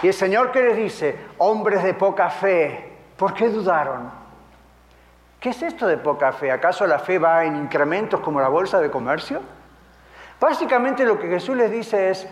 Y 0.03 0.09
el 0.09 0.15
Señor 0.15 0.51
que 0.51 0.63
les 0.63 0.77
dice, 0.77 1.19
hombres 1.39 1.83
de 1.83 1.95
poca 1.95 2.29
fe, 2.31 2.93
¿por 3.17 3.33
qué 3.35 3.49
dudaron? 3.49 4.11
¿Qué 5.41 5.51
es 5.51 5.63
esto 5.63 5.87
de 5.87 5.99
poca 5.99 6.33
fe? 6.33 6.51
¿Acaso 6.51 6.87
la 6.87 6.99
fe 6.99 7.19
va 7.19 7.45
en 7.45 7.57
incrementos 7.57 8.21
como 8.21 8.41
la 8.41 8.49
bolsa 8.49 8.81
de 8.81 8.91
comercio? 8.91 9.41
Básicamente 10.41 11.05
lo 11.05 11.19
que 11.19 11.29
Jesús 11.29 11.57
les 11.57 11.71
dice 11.71 12.11
es, 12.11 12.29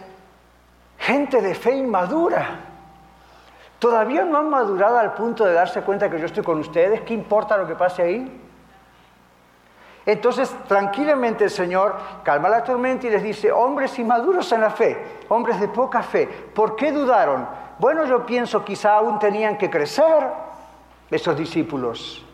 gente 0.98 1.40
de 1.40 1.54
fe 1.54 1.76
inmadura, 1.76 2.60
todavía 3.78 4.24
no 4.24 4.38
han 4.38 4.50
madurado 4.50 4.98
al 4.98 5.14
punto 5.14 5.44
de 5.44 5.52
darse 5.52 5.82
cuenta 5.82 6.10
que 6.10 6.18
yo 6.18 6.26
estoy 6.26 6.42
con 6.42 6.58
ustedes, 6.58 7.00
¿qué 7.02 7.14
importa 7.14 7.56
lo 7.56 7.66
que 7.66 7.74
pase 7.74 8.02
ahí? 8.02 8.40
Entonces, 10.04 10.52
tranquilamente 10.66 11.44
el 11.44 11.50
Señor 11.50 11.96
calma 12.24 12.48
la 12.48 12.64
tormenta 12.64 13.06
y 13.06 13.10
les 13.10 13.22
dice, 13.22 13.52
hombres 13.52 13.98
inmaduros 13.98 14.50
en 14.52 14.60
la 14.60 14.70
fe, 14.70 14.98
hombres 15.28 15.60
de 15.60 15.68
poca 15.68 16.02
fe, 16.02 16.26
¿por 16.26 16.74
qué 16.74 16.90
dudaron? 16.90 17.46
Bueno, 17.78 18.04
yo 18.04 18.26
pienso 18.26 18.64
quizá 18.64 18.96
aún 18.96 19.18
tenían 19.18 19.56
que 19.56 19.70
crecer 19.70 20.24
esos 21.10 21.36
discípulos. 21.36 22.24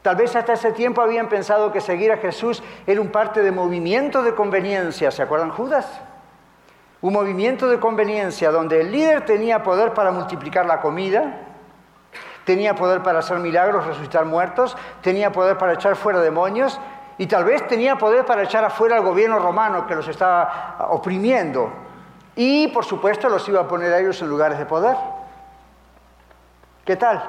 Tal 0.00 0.16
vez 0.16 0.36
hasta 0.36 0.52
ese 0.52 0.72
tiempo 0.72 1.02
habían 1.02 1.28
pensado 1.28 1.72
que 1.72 1.80
seguir 1.80 2.12
a 2.12 2.18
Jesús 2.18 2.62
era 2.86 3.00
un 3.00 3.08
parte 3.08 3.42
de 3.42 3.50
movimiento 3.50 4.22
de 4.22 4.34
conveniencia. 4.34 5.10
¿Se 5.10 5.20
acuerdan 5.20 5.50
Judas? 5.50 6.00
Un 7.02 7.12
movimiento 7.12 7.68
de 7.68 7.80
conveniencia 7.80 8.50
donde 8.52 8.80
el 8.80 8.92
líder 8.92 9.24
tenía 9.24 9.62
poder 9.62 9.94
para 9.94 10.12
multiplicar 10.12 10.64
la 10.64 10.80
comida, 10.80 11.45
tenía 12.46 12.76
poder 12.76 13.02
para 13.02 13.18
hacer 13.18 13.38
milagros, 13.40 13.84
resucitar 13.84 14.24
muertos, 14.24 14.76
tenía 15.02 15.32
poder 15.32 15.58
para 15.58 15.74
echar 15.74 15.96
fuera 15.96 16.20
demonios 16.20 16.80
y 17.18 17.26
tal 17.26 17.44
vez 17.44 17.66
tenía 17.66 17.96
poder 17.96 18.24
para 18.24 18.44
echar 18.44 18.64
afuera 18.64 18.96
al 18.96 19.02
gobierno 19.02 19.40
romano 19.40 19.86
que 19.86 19.96
los 19.96 20.06
estaba 20.06 20.76
oprimiendo. 20.90 21.70
Y 22.36 22.68
por 22.68 22.84
supuesto 22.84 23.28
los 23.28 23.46
iba 23.48 23.62
a 23.62 23.68
poner 23.68 23.92
a 23.92 23.98
ellos 23.98 24.22
en 24.22 24.28
lugares 24.28 24.58
de 24.58 24.64
poder. 24.64 24.96
¿Qué 26.84 26.94
tal? 26.94 27.20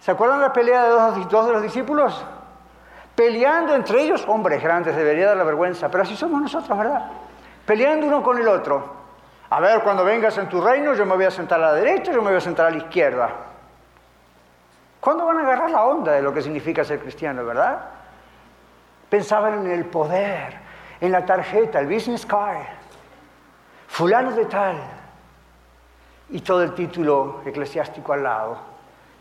¿Se 0.00 0.10
acuerdan 0.10 0.40
la 0.40 0.52
pelea 0.52 0.84
de 0.84 0.88
dos, 0.88 1.28
dos 1.28 1.46
de 1.46 1.52
los 1.52 1.62
discípulos? 1.62 2.24
Peleando 3.14 3.74
entre 3.74 4.00
ellos, 4.00 4.24
hombres 4.28 4.62
grandes, 4.62 4.96
debería 4.96 5.26
dar 5.26 5.36
la 5.36 5.44
vergüenza, 5.44 5.90
pero 5.90 6.04
así 6.04 6.16
somos 6.16 6.40
nosotros, 6.40 6.78
¿verdad? 6.78 7.10
Peleando 7.66 8.06
uno 8.06 8.22
con 8.22 8.38
el 8.38 8.48
otro. 8.48 8.96
A 9.50 9.60
ver, 9.60 9.82
cuando 9.82 10.04
vengas 10.04 10.38
en 10.38 10.48
tu 10.48 10.60
reino, 10.62 10.94
yo 10.94 11.04
me 11.04 11.16
voy 11.16 11.26
a 11.26 11.30
sentar 11.30 11.60
a 11.60 11.66
la 11.66 11.72
derecha, 11.74 12.12
yo 12.12 12.22
me 12.22 12.28
voy 12.28 12.38
a 12.38 12.40
sentar 12.40 12.66
a 12.66 12.70
la 12.70 12.78
izquierda. 12.78 13.55
¿Cuándo 15.06 15.24
van 15.24 15.38
a 15.38 15.42
agarrar 15.42 15.70
la 15.70 15.84
onda 15.84 16.10
de 16.10 16.20
lo 16.20 16.34
que 16.34 16.42
significa 16.42 16.82
ser 16.82 16.98
cristiano, 16.98 17.44
verdad? 17.44 17.78
Pensaban 19.08 19.64
en 19.64 19.70
el 19.70 19.84
poder, 19.84 20.58
en 21.00 21.12
la 21.12 21.24
tarjeta, 21.24 21.78
el 21.78 21.86
business 21.86 22.26
card, 22.26 22.64
fulano 23.86 24.32
de 24.32 24.46
tal, 24.46 24.74
y 26.30 26.40
todo 26.40 26.60
el 26.64 26.74
título 26.74 27.40
eclesiástico 27.46 28.14
al 28.14 28.24
lado. 28.24 28.58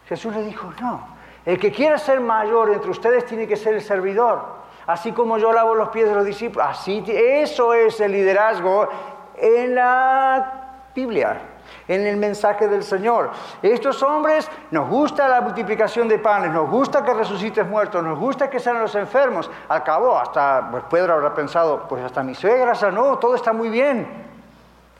Jesús 0.09 0.33
le 0.35 0.41
dijo, 0.41 0.73
no, 0.81 1.07
el 1.45 1.59
que 1.59 1.71
quiera 1.71 1.99
ser 1.99 2.19
mayor 2.19 2.71
entre 2.71 2.89
ustedes 2.89 3.23
tiene 3.27 3.47
que 3.47 3.55
ser 3.55 3.75
el 3.75 3.81
servidor, 3.83 4.43
así 4.87 5.11
como 5.11 5.37
yo 5.37 5.53
lavo 5.53 5.75
los 5.75 5.89
pies 5.89 6.09
de 6.09 6.15
los 6.15 6.25
discípulos. 6.25 6.67
Así, 6.67 7.03
eso 7.07 7.75
es 7.75 7.99
el 7.99 8.11
liderazgo 8.11 8.89
en 9.37 9.75
la 9.75 10.87
Biblia 10.95 11.54
en 11.87 12.05
el 12.05 12.17
mensaje 12.17 12.67
del 12.67 12.83
Señor. 12.83 13.31
Estos 13.61 14.01
hombres 14.03 14.49
nos 14.71 14.89
gusta 14.89 15.27
la 15.27 15.41
multiplicación 15.41 16.07
de 16.07 16.19
panes, 16.19 16.51
nos 16.51 16.69
gusta 16.69 17.03
que 17.03 17.13
resucites 17.13 17.67
muertos, 17.67 18.03
nos 18.03 18.17
gusta 18.17 18.49
que 18.49 18.59
sean 18.59 18.79
los 18.79 18.95
enfermos. 18.95 19.49
Al 19.69 19.83
cabo, 19.83 20.17
hasta 20.17 20.69
pues 20.71 20.83
Pedro 20.89 21.13
habrá 21.13 21.33
pensado, 21.33 21.87
pues 21.87 22.03
hasta 22.03 22.23
mi 22.23 22.35
suegra 22.35 22.73
no, 22.91 23.17
todo 23.17 23.35
está 23.35 23.53
muy 23.53 23.69
bien. 23.69 24.07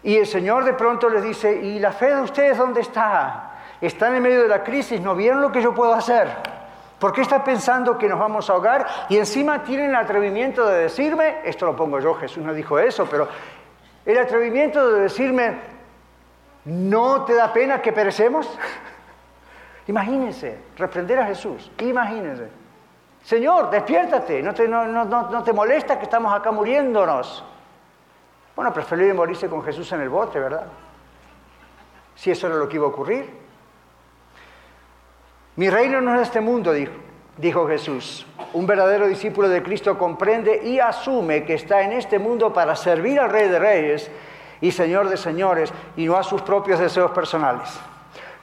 Y 0.04 0.18
el 0.18 0.28
Señor 0.28 0.64
de 0.64 0.74
pronto 0.74 1.10
les 1.10 1.24
dice, 1.24 1.52
¿y 1.52 1.80
la 1.80 1.92
fe 1.92 2.16
de 2.16 2.22
ustedes 2.22 2.58
dónde 2.58 2.82
está? 2.82 3.52
Están 3.82 4.16
en 4.16 4.24
medio 4.24 4.44
de 4.44 4.48
la 4.48 4.64
crisis, 4.64 5.02
¿no 5.02 5.16
vieron 5.16 5.42
lo 5.42 5.52
que 5.52 5.62
yo 5.62 5.74
puedo 5.74 5.94
hacer? 5.94 6.30
¿Por 7.00 7.12
qué 7.12 7.22
está 7.22 7.44
pensando 7.44 7.98
que 7.98 8.08
nos 8.08 8.20
vamos 8.20 8.50
a 8.50 8.54
ahogar? 8.54 8.86
Y 9.10 9.18
encima 9.18 9.64
tienen 9.64 9.90
el 9.90 9.96
atrevimiento 9.96 10.66
de 10.66 10.84
decirme, 10.84 11.40
esto 11.44 11.66
lo 11.66 11.76
pongo 11.76 12.00
yo, 12.00 12.14
Jesús 12.16 12.44
no 12.44 12.54
dijo 12.54 12.80
eso, 12.80 13.08
pero 13.10 13.28
el 14.06 14.18
atrevimiento 14.18 14.94
de 14.94 15.02
decirme, 15.02 15.75
¿No 16.66 17.26
te 17.26 17.36
da 17.36 17.54
pena 17.54 17.82
que 17.82 17.94
perecemos? 17.94 18.50
Imagínense, 19.88 20.58
reprender 20.78 21.20
a 21.20 21.28
Jesús, 21.28 21.72
imagínense. 21.80 22.50
Señor, 23.24 23.70
despiértate, 23.70 24.42
no 24.42 24.54
te, 24.54 24.68
no, 24.68 25.44
te 25.44 25.54
molesta 25.54 25.98
que 25.98 26.06
estamos 26.06 26.34
acá 26.34 26.52
muriéndonos. 26.52 27.44
Bueno, 28.56 28.74
preferiría 28.74 29.14
morirse 29.14 29.48
con 29.48 29.64
Jesús 29.64 29.92
en 29.92 30.02
el 30.02 30.10
bote, 30.10 30.40
¿verdad? 30.40 30.68
Si 32.16 32.32
eso 32.32 32.48
era 32.48 32.56
lo 32.56 32.68
que 32.68 32.78
iba 32.78 32.86
a 32.86 32.90
ocurrir. 32.90 33.30
Mi 35.56 35.70
reino 35.70 36.02
no 36.02 36.12
es 36.12 36.18
de 36.18 36.24
este 36.24 36.42
mundo, 36.42 36.74
dijo 37.38 37.68
Jesús. 37.68 38.26
Un 38.54 38.66
verdadero 38.66 39.08
discípulo 39.08 39.50
de 39.50 39.62
Cristo 39.62 39.98
comprende 39.98 40.62
y 40.64 40.80
asume 40.80 41.46
que 41.46 41.56
está 41.56 41.82
en 41.82 41.94
este 41.94 42.20
mundo 42.20 42.54
para 42.54 42.76
servir 42.76 43.20
al 43.20 43.30
Rey 43.30 43.50
de 43.50 43.60
Reyes 43.60 44.12
y 44.62 44.72
Señor 44.72 45.10
de 45.10 45.18
señores 45.18 45.74
y 45.96 46.06
no 46.06 46.18
a 46.18 46.24
sus 46.24 46.42
propios 46.42 46.80
deseos 46.80 47.12
personales. 47.12 47.70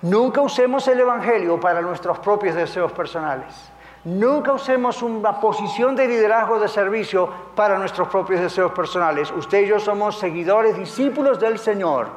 Nunca 0.03 0.41
usemos 0.41 0.87
el 0.89 1.01
Evangelio 1.01 1.61
para 1.61 1.81
nuestros 1.81 2.19
propios 2.19 2.55
deseos 2.55 2.91
personales. 2.93 3.73
Nunca 4.05 4.53
usemos 4.53 5.01
una 5.01 5.41
posición 5.41 5.95
de 5.95 6.09
liderazgo 6.09 6.59
de 6.59 6.67
servicio 6.67 7.29
para 7.55 7.79
nuestros 7.79 8.09
propios 8.09 8.41
deseos 8.41 8.73
personales. 8.73 9.31
Usted 9.31 9.63
y 9.63 9.69
yo 9.69 9.79
somos 9.79 10.19
seguidores, 10.19 10.77
discípulos 10.77 11.39
del 11.39 11.59
Señor. 11.59 12.09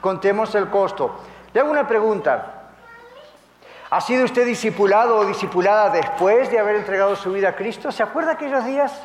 Contemos 0.00 0.54
el 0.54 0.68
costo. 0.68 1.16
Le 1.52 1.60
hago 1.60 1.70
una 1.70 1.88
pregunta. 1.88 2.68
¿Ha 3.90 4.00
sido 4.00 4.24
usted 4.24 4.46
discipulado 4.46 5.16
o 5.16 5.24
discipulada 5.24 5.90
después 5.90 6.48
de 6.48 6.60
haber 6.60 6.76
entregado 6.76 7.16
su 7.16 7.32
vida 7.32 7.48
a 7.48 7.56
Cristo? 7.56 7.90
¿Se 7.90 8.04
acuerda 8.04 8.32
aquellos 8.32 8.64
días? 8.64 9.02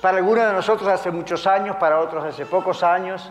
Para 0.00 0.18
algunos 0.18 0.46
de 0.46 0.52
nosotros 0.52 0.88
hace 0.88 1.10
muchos 1.10 1.46
años, 1.46 1.76
para 1.76 2.00
otros 2.00 2.24
hace 2.24 2.46
pocos 2.46 2.82
años, 2.82 3.30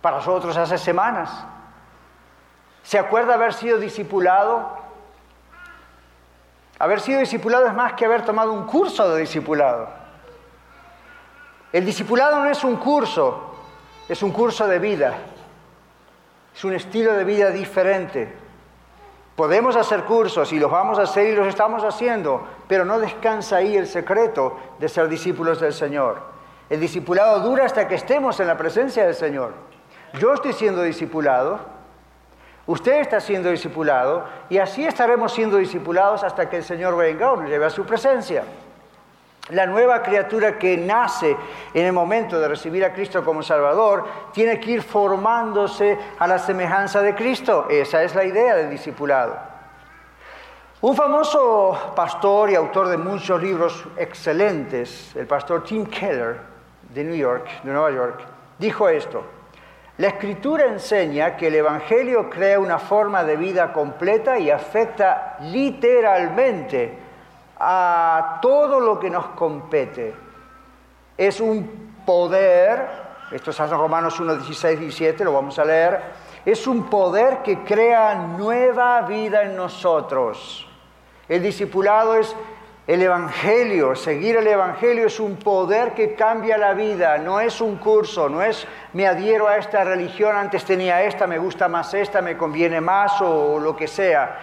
para 0.00 0.18
otros 0.18 0.56
hace 0.56 0.76
semanas. 0.76 1.46
¿Se 2.82 2.98
acuerda 2.98 3.34
haber 3.34 3.54
sido 3.54 3.78
discipulado? 3.78 4.76
Haber 6.78 7.00
sido 7.00 7.20
discipulado 7.20 7.66
es 7.66 7.74
más 7.74 7.94
que 7.94 8.04
haber 8.04 8.22
tomado 8.24 8.52
un 8.52 8.66
curso 8.66 9.14
de 9.14 9.20
discipulado. 9.20 9.88
El 11.72 11.86
discipulado 11.86 12.40
no 12.40 12.50
es 12.50 12.64
un 12.64 12.76
curso, 12.76 13.54
es 14.08 14.22
un 14.22 14.30
curso 14.30 14.66
de 14.66 14.78
vida. 14.78 15.14
Es 16.54 16.64
un 16.64 16.74
estilo 16.74 17.14
de 17.14 17.24
vida 17.24 17.50
diferente. 17.50 18.41
Podemos 19.42 19.74
hacer 19.74 20.04
cursos 20.04 20.52
y 20.52 20.60
los 20.60 20.70
vamos 20.70 21.00
a 21.00 21.02
hacer 21.02 21.26
y 21.26 21.34
los 21.34 21.48
estamos 21.48 21.82
haciendo, 21.82 22.46
pero 22.68 22.84
no 22.84 23.00
descansa 23.00 23.56
ahí 23.56 23.76
el 23.76 23.88
secreto 23.88 24.56
de 24.78 24.88
ser 24.88 25.08
discípulos 25.08 25.60
del 25.60 25.72
Señor. 25.72 26.18
El 26.70 26.78
discipulado 26.78 27.40
dura 27.40 27.64
hasta 27.64 27.88
que 27.88 27.96
estemos 27.96 28.38
en 28.38 28.46
la 28.46 28.56
presencia 28.56 29.04
del 29.04 29.16
Señor. 29.16 29.54
Yo 30.20 30.32
estoy 30.32 30.52
siendo 30.52 30.84
discipulado, 30.84 31.58
usted 32.68 33.00
está 33.00 33.18
siendo 33.18 33.50
discipulado 33.50 34.26
y 34.48 34.58
así 34.58 34.86
estaremos 34.86 35.32
siendo 35.32 35.56
discipulados 35.56 36.22
hasta 36.22 36.48
que 36.48 36.58
el 36.58 36.62
Señor 36.62 36.96
venga 36.96 37.32
o 37.32 37.36
nos 37.36 37.50
lleve 37.50 37.64
a 37.66 37.70
su 37.70 37.84
presencia. 37.84 38.44
La 39.50 39.66
nueva 39.66 40.02
criatura 40.02 40.56
que 40.56 40.76
nace 40.76 41.36
en 41.74 41.86
el 41.86 41.92
momento 41.92 42.38
de 42.38 42.46
recibir 42.46 42.84
a 42.84 42.92
Cristo 42.92 43.24
como 43.24 43.42
Salvador 43.42 44.06
tiene 44.32 44.60
que 44.60 44.70
ir 44.70 44.82
formándose 44.82 45.98
a 46.18 46.28
la 46.28 46.38
semejanza 46.38 47.02
de 47.02 47.14
Cristo. 47.14 47.66
Esa 47.68 48.04
es 48.04 48.14
la 48.14 48.24
idea 48.24 48.54
del 48.54 48.70
discipulado. 48.70 49.36
Un 50.80 50.96
famoso 50.96 51.92
pastor 51.94 52.50
y 52.50 52.54
autor 52.54 52.88
de 52.88 52.96
muchos 52.96 53.42
libros 53.42 53.84
excelentes, 53.96 55.14
el 55.16 55.26
pastor 55.26 55.64
Tim 55.64 55.86
Keller 55.86 56.40
de 56.94 57.04
New 57.04 57.16
York, 57.16 57.62
de 57.62 57.72
Nueva 57.72 57.90
York, 57.90 58.20
dijo 58.58 58.88
esto. 58.88 59.24
La 59.98 60.08
escritura 60.08 60.66
enseña 60.66 61.36
que 61.36 61.48
el 61.48 61.56
Evangelio 61.56 62.30
crea 62.30 62.58
una 62.58 62.78
forma 62.78 63.24
de 63.24 63.36
vida 63.36 63.72
completa 63.72 64.38
y 64.38 64.50
afecta 64.50 65.36
literalmente 65.40 67.01
a 67.58 68.38
todo 68.42 68.80
lo 68.80 68.98
que 68.98 69.10
nos 69.10 69.26
compete. 69.28 70.14
Es 71.16 71.40
un 71.40 72.02
poder, 72.04 72.88
esto 73.30 73.50
es 73.50 73.58
Romanos 73.70 74.18
1, 74.18 74.36
16, 74.36 74.80
17, 74.80 75.24
lo 75.24 75.32
vamos 75.32 75.58
a 75.58 75.64
leer, 75.64 76.00
es 76.44 76.66
un 76.66 76.90
poder 76.90 77.38
que 77.42 77.62
crea 77.62 78.14
nueva 78.14 79.02
vida 79.02 79.42
en 79.42 79.56
nosotros. 79.56 80.68
El 81.28 81.42
discipulado 81.42 82.16
es 82.16 82.34
el 82.86 83.00
Evangelio, 83.00 83.94
seguir 83.94 84.36
el 84.36 84.46
Evangelio 84.48 85.06
es 85.06 85.20
un 85.20 85.36
poder 85.36 85.94
que 85.94 86.14
cambia 86.16 86.58
la 86.58 86.74
vida, 86.74 87.16
no 87.18 87.38
es 87.38 87.60
un 87.60 87.76
curso, 87.76 88.28
no 88.28 88.42
es 88.42 88.66
me 88.92 89.06
adhiero 89.06 89.46
a 89.46 89.56
esta 89.56 89.84
religión, 89.84 90.34
antes 90.34 90.64
tenía 90.64 91.02
esta, 91.04 91.28
me 91.28 91.38
gusta 91.38 91.68
más 91.68 91.94
esta, 91.94 92.20
me 92.20 92.36
conviene 92.36 92.80
más 92.80 93.20
o 93.20 93.60
lo 93.60 93.76
que 93.76 93.86
sea 93.86 94.40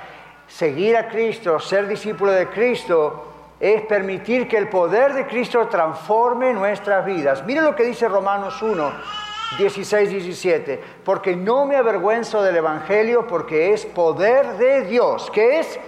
seguir 0.49 0.97
a 0.97 1.07
Cristo, 1.07 1.59
ser 1.59 1.88
discípulo 1.88 2.31
de 2.31 2.47
Cristo, 2.47 3.25
es 3.59 3.81
permitir 3.83 4.47
que 4.47 4.57
el 4.57 4.69
poder 4.69 5.13
de 5.13 5.27
Cristo 5.27 5.67
transforme 5.67 6.53
nuestras 6.53 7.05
vidas. 7.05 7.45
Mire 7.45 7.62
lo 7.62 7.75
que 7.75 7.83
dice 7.83 8.07
Romanos 8.07 8.62
1, 8.62 8.91
16, 9.57 10.09
17. 10.09 10.81
Porque 11.03 11.35
no 11.35 11.65
me 11.65 11.75
avergüenzo 11.75 12.41
del 12.41 12.57
Evangelio 12.57 13.27
porque 13.27 13.73
es 13.73 13.85
poder 13.85 14.57
de 14.57 14.83
Dios. 14.83 15.29
¿Qué 15.31 15.59
es? 15.59 15.79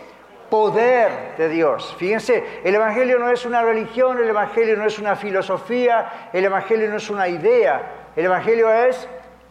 Poder 0.50 1.38
de 1.38 1.48
Dios. 1.48 1.96
Fíjense, 1.98 2.62
el 2.64 2.76
Evangelio 2.76 3.18
no 3.20 3.30
es 3.32 3.46
una 3.46 3.62
religión, 3.62 4.18
el 4.18 4.30
Evangelio 4.30 4.76
no 4.76 4.86
es 4.86 5.00
una 5.00 5.16
filosofía, 5.16 6.30
el 6.34 6.44
Evangelio 6.44 6.90
no 6.90 6.98
es 6.98 7.10
una 7.10 7.30
idea. 7.30 7.82
El 8.18 8.26
Evangelio 8.26 8.70
es 8.70 9.08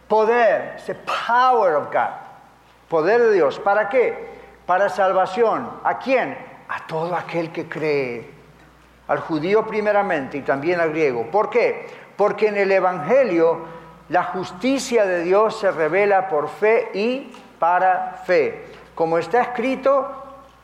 poder, 0.07 0.75
es 0.77 0.85
the 0.85 0.95
power 1.27 1.73
of 1.73 1.91
God. 1.91 2.11
Poder 2.87 3.19
de 3.19 3.33
Dios. 3.33 3.57
¿Para 3.59 3.89
qué? 3.89 4.30
Para 4.65 4.89
salvación. 4.89 5.69
¿A 5.83 5.97
quién? 5.97 6.37
A 6.69 6.85
todo 6.87 7.15
aquel 7.15 7.51
que 7.51 7.67
cree. 7.67 8.29
Al 9.07 9.19
judío 9.19 9.65
primeramente 9.65 10.37
y 10.37 10.41
también 10.41 10.79
al 10.79 10.91
griego. 10.91 11.27
¿Por 11.31 11.49
qué? 11.49 11.87
Porque 12.15 12.47
en 12.47 12.57
el 12.57 12.71
Evangelio 12.71 13.59
la 14.09 14.23
justicia 14.23 15.05
de 15.05 15.23
Dios 15.23 15.59
se 15.59 15.71
revela 15.71 16.27
por 16.27 16.49
fe 16.49 16.89
y 16.93 17.31
para 17.59 18.21
fe. 18.25 18.65
Como 18.95 19.17
está 19.17 19.41
escrito, 19.41 20.05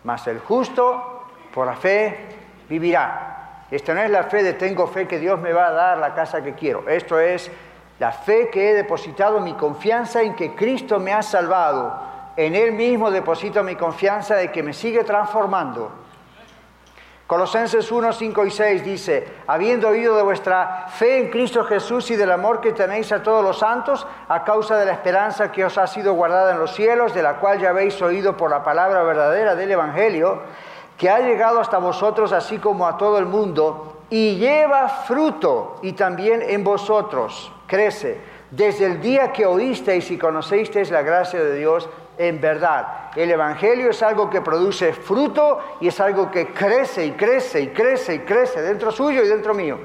mas 0.04 0.28
el 0.28 0.40
justo 0.40 1.24
por 1.54 1.66
la 1.66 1.76
fe 1.76 2.18
vivirá. 2.70 3.64
Esta 3.70 3.94
no 3.94 4.02
es 4.02 4.10
la 4.10 4.24
fe 4.24 4.44
de 4.44 4.54
tengo 4.54 4.88
fe 4.88 5.08
que 5.08 5.20
Dios 5.20 5.40
me 5.40 5.52
va 5.52 5.68
a 5.68 5.72
dar 5.72 5.98
la 5.98 6.14
casa 6.14 6.44
que 6.44 6.54
quiero. 6.54 6.88
Esto 6.88 7.20
es 7.20 7.52
la 8.00 8.12
fe 8.12 8.50
que 8.50 8.70
he 8.70 8.74
depositado 8.74 9.40
mi 9.40 9.54
confianza 9.54 10.22
en 10.22 10.36
que 10.36 10.56
Cristo 10.56 11.00
me 11.00 11.14
ha 11.14 11.22
salvado 11.22 12.00
en 12.38 12.56
Él 12.56 12.72
mismo 12.72 13.10
deposito 13.10 13.64
mi 13.64 13.76
confianza 13.76 14.36
de 14.36 14.52
que 14.52 14.62
me 14.62 14.72
sigue 14.72 15.04
transformando. 15.04 15.92
Colosenses 17.26 17.92
1, 17.92 18.14
5 18.14 18.46
y 18.46 18.52
6 18.52 18.86
dice, 18.86 19.28
habiendo 19.48 19.90
oído 19.90 20.16
de 20.16 20.24
vuestra 20.24 20.86
fe 20.88 21.18
en 21.18 21.30
Cristo 21.30 21.66
Jesús 21.66 22.10
y 22.12 22.16
del 22.16 22.32
amor 22.32 22.62
que 22.62 22.72
tenéis 22.72 23.12
a 23.12 23.22
todos 23.22 23.44
los 23.44 23.60
santos, 23.60 24.08
a 24.30 24.46
causa 24.46 24.78
de 24.78 24.86
la 24.86 24.94
esperanza 24.94 25.52
que 25.52 25.66
os 25.66 25.78
ha 25.78 25.88
sido 25.88 26.14
guardada 26.14 26.54
en 26.54 26.60
los 26.60 26.74
cielos, 26.74 27.14
de 27.14 27.24
la 27.24 27.34
cual 27.34 27.60
ya 27.60 27.72
habéis 27.72 28.02
oído 28.02 28.38
por 28.38 28.50
la 28.50 28.64
palabra 28.64 29.04
verdadera 29.04 29.56
del 29.56 29.72
Evangelio, 29.72 30.40
que 30.98 31.10
ha 31.10 31.20
llegado 31.20 31.60
hasta 31.60 31.80
vosotros 31.80 32.32
así 32.32 32.60
como 32.60 32.88
a 32.88 32.98
todo 32.98 33.18
el 33.18 33.26
mundo, 33.26 34.04
y 34.10 34.38
lleva 34.38 34.88
fruto, 34.88 35.80
y 35.82 35.94
también 35.94 36.42
en 36.42 36.64
vosotros 36.64 37.52
crece, 37.66 38.22
desde 38.52 38.86
el 38.86 39.02
día 39.02 39.34
que 39.34 39.46
oísteis 39.46 40.10
y 40.12 40.18
conocisteis 40.18 40.92
la 40.92 41.02
gracia 41.02 41.44
de 41.44 41.58
Dios 41.58 41.90
en 42.18 42.42
verdad. 42.42 43.12
El 43.16 43.32
Evangelio 43.32 43.90
es 43.90 44.02
algo 44.04 44.30
que 44.30 44.42
produce 44.42 44.94
fruto 44.94 45.60
y 45.80 45.88
es 45.88 46.00
algo 46.00 46.32
que 46.32 46.48
crece 46.48 47.06
y 47.06 47.12
crece 47.12 47.62
y 47.62 47.68
crece 47.70 48.16
y 48.16 48.20
crece 48.20 48.62
dentro 48.62 48.92
suyo 48.92 49.24
y 49.24 49.28
dentro 49.28 49.54
mío. 49.54 49.80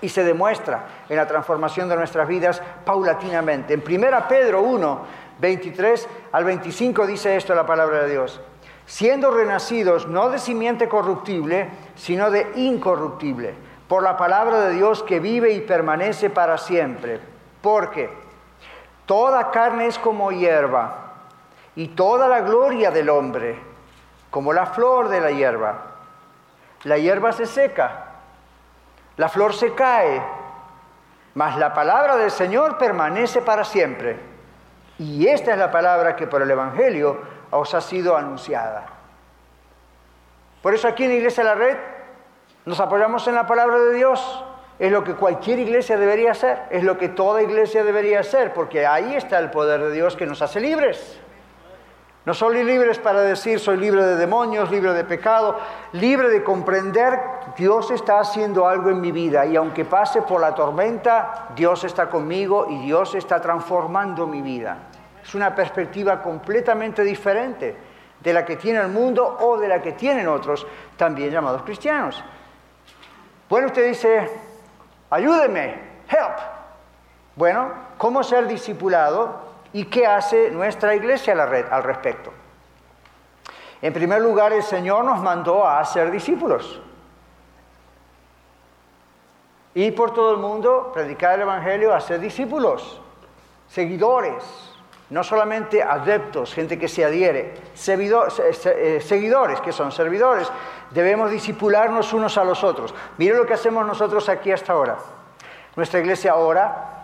Y 0.00 0.08
se 0.08 0.24
demuestra 0.24 0.86
en 1.08 1.16
la 1.16 1.26
transformación 1.26 1.88
de 1.88 1.96
nuestras 1.96 2.28
vidas 2.28 2.62
paulatinamente. 2.84 3.74
En 3.74 3.82
1 3.86 4.28
Pedro 4.28 4.62
1, 4.62 5.00
23 5.38 6.08
al 6.32 6.44
25 6.44 7.06
dice 7.06 7.36
esto 7.36 7.54
la 7.54 7.66
palabra 7.66 8.02
de 8.02 8.10
Dios. 8.10 8.40
Siendo 8.84 9.30
renacidos 9.30 10.06
no 10.06 10.28
de 10.28 10.38
simiente 10.38 10.88
corruptible, 10.88 11.70
sino 11.96 12.30
de 12.30 12.46
incorruptible, 12.54 13.54
por 13.88 14.02
la 14.02 14.16
palabra 14.16 14.60
de 14.60 14.74
Dios 14.74 15.02
que 15.02 15.18
vive 15.18 15.52
y 15.52 15.60
permanece 15.60 16.30
para 16.30 16.58
siempre. 16.58 17.20
Porque 17.62 18.10
toda 19.06 19.50
carne 19.50 19.86
es 19.86 19.98
como 19.98 20.30
hierba 20.30 21.05
y 21.76 21.88
toda 21.88 22.26
la 22.26 22.40
gloria 22.40 22.90
del 22.90 23.10
hombre, 23.10 23.58
como 24.30 24.52
la 24.52 24.66
flor 24.66 25.08
de 25.08 25.20
la 25.20 25.30
hierba. 25.30 25.82
La 26.84 26.98
hierba 26.98 27.32
se 27.32 27.46
seca, 27.46 28.06
la 29.16 29.28
flor 29.28 29.54
se 29.54 29.74
cae, 29.74 30.22
mas 31.34 31.56
la 31.58 31.74
palabra 31.74 32.16
del 32.16 32.30
Señor 32.30 32.78
permanece 32.78 33.42
para 33.42 33.62
siempre. 33.64 34.18
Y 34.98 35.26
esta 35.26 35.52
es 35.52 35.58
la 35.58 35.70
palabra 35.70 36.16
que 36.16 36.26
por 36.26 36.40
el 36.40 36.50
Evangelio 36.50 37.20
os 37.50 37.74
ha 37.74 37.82
sido 37.82 38.16
anunciada. 38.16 38.86
Por 40.62 40.74
eso 40.74 40.88
aquí 40.88 41.04
en 41.04 41.12
Iglesia 41.12 41.44
la 41.44 41.54
Red 41.54 41.76
nos 42.64 42.80
apoyamos 42.80 43.26
en 43.28 43.34
la 43.34 43.46
palabra 43.46 43.78
de 43.78 43.94
Dios. 43.94 44.44
Es 44.78 44.90
lo 44.90 45.04
que 45.04 45.14
cualquier 45.14 45.58
iglesia 45.58 45.96
debería 45.96 46.32
hacer, 46.32 46.64
es 46.70 46.82
lo 46.82 46.98
que 46.98 47.08
toda 47.08 47.40
iglesia 47.40 47.82
debería 47.82 48.20
hacer, 48.20 48.52
porque 48.52 48.86
ahí 48.86 49.14
está 49.14 49.38
el 49.38 49.50
poder 49.50 49.80
de 49.80 49.92
Dios 49.92 50.16
que 50.16 50.26
nos 50.26 50.42
hace 50.42 50.60
libres. 50.60 51.18
No 52.26 52.34
soy 52.34 52.64
libres 52.64 52.98
para 52.98 53.20
decir 53.20 53.60
soy 53.60 53.76
libre 53.76 54.04
de 54.04 54.16
demonios, 54.16 54.68
libre 54.68 54.92
de 54.92 55.04
pecado, 55.04 55.60
libre 55.92 56.28
de 56.28 56.42
comprender 56.42 57.20
Dios 57.56 57.92
está 57.92 58.18
haciendo 58.18 58.66
algo 58.66 58.90
en 58.90 59.00
mi 59.00 59.12
vida 59.12 59.46
y 59.46 59.54
aunque 59.54 59.84
pase 59.84 60.22
por 60.22 60.40
la 60.40 60.52
tormenta, 60.52 61.50
Dios 61.54 61.84
está 61.84 62.10
conmigo 62.10 62.66
y 62.68 62.80
Dios 62.80 63.14
está 63.14 63.40
transformando 63.40 64.26
mi 64.26 64.42
vida. 64.42 64.76
Es 65.22 65.36
una 65.36 65.54
perspectiva 65.54 66.20
completamente 66.20 67.04
diferente 67.04 67.76
de 68.20 68.32
la 68.32 68.44
que 68.44 68.56
tiene 68.56 68.80
el 68.80 68.88
mundo 68.88 69.38
o 69.40 69.56
de 69.56 69.68
la 69.68 69.80
que 69.80 69.92
tienen 69.92 70.26
otros, 70.26 70.66
también 70.96 71.30
llamados 71.30 71.62
cristianos. 71.62 72.24
Bueno, 73.48 73.68
usted 73.68 73.86
dice, 73.86 74.28
ayúdeme, 75.10 75.80
help. 76.08 76.38
Bueno, 77.36 77.70
¿cómo 77.96 78.24
ser 78.24 78.48
discipulado? 78.48 79.45
¿Y 79.76 79.84
qué 79.84 80.06
hace 80.06 80.50
nuestra 80.50 80.94
iglesia 80.94 81.34
al 81.34 81.82
respecto? 81.82 82.32
En 83.82 83.92
primer 83.92 84.22
lugar, 84.22 84.54
el 84.54 84.62
Señor 84.62 85.04
nos 85.04 85.20
mandó 85.20 85.66
a 85.66 85.80
hacer 85.80 86.10
discípulos. 86.10 86.80
Y 89.74 89.90
por 89.90 90.14
todo 90.14 90.30
el 90.30 90.38
mundo, 90.38 90.90
predicar 90.94 91.34
el 91.34 91.42
Evangelio, 91.42 91.94
hacer 91.94 92.20
discípulos, 92.20 93.02
seguidores, 93.68 94.42
no 95.10 95.22
solamente 95.22 95.82
adeptos, 95.82 96.54
gente 96.54 96.78
que 96.78 96.88
se 96.88 97.04
adhiere, 97.04 97.52
eh, 97.86 99.00
seguidores, 99.02 99.60
que 99.60 99.72
son 99.72 99.92
servidores. 99.92 100.50
Debemos 100.90 101.30
discipularnos 101.30 102.14
unos 102.14 102.38
a 102.38 102.44
los 102.44 102.64
otros. 102.64 102.94
Mire 103.18 103.36
lo 103.36 103.44
que 103.44 103.52
hacemos 103.52 103.86
nosotros 103.86 104.26
aquí 104.30 104.50
hasta 104.50 104.72
ahora. 104.72 104.96
Nuestra 105.76 106.00
iglesia 106.00 106.34
ora, 106.36 106.96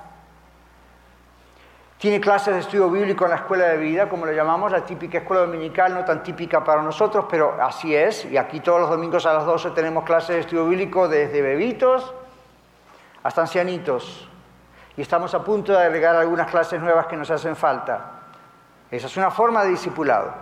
tiene 2.02 2.20
clases 2.20 2.52
de 2.54 2.60
estudio 2.62 2.90
bíblico 2.90 3.26
en 3.26 3.30
la 3.30 3.36
escuela 3.36 3.66
de 3.66 3.76
vida, 3.76 4.08
como 4.08 4.26
le 4.26 4.34
llamamos, 4.34 4.72
la 4.72 4.84
típica 4.84 5.18
escuela 5.18 5.42
dominical, 5.42 5.94
no 5.94 6.04
tan 6.04 6.20
típica 6.20 6.64
para 6.64 6.82
nosotros, 6.82 7.26
pero 7.30 7.56
así 7.62 7.94
es. 7.94 8.24
Y 8.24 8.36
aquí 8.36 8.58
todos 8.58 8.80
los 8.80 8.90
domingos 8.90 9.24
a 9.24 9.32
las 9.32 9.46
12 9.46 9.70
tenemos 9.70 10.02
clases 10.02 10.34
de 10.34 10.40
estudio 10.40 10.66
bíblico 10.66 11.06
desde 11.06 11.40
bebitos 11.40 12.12
hasta 13.22 13.42
ancianitos. 13.42 14.28
Y 14.96 15.02
estamos 15.02 15.32
a 15.32 15.44
punto 15.44 15.70
de 15.70 15.78
agregar 15.78 16.16
algunas 16.16 16.50
clases 16.50 16.80
nuevas 16.80 17.06
que 17.06 17.16
nos 17.16 17.30
hacen 17.30 17.54
falta. 17.54 18.04
Esa 18.90 19.06
es 19.06 19.16
una 19.16 19.30
forma 19.30 19.62
de 19.62 19.70
discipulado. 19.70 20.34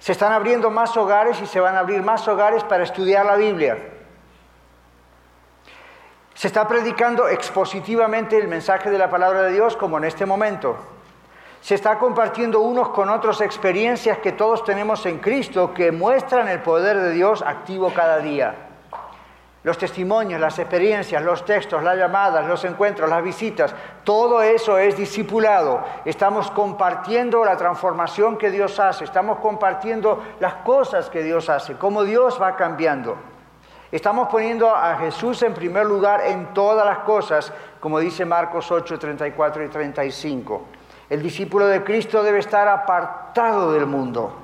Se 0.00 0.10
están 0.10 0.32
abriendo 0.32 0.70
más 0.70 0.96
hogares 0.96 1.40
y 1.40 1.46
se 1.46 1.60
van 1.60 1.76
a 1.76 1.78
abrir 1.78 2.02
más 2.02 2.26
hogares 2.26 2.64
para 2.64 2.82
estudiar 2.82 3.24
la 3.24 3.36
Biblia. 3.36 3.78
Se 6.38 6.46
está 6.46 6.68
predicando 6.68 7.26
expositivamente 7.26 8.38
el 8.38 8.46
mensaje 8.46 8.90
de 8.90 8.98
la 8.98 9.10
palabra 9.10 9.42
de 9.42 9.54
Dios 9.54 9.76
como 9.76 9.98
en 9.98 10.04
este 10.04 10.24
momento. 10.24 10.76
Se 11.60 11.74
está 11.74 11.98
compartiendo 11.98 12.60
unos 12.60 12.90
con 12.90 13.10
otros 13.10 13.40
experiencias 13.40 14.18
que 14.18 14.30
todos 14.30 14.62
tenemos 14.62 15.04
en 15.06 15.18
Cristo 15.18 15.74
que 15.74 15.90
muestran 15.90 16.46
el 16.46 16.60
poder 16.60 16.96
de 16.96 17.10
Dios 17.10 17.42
activo 17.42 17.92
cada 17.92 18.18
día. 18.20 18.54
Los 19.64 19.78
testimonios, 19.78 20.40
las 20.40 20.60
experiencias, 20.60 21.20
los 21.24 21.44
textos, 21.44 21.82
las 21.82 21.96
llamadas, 21.96 22.46
los 22.46 22.64
encuentros, 22.64 23.10
las 23.10 23.24
visitas, 23.24 23.74
todo 24.04 24.40
eso 24.40 24.78
es 24.78 24.96
discipulado. 24.96 25.84
Estamos 26.04 26.52
compartiendo 26.52 27.44
la 27.44 27.56
transformación 27.56 28.38
que 28.38 28.52
Dios 28.52 28.78
hace, 28.78 29.02
estamos 29.02 29.40
compartiendo 29.40 30.22
las 30.38 30.54
cosas 30.62 31.10
que 31.10 31.24
Dios 31.24 31.50
hace, 31.50 31.74
cómo 31.74 32.04
Dios 32.04 32.40
va 32.40 32.54
cambiando. 32.54 33.18
Estamos 33.90 34.28
poniendo 34.28 34.74
a 34.74 34.96
Jesús 34.96 35.42
en 35.42 35.54
primer 35.54 35.86
lugar 35.86 36.20
en 36.26 36.52
todas 36.52 36.84
las 36.84 36.98
cosas, 37.00 37.52
como 37.80 37.98
dice 37.98 38.26
Marcos 38.26 38.70
8, 38.70 38.98
34 38.98 39.64
y 39.64 39.68
35. 39.68 40.62
El 41.08 41.22
discípulo 41.22 41.66
de 41.66 41.82
Cristo 41.82 42.22
debe 42.22 42.40
estar 42.40 42.68
apartado 42.68 43.72
del 43.72 43.86
mundo. 43.86 44.34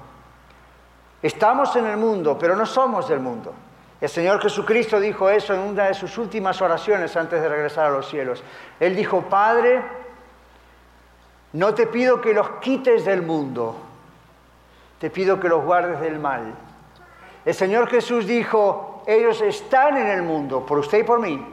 Estamos 1.22 1.76
en 1.76 1.86
el 1.86 1.98
mundo, 1.98 2.38
pero 2.38 2.56
no 2.56 2.64
somos 2.64 3.06
del 3.06 3.20
mundo. 3.20 3.52
El 4.00 4.08
Señor 4.08 4.40
Jesucristo 4.40 4.98
dijo 4.98 5.28
eso 5.28 5.52
en 5.52 5.60
una 5.60 5.84
de 5.84 5.94
sus 5.94 6.16
últimas 6.16 6.60
oraciones 6.62 7.14
antes 7.16 7.40
de 7.40 7.48
regresar 7.48 7.86
a 7.86 7.90
los 7.90 8.08
cielos. 8.08 8.42
Él 8.80 8.96
dijo, 8.96 9.22
Padre, 9.22 9.82
no 11.52 11.74
te 11.74 11.86
pido 11.86 12.20
que 12.20 12.32
los 12.32 12.48
quites 12.60 13.04
del 13.04 13.22
mundo, 13.22 13.76
te 14.98 15.10
pido 15.10 15.38
que 15.38 15.48
los 15.48 15.62
guardes 15.62 16.00
del 16.00 16.18
mal. 16.18 16.54
El 17.44 17.54
Señor 17.54 17.88
Jesús 17.88 18.26
dijo, 18.26 18.93
ellos 19.06 19.40
están 19.40 19.96
en 19.96 20.08
el 20.08 20.22
mundo, 20.22 20.64
por 20.64 20.78
usted 20.78 20.98
y 20.98 21.02
por 21.02 21.20
mí, 21.20 21.44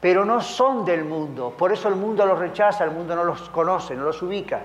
pero 0.00 0.24
no 0.24 0.40
son 0.40 0.84
del 0.84 1.04
mundo. 1.04 1.54
Por 1.56 1.72
eso 1.72 1.88
el 1.88 1.96
mundo 1.96 2.24
los 2.26 2.38
rechaza, 2.38 2.84
el 2.84 2.90
mundo 2.90 3.14
no 3.14 3.24
los 3.24 3.48
conoce, 3.50 3.94
no 3.94 4.04
los 4.04 4.20
ubica. 4.22 4.60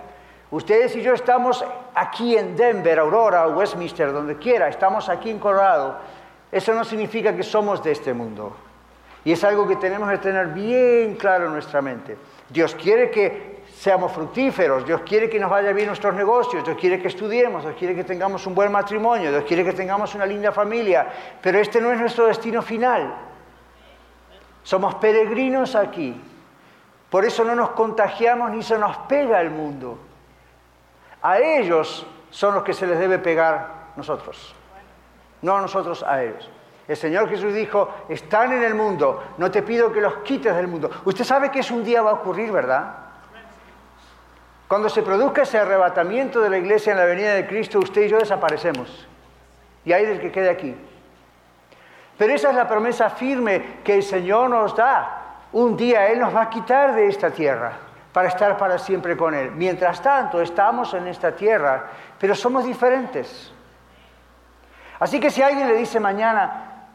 Ustedes 0.52 0.96
y 0.96 1.02
yo 1.02 1.14
estamos 1.14 1.66
aquí 1.94 2.38
en 2.38 2.56
Denver, 2.56 3.00
Aurora, 3.00 3.48
Westminster, 3.48 4.14
donde 4.14 4.38
quiera, 4.38 4.68
estamos 4.68 5.10
aquí 5.10 5.30
en 5.30 5.40
Colorado. 5.40 5.98
Eso 6.52 6.74
no 6.74 6.84
significa 6.84 7.36
que 7.36 7.44
somos 7.44 7.84
de 7.84 7.92
este 7.92 8.14
mundo. 8.14 8.56
Y 9.26 9.32
es 9.32 9.44
algo 9.44 9.68
que 9.68 9.76
tenemos 9.76 10.10
que 10.10 10.20
tener 10.20 10.48
bien 10.48 11.16
claro 11.16 11.48
en 11.48 11.54
nuestra 11.54 11.82
mente. 11.82 12.16
Dios 12.50 12.76
quiere 12.76 13.10
que 13.10 13.55
seamos 13.76 14.12
fructíferos, 14.14 14.86
Dios 14.86 15.02
quiere 15.02 15.30
que 15.30 15.40
nos 15.40 15.50
vaya 15.50 15.74
bien 15.74 15.88
nuestros 15.88 16.16
negocios, 16.16 16.64
Dios 16.64 16.78
quiere 16.80 17.02
que 17.02 17.10
estudiemos, 17.10 17.64
Dios 17.64 17.76
quiere 17.78 17.94
que 17.94 18.04
tengamos 18.04 18.48
un 18.48 18.56
buen 18.56 18.72
matrimonio, 18.72 19.32
Dios 19.32 19.44
quiere 19.44 19.66
que 19.66 19.74
tengamos 19.74 20.16
una 20.16 20.26
linda 20.26 20.52
familia, 20.52 21.08
pero 21.42 21.60
este 21.60 21.82
no 21.82 21.92
es 21.92 22.00
nuestro 22.00 22.26
destino 22.28 22.62
final. 22.62 23.14
Somos 24.64 24.96
peregrinos 24.96 25.76
aquí, 25.76 26.20
por 27.10 27.26
eso 27.26 27.44
no 27.44 27.54
nos 27.54 27.72
contagiamos 27.72 28.52
ni 28.52 28.64
se 28.64 28.78
nos 28.78 28.96
pega 29.10 29.42
el 29.42 29.52
mundo. 29.52 30.00
A 31.22 31.40
ellos 31.40 32.08
son 32.30 32.56
los 32.56 32.64
que 32.64 32.74
se 32.74 32.88
les 32.88 32.98
debe 32.98 33.20
pegar 33.20 33.92
nosotros, 33.98 34.56
no 35.42 35.58
a 35.58 35.62
nosotros 35.62 36.02
a 36.02 36.24
ellos. 36.24 36.50
El 36.88 36.96
Señor 36.96 37.30
Jesús 37.30 37.54
dijo, 37.54 37.90
están 38.08 38.54
en 38.54 38.64
el 38.64 38.74
mundo, 38.74 39.22
no 39.38 39.52
te 39.52 39.64
pido 39.64 39.92
que 39.92 40.00
los 40.00 40.18
quites 40.18 40.56
del 40.56 40.68
mundo. 40.68 40.90
Usted 41.04 41.26
sabe 41.26 41.52
que 41.52 41.60
eso 41.60 41.76
un 41.76 41.84
día 41.84 42.02
va 42.02 42.12
a 42.12 42.14
ocurrir, 42.14 42.52
¿verdad? 42.52 43.05
Cuando 44.67 44.89
se 44.89 45.04
produzca 45.04 45.43
ese 45.43 45.60
arrebatamiento 45.60 46.41
de 46.41 46.49
la 46.49 46.58
iglesia 46.58 46.91
en 46.91 46.97
la 46.97 47.06
venida 47.06 47.34
de 47.34 47.45
Cristo, 47.45 47.80
usted 47.80 48.04
y 48.04 48.10
yo 48.10 48.17
desaparecemos. 48.17 49.08
Y 49.84 49.93
hay 49.93 50.06
del 50.06 50.19
que 50.19 50.32
quede 50.32 50.49
aquí. 50.49 50.75
Pero 52.17 52.34
esa 52.34 52.49
es 52.49 52.56
la 52.56 52.67
promesa 52.67 53.10
firme 53.10 53.80
que 53.84 53.95
el 53.95 54.04
Señor 54.04 54.49
nos 54.49 54.75
da. 54.75 55.21
Un 55.51 55.78
día 55.78 56.08
Él 56.08 56.19
nos 56.19 56.36
va 56.36 56.43
a 56.43 56.49
quitar 56.49 56.95
de 56.95 57.08
esta 57.08 57.30
tierra 57.30 57.73
para 58.12 58.30
estar 58.30 58.58
para 58.58 58.80
siempre 58.80 59.15
con 59.15 59.36
Él. 59.36 59.51
Mientras 59.51 60.01
tanto, 60.01 60.41
estamos 60.41 60.93
en 60.93 61.08
esta 61.08 61.34
tierra, 61.34 61.88
pero 62.17 62.34
somos 62.34 62.65
diferentes. 62.65 63.51
Así 64.99 65.19
que 65.19 65.30
si 65.30 65.41
alguien 65.41 65.67
le 65.67 65.75
dice 65.75 65.99
mañana, 65.99 66.88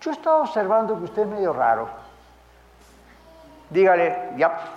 yo 0.00 0.10
estaba 0.10 0.42
observando 0.42 0.96
que 0.98 1.04
usted 1.04 1.22
es 1.22 1.28
medio 1.28 1.52
raro, 1.52 1.88
dígale, 3.70 4.32
ya, 4.36 4.75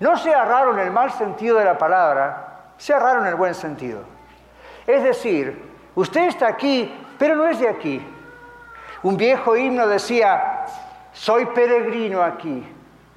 no 0.00 0.16
sea 0.16 0.44
raro 0.44 0.78
el 0.78 0.90
mal 0.90 1.10
sentido 1.12 1.58
de 1.58 1.64
la 1.64 1.78
palabra, 1.78 2.72
sea 2.76 2.98
raro 2.98 3.20
en 3.20 3.26
el 3.26 3.34
buen 3.34 3.54
sentido. 3.54 4.00
Es 4.86 5.02
decir, 5.02 5.62
usted 5.94 6.28
está 6.28 6.48
aquí, 6.48 6.92
pero 7.18 7.34
no 7.34 7.48
es 7.48 7.58
de 7.58 7.68
aquí. 7.68 8.06
Un 9.02 9.16
viejo 9.16 9.56
himno 9.56 9.86
decía, 9.86 10.64
soy 11.12 11.46
peregrino 11.46 12.22
aquí, 12.22 12.66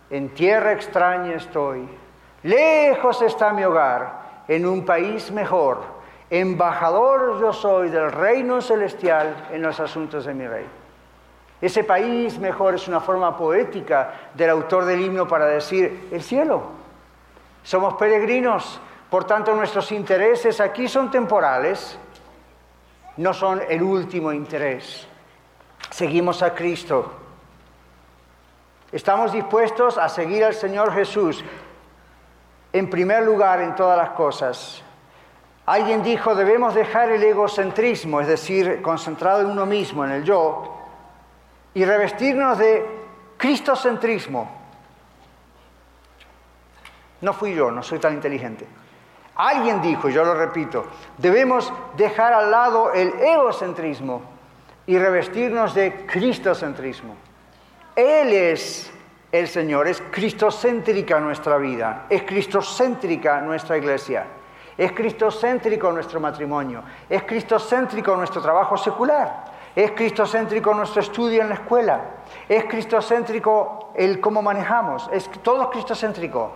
en 0.10 0.30
tierra 0.34 0.72
extraña 0.72 1.36
estoy, 1.36 1.88
lejos 2.44 3.22
está 3.22 3.52
mi 3.54 3.63
hogar, 3.63 4.20
en 4.48 4.65
un 4.65 4.86
país 4.86 5.32
mejor, 5.32 5.82
embajador 6.30 7.39
yo 7.39 7.54
soy 7.54 7.89
del 7.89 8.12
reino 8.12 8.62
celestial 8.62 9.48
en 9.52 9.62
los 9.62 9.80
asuntos 9.80 10.26
de 10.26 10.34
mi 10.34 10.48
rey. 10.48 10.79
Ese 11.62 11.84
país 11.84 12.39
mejor 12.39 12.76
es 12.76 12.88
una 12.88 13.02
forma 13.02 13.36
poética 13.36 14.13
del 14.34 14.50
autor 14.50 14.86
del 14.86 15.02
himno 15.02 15.28
para 15.28 15.45
decir 15.45 16.08
el 16.12 16.24
cielo. 16.24 16.63
Somos 17.63 17.95
peregrinos, 17.95 18.80
por 19.10 19.26
tanto 19.26 19.54
nuestros 19.54 19.91
intereses 19.91 20.62
aquí 20.62 20.88
son 20.88 21.12
temporales, 21.12 22.00
no 23.17 23.34
son 23.34 23.62
el 23.67 23.82
último 23.82 24.32
interés. 24.32 25.06
Seguimos 25.89 26.41
a 26.41 26.54
Cristo. 26.54 27.12
Estamos 28.91 29.34
dispuestos 29.34 29.98
a 29.98 30.08
seguir 30.08 30.45
al 30.45 30.54
Señor 30.54 30.93
Jesús 30.93 31.43
en 32.72 32.89
primer 32.89 33.24
lugar 33.24 33.62
en 33.62 33.76
todas 33.76 33.98
las 33.98 34.12
cosas. 34.12 34.82
Alguien 35.65 36.02
dijo, 36.02 36.34
debemos 36.34 36.74
dejar 36.74 37.12
el 37.12 37.22
egocentrismo, 37.22 38.22
es 38.22 38.28
decir, 38.28 38.82
concentrado 38.82 39.41
en 39.41 39.48
uno 39.48 39.65
mismo, 39.65 40.06
en 40.06 40.12
el 40.12 40.24
yo, 40.24 40.79
y 41.80 41.86
revestirnos 41.86 42.58
de 42.58 42.86
cristocentrismo. 43.38 44.52
No 47.22 47.32
fui 47.32 47.56
yo, 47.56 47.72
no 47.72 47.82
soy 47.82 48.00
tan 48.00 48.15
inteligente. 48.15 48.68
Alguien 49.38 49.82
dijo, 49.82 50.10
yo 50.10 50.26
lo 50.26 50.34
repito, 50.34 50.88
debemos 51.18 51.72
dejar 51.96 52.34
al 52.34 52.52
lado 52.52 52.92
el 52.92 53.13
egocentrismo 53.22 54.22
y 54.88 54.98
revestirnos 54.98 55.74
de 55.74 56.06
cristocentrismo. 56.06 57.15
Él 57.96 58.34
es 58.34 58.92
el 59.32 59.48
Señor, 59.48 59.88
es 59.88 60.04
cristocéntrica 60.12 61.22
nuestra 61.22 61.56
vida, 61.56 62.08
es 62.10 62.24
cristocéntrica 62.24 63.39
nuestra 63.39 63.78
iglesia, 63.78 64.26
es 64.78 64.92
cristocéntrico 64.92 65.94
nuestro 65.94 66.20
matrimonio, 66.20 66.84
es 67.10 67.24
cristocéntrico 67.24 68.18
nuestro 68.18 68.42
trabajo 68.42 68.76
secular. 68.76 69.49
Es 69.80 69.92
cristocéntrico 69.92 70.74
nuestro 70.74 71.00
estudio 71.00 71.42
en 71.42 71.48
la 71.48 71.56
escuela. 71.56 72.02
Es 72.50 72.65
cristocéntrico 72.65 73.94
el 73.96 74.20
cómo 74.20 74.42
manejamos. 74.42 75.10
Es 75.13 75.30
todo 75.42 75.70
cristocéntrico. 75.70 76.52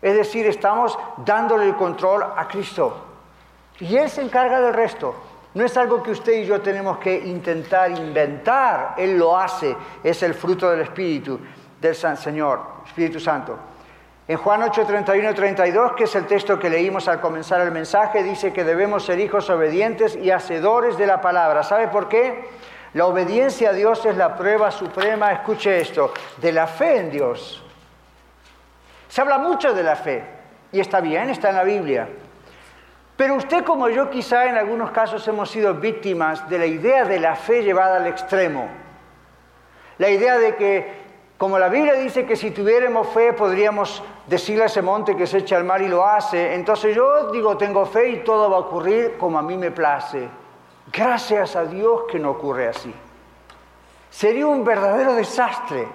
Es 0.00 0.16
decir, 0.16 0.46
estamos 0.46 0.98
dándole 1.18 1.66
el 1.66 1.76
control 1.76 2.22
a 2.22 2.48
Cristo. 2.48 3.04
Y 3.80 3.94
Él 3.94 4.08
se 4.08 4.22
encarga 4.22 4.62
del 4.62 4.72
resto. 4.72 5.14
No 5.52 5.62
es 5.62 5.76
algo 5.76 6.02
que 6.02 6.12
usted 6.12 6.40
y 6.40 6.46
yo 6.46 6.62
tenemos 6.62 6.96
que 6.96 7.18
intentar 7.18 7.90
inventar. 7.90 8.94
Él 8.96 9.18
lo 9.18 9.36
hace. 9.36 9.76
Es 10.02 10.22
el 10.22 10.32
fruto 10.32 10.70
del 10.70 10.80
Espíritu 10.80 11.38
del 11.78 11.94
Señor, 11.94 12.62
Espíritu 12.86 13.20
Santo. 13.20 13.58
En 14.28 14.36
Juan 14.36 14.62
8, 14.62 14.84
31 14.84 15.30
y 15.30 15.34
32, 15.34 15.92
que 15.92 16.04
es 16.04 16.14
el 16.14 16.26
texto 16.26 16.58
que 16.58 16.68
leímos 16.68 17.08
al 17.08 17.18
comenzar 17.18 17.62
el 17.62 17.72
mensaje, 17.72 18.22
dice 18.22 18.52
que 18.52 18.62
debemos 18.62 19.06
ser 19.06 19.18
hijos 19.20 19.48
obedientes 19.48 20.16
y 20.16 20.30
hacedores 20.30 20.98
de 20.98 21.06
la 21.06 21.22
palabra. 21.22 21.62
¿Sabe 21.62 21.88
por 21.88 22.10
qué? 22.10 22.44
La 22.92 23.06
obediencia 23.06 23.70
a 23.70 23.72
Dios 23.72 24.04
es 24.04 24.18
la 24.18 24.36
prueba 24.36 24.70
suprema, 24.70 25.32
escuche 25.32 25.80
esto, 25.80 26.12
de 26.36 26.52
la 26.52 26.66
fe 26.66 26.98
en 26.98 27.10
Dios. 27.10 27.64
Se 29.08 29.22
habla 29.22 29.38
mucho 29.38 29.72
de 29.72 29.82
la 29.82 29.96
fe, 29.96 30.22
y 30.72 30.80
está 30.80 31.00
bien, 31.00 31.30
está 31.30 31.48
en 31.48 31.56
la 31.56 31.64
Biblia. 31.64 32.06
Pero 33.16 33.34
usted 33.34 33.64
como 33.64 33.88
yo 33.88 34.10
quizá 34.10 34.44
en 34.44 34.56
algunos 34.58 34.90
casos 34.90 35.26
hemos 35.26 35.50
sido 35.50 35.72
víctimas 35.72 36.46
de 36.50 36.58
la 36.58 36.66
idea 36.66 37.06
de 37.06 37.18
la 37.18 37.34
fe 37.34 37.62
llevada 37.62 37.96
al 37.96 38.06
extremo. 38.06 38.68
La 39.96 40.10
idea 40.10 40.36
de 40.36 40.54
que 40.54 40.97
como 41.38 41.56
la 41.56 41.68
Biblia 41.68 41.94
dice 41.94 42.26
que 42.26 42.34
si 42.34 42.50
tuviéramos 42.50 43.08
fe 43.10 43.32
podríamos 43.32 44.02
decirle 44.26 44.64
a 44.64 44.66
ese 44.66 44.82
monte 44.82 45.16
que 45.16 45.26
se 45.26 45.38
echa 45.38 45.56
al 45.56 45.62
mar 45.62 45.80
y 45.80 45.88
lo 45.88 46.04
hace, 46.04 46.54
entonces 46.54 46.96
yo 46.96 47.30
digo 47.30 47.56
tengo 47.56 47.86
fe 47.86 48.10
y 48.10 48.16
todo 48.24 48.50
va 48.50 48.56
a 48.56 48.60
ocurrir 48.60 49.16
como 49.16 49.38
a 49.38 49.42
mí 49.42 49.56
me 49.56 49.70
place. 49.70 50.28
Gracias 50.92 51.54
a 51.54 51.64
Dios 51.64 52.02
que 52.10 52.18
no 52.18 52.30
ocurre 52.30 52.66
así. 52.66 52.92
Sería 54.10 54.48
un 54.48 54.64
verdadero 54.64 55.14
desastre 55.14 55.86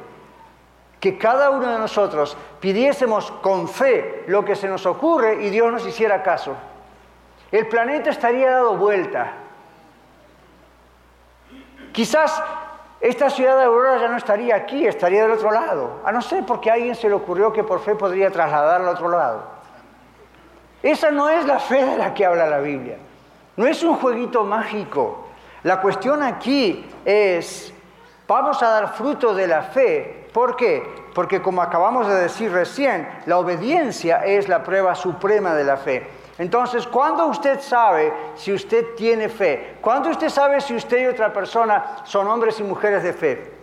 que 1.01 1.17
cada 1.17 1.49
uno 1.49 1.73
de 1.73 1.79
nosotros 1.79 2.37
pidiésemos 2.61 3.29
con 3.41 3.67
fe 3.67 4.23
lo 4.27 4.45
que 4.45 4.55
se 4.55 4.69
nos 4.69 4.85
ocurre 4.85 5.43
y 5.43 5.49
Dios 5.49 5.69
nos 5.69 5.85
hiciera 5.85 6.23
caso. 6.23 6.55
El 7.51 7.67
planeta 7.67 8.11
estaría 8.11 8.49
dado 8.49 8.77
vuelta. 8.77 9.33
Quizás 11.91 12.41
esta 13.03 13.29
ciudad 13.29 13.57
de 13.57 13.65
Aurora 13.65 13.99
ya 13.99 14.07
no 14.07 14.15
estaría 14.15 14.55
aquí, 14.55 14.87
estaría 14.87 15.23
del 15.23 15.31
otro 15.31 15.51
lado. 15.51 15.99
A 16.05 16.11
no 16.13 16.21
ser 16.21 16.45
porque 16.45 16.71
a 16.71 16.75
alguien 16.75 16.95
se 16.95 17.09
le 17.09 17.15
ocurrió 17.15 17.51
que 17.51 17.61
por 17.61 17.81
fe 17.81 17.95
podría 17.95 18.31
trasladarla 18.31 18.87
al 18.87 18.95
otro 18.95 19.09
lado. 19.09 19.43
Esa 20.81 21.11
no 21.11 21.27
es 21.29 21.45
la 21.45 21.59
fe 21.59 21.83
de 21.83 21.97
la 21.97 22.13
que 22.13 22.25
habla 22.25 22.47
la 22.47 22.59
Biblia. 22.59 22.95
No 23.57 23.67
es 23.67 23.83
un 23.83 23.97
jueguito 23.97 24.45
mágico. 24.45 25.27
La 25.63 25.81
cuestión 25.81 26.23
aquí 26.23 26.89
es, 27.03 27.73
vamos 28.25 28.63
a 28.63 28.69
dar 28.69 28.93
fruto 28.93 29.33
de 29.33 29.47
la 29.47 29.63
fe. 29.63 30.29
¿Por 30.31 30.55
qué? 30.55 30.81
Porque 31.13 31.41
como 31.41 31.61
acabamos 31.61 32.07
de 32.07 32.15
decir 32.15 32.53
recién, 32.53 33.05
la 33.25 33.37
obediencia 33.37 34.23
es 34.23 34.47
la 34.47 34.63
prueba 34.63 34.95
suprema 34.95 35.53
de 35.55 35.63
la 35.65 35.75
fe. 35.75 36.09
Entonces, 36.38 36.88
¿cuándo 36.88 37.27
usted 37.27 37.59
sabe 37.59 38.11
si 38.36 38.51
usted 38.53 38.95
tiene 38.95 39.29
fe? 39.29 39.77
¿Cuándo 39.81 40.09
usted 40.09 40.29
sabe 40.29 40.61
si 40.61 40.75
usted 40.75 41.03
y 41.03 41.05
otra 41.05 41.31
persona 41.31 41.97
son 42.05 42.27
hombres 42.27 42.59
y 42.59 42.63
mujeres 42.63 43.03
de 43.03 43.13
fe? 43.13 43.53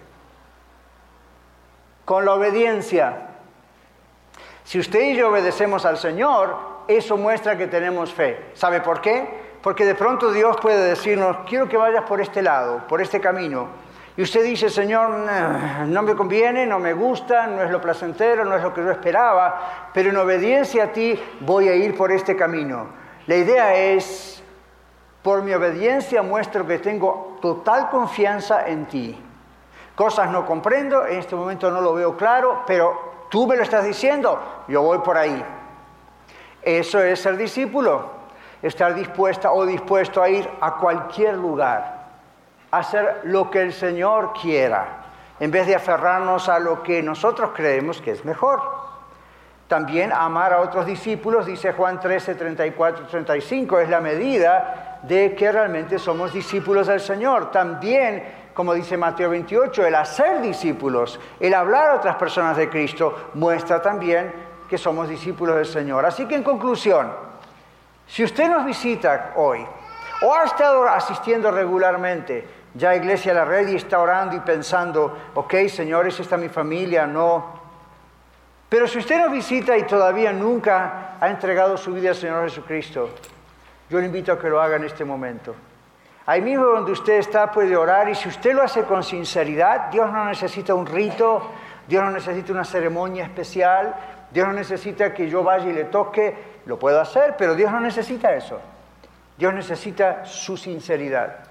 Con 2.04 2.24
la 2.24 2.34
obediencia. 2.34 3.28
Si 4.62 4.78
usted 4.78 5.00
y 5.00 5.16
yo 5.16 5.30
obedecemos 5.30 5.84
al 5.84 5.98
Señor, 5.98 6.56
eso 6.86 7.16
muestra 7.16 7.58
que 7.58 7.66
tenemos 7.66 8.12
fe. 8.12 8.50
¿Sabe 8.54 8.80
por 8.80 9.00
qué? 9.00 9.28
Porque 9.62 9.84
de 9.84 9.96
pronto 9.96 10.30
Dios 10.30 10.56
puede 10.60 10.90
decirnos, 10.90 11.38
quiero 11.48 11.68
que 11.68 11.76
vayas 11.76 12.04
por 12.04 12.20
este 12.20 12.40
lado, 12.40 12.86
por 12.86 13.00
este 13.00 13.20
camino. 13.20 13.68
Y 14.20 14.22
usted 14.22 14.44
dice, 14.44 14.68
Señor, 14.68 15.08
no 15.86 16.02
me 16.02 16.14
conviene, 16.14 16.66
no 16.66 16.78
me 16.78 16.92
gusta, 16.92 17.46
no 17.46 17.62
es 17.62 17.70
lo 17.70 17.80
placentero, 17.80 18.44
no 18.44 18.54
es 18.54 18.62
lo 18.62 18.74
que 18.74 18.84
yo 18.84 18.90
esperaba, 18.90 19.88
pero 19.94 20.10
en 20.10 20.16
obediencia 20.18 20.84
a 20.84 20.86
ti 20.88 21.18
voy 21.40 21.68
a 21.68 21.74
ir 21.74 21.96
por 21.96 22.12
este 22.12 22.36
camino. 22.36 22.88
La 23.26 23.36
idea 23.36 23.74
es, 23.74 24.42
por 25.22 25.40
mi 25.42 25.54
obediencia 25.54 26.20
muestro 26.20 26.66
que 26.66 26.78
tengo 26.80 27.38
total 27.40 27.88
confianza 27.88 28.68
en 28.68 28.84
ti. 28.84 29.18
Cosas 29.94 30.30
no 30.30 30.44
comprendo, 30.44 31.06
en 31.06 31.18
este 31.18 31.34
momento 31.34 31.70
no 31.70 31.80
lo 31.80 31.94
veo 31.94 32.14
claro, 32.14 32.64
pero 32.66 33.26
tú 33.30 33.46
me 33.46 33.56
lo 33.56 33.62
estás 33.62 33.86
diciendo, 33.86 34.38
yo 34.68 34.82
voy 34.82 34.98
por 34.98 35.16
ahí. 35.16 35.42
Eso 36.60 37.02
es 37.02 37.22
ser 37.22 37.38
discípulo, 37.38 38.10
estar 38.60 38.94
dispuesta 38.94 39.50
o 39.50 39.64
dispuesto 39.64 40.22
a 40.22 40.28
ir 40.28 40.46
a 40.60 40.74
cualquier 40.74 41.38
lugar 41.38 41.99
hacer 42.70 43.22
lo 43.24 43.50
que 43.50 43.62
el 43.62 43.72
Señor 43.72 44.32
quiera, 44.40 45.04
en 45.38 45.50
vez 45.50 45.66
de 45.66 45.74
aferrarnos 45.74 46.48
a 46.48 46.58
lo 46.58 46.82
que 46.82 47.02
nosotros 47.02 47.50
creemos 47.54 48.00
que 48.00 48.12
es 48.12 48.24
mejor. 48.24 48.60
También 49.68 50.12
amar 50.12 50.52
a 50.52 50.60
otros 50.60 50.84
discípulos, 50.84 51.46
dice 51.46 51.72
Juan 51.72 52.00
13, 52.00 52.34
34, 52.34 53.06
35, 53.06 53.78
es 53.78 53.88
la 53.88 54.00
medida 54.00 54.98
de 55.02 55.34
que 55.34 55.52
realmente 55.52 55.98
somos 55.98 56.32
discípulos 56.32 56.88
del 56.88 57.00
Señor. 57.00 57.50
También, 57.52 58.50
como 58.52 58.74
dice 58.74 58.96
Mateo 58.96 59.30
28, 59.30 59.86
el 59.86 59.94
hacer 59.94 60.40
discípulos, 60.40 61.20
el 61.38 61.54
hablar 61.54 61.90
a 61.90 61.94
otras 61.94 62.16
personas 62.16 62.56
de 62.56 62.68
Cristo, 62.68 63.30
muestra 63.34 63.80
también 63.80 64.32
que 64.68 64.76
somos 64.76 65.08
discípulos 65.08 65.56
del 65.56 65.66
Señor. 65.66 66.04
Así 66.04 66.26
que 66.26 66.34
en 66.34 66.42
conclusión, 66.42 67.12
si 68.06 68.24
usted 68.24 68.50
nos 68.50 68.64
visita 68.64 69.32
hoy 69.36 69.64
o 70.22 70.34
ha 70.34 70.44
estado 70.44 70.88
asistiendo 70.88 71.50
regularmente, 71.50 72.59
ya 72.74 72.94
Iglesia 72.94 73.34
La 73.34 73.44
Red 73.44 73.68
y 73.68 73.76
está 73.76 73.98
orando 73.98 74.36
y 74.36 74.40
pensando, 74.40 75.16
ok, 75.34 75.54
señores, 75.68 76.18
esta 76.20 76.36
mi 76.36 76.48
familia, 76.48 77.06
no. 77.06 77.60
Pero 78.68 78.86
si 78.86 78.98
usted 78.98 79.18
nos 79.18 79.32
visita 79.32 79.76
y 79.76 79.82
todavía 79.82 80.32
nunca 80.32 81.16
ha 81.20 81.28
entregado 81.28 81.76
su 81.76 81.92
vida 81.92 82.10
al 82.10 82.14
Señor 82.14 82.44
Jesucristo, 82.44 83.10
yo 83.88 83.98
le 83.98 84.06
invito 84.06 84.32
a 84.32 84.38
que 84.38 84.48
lo 84.48 84.62
haga 84.62 84.76
en 84.76 84.84
este 84.84 85.04
momento. 85.04 85.54
Ahí 86.26 86.40
mismo 86.40 86.66
donde 86.66 86.92
usted 86.92 87.14
está 87.14 87.50
puede 87.50 87.76
orar 87.76 88.08
y 88.08 88.14
si 88.14 88.28
usted 88.28 88.54
lo 88.54 88.62
hace 88.62 88.84
con 88.84 89.02
sinceridad, 89.02 89.90
Dios 89.90 90.12
no 90.12 90.24
necesita 90.26 90.74
un 90.74 90.86
rito, 90.86 91.50
Dios 91.88 92.04
no 92.04 92.12
necesita 92.12 92.52
una 92.52 92.64
ceremonia 92.64 93.24
especial, 93.24 93.96
Dios 94.30 94.46
no 94.46 94.54
necesita 94.54 95.12
que 95.12 95.28
yo 95.28 95.42
vaya 95.42 95.68
y 95.68 95.72
le 95.72 95.84
toque, 95.84 96.60
lo 96.66 96.78
puedo 96.78 97.00
hacer, 97.00 97.34
pero 97.36 97.56
Dios 97.56 97.72
no 97.72 97.80
necesita 97.80 98.32
eso. 98.32 98.60
Dios 99.36 99.52
necesita 99.52 100.24
su 100.24 100.56
sinceridad. 100.56 101.49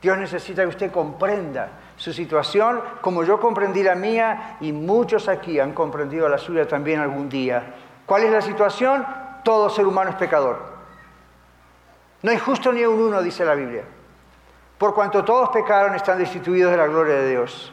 Dios 0.00 0.18
necesita 0.18 0.62
que 0.62 0.68
usted 0.68 0.92
comprenda 0.92 1.68
su 1.96 2.12
situación 2.12 2.80
como 3.00 3.24
yo 3.24 3.40
comprendí 3.40 3.82
la 3.82 3.94
mía 3.94 4.58
y 4.60 4.72
muchos 4.72 5.28
aquí 5.28 5.58
han 5.58 5.72
comprendido 5.72 6.28
la 6.28 6.38
suya 6.38 6.68
también 6.68 7.00
algún 7.00 7.28
día. 7.28 7.74
¿Cuál 8.04 8.24
es 8.24 8.30
la 8.30 8.42
situación? 8.42 9.06
Todo 9.42 9.70
ser 9.70 9.86
humano 9.86 10.10
es 10.10 10.16
pecador. 10.16 10.76
No 12.22 12.30
hay 12.30 12.38
justo 12.38 12.72
ni 12.72 12.84
un 12.84 13.00
uno, 13.00 13.22
dice 13.22 13.44
la 13.44 13.54
Biblia. 13.54 13.84
Por 14.78 14.94
cuanto 14.94 15.24
todos 15.24 15.48
pecaron, 15.48 15.94
están 15.94 16.18
destituidos 16.18 16.70
de 16.70 16.76
la 16.76 16.86
gloria 16.86 17.14
de 17.16 17.30
Dios. 17.30 17.72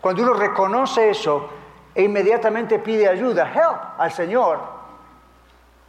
Cuando 0.00 0.22
uno 0.22 0.34
reconoce 0.34 1.10
eso 1.10 1.48
e 1.94 2.02
inmediatamente 2.02 2.78
pide 2.78 3.08
ayuda, 3.08 3.50
help 3.50 3.98
al 3.98 4.12
Señor, 4.12 4.73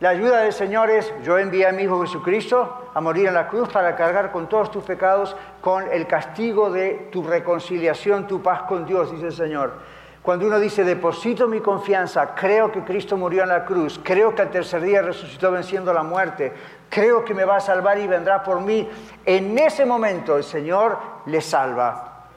la 0.05 0.11
ayuda 0.11 0.41
del 0.41 0.53
Señor 0.53 0.91
es, 0.91 1.11
yo 1.23 1.39
envié 1.39 1.65
a 1.65 1.71
mi 1.71 1.81
Hijo 1.81 1.99
Jesucristo 2.01 2.91
a 2.93 3.01
morir 3.01 3.25
en 3.25 3.33
la 3.33 3.47
cruz 3.47 3.69
para 3.69 3.95
cargar 3.95 4.31
con 4.31 4.47
todos 4.47 4.69
tus 4.69 4.83
pecados, 4.83 5.35
con 5.61 5.91
el 5.91 6.05
castigo 6.05 6.69
de 6.69 7.09
tu 7.11 7.23
reconciliación, 7.23 8.27
tu 8.27 8.39
paz 8.39 8.61
con 8.67 8.85
Dios, 8.85 9.11
dice 9.11 9.25
el 9.25 9.33
Señor. 9.33 9.73
Cuando 10.21 10.45
uno 10.45 10.59
dice, 10.59 10.83
deposito 10.83 11.47
mi 11.47 11.59
confianza, 11.59 12.35
creo 12.35 12.71
que 12.71 12.83
Cristo 12.83 13.17
murió 13.17 13.41
en 13.41 13.49
la 13.49 13.65
cruz, 13.65 13.99
creo 14.03 14.35
que 14.35 14.43
al 14.43 14.51
tercer 14.51 14.83
día 14.83 15.01
resucitó 15.01 15.49
venciendo 15.49 15.91
la 15.91 16.03
muerte, 16.03 16.53
creo 16.87 17.25
que 17.25 17.33
me 17.33 17.43
va 17.43 17.55
a 17.55 17.59
salvar 17.59 17.97
y 17.97 18.05
vendrá 18.05 18.43
por 18.43 18.61
mí, 18.61 18.87
en 19.25 19.57
ese 19.57 19.87
momento 19.87 20.37
el 20.37 20.43
Señor 20.43 20.99
le 21.25 21.41
salva. 21.41 22.27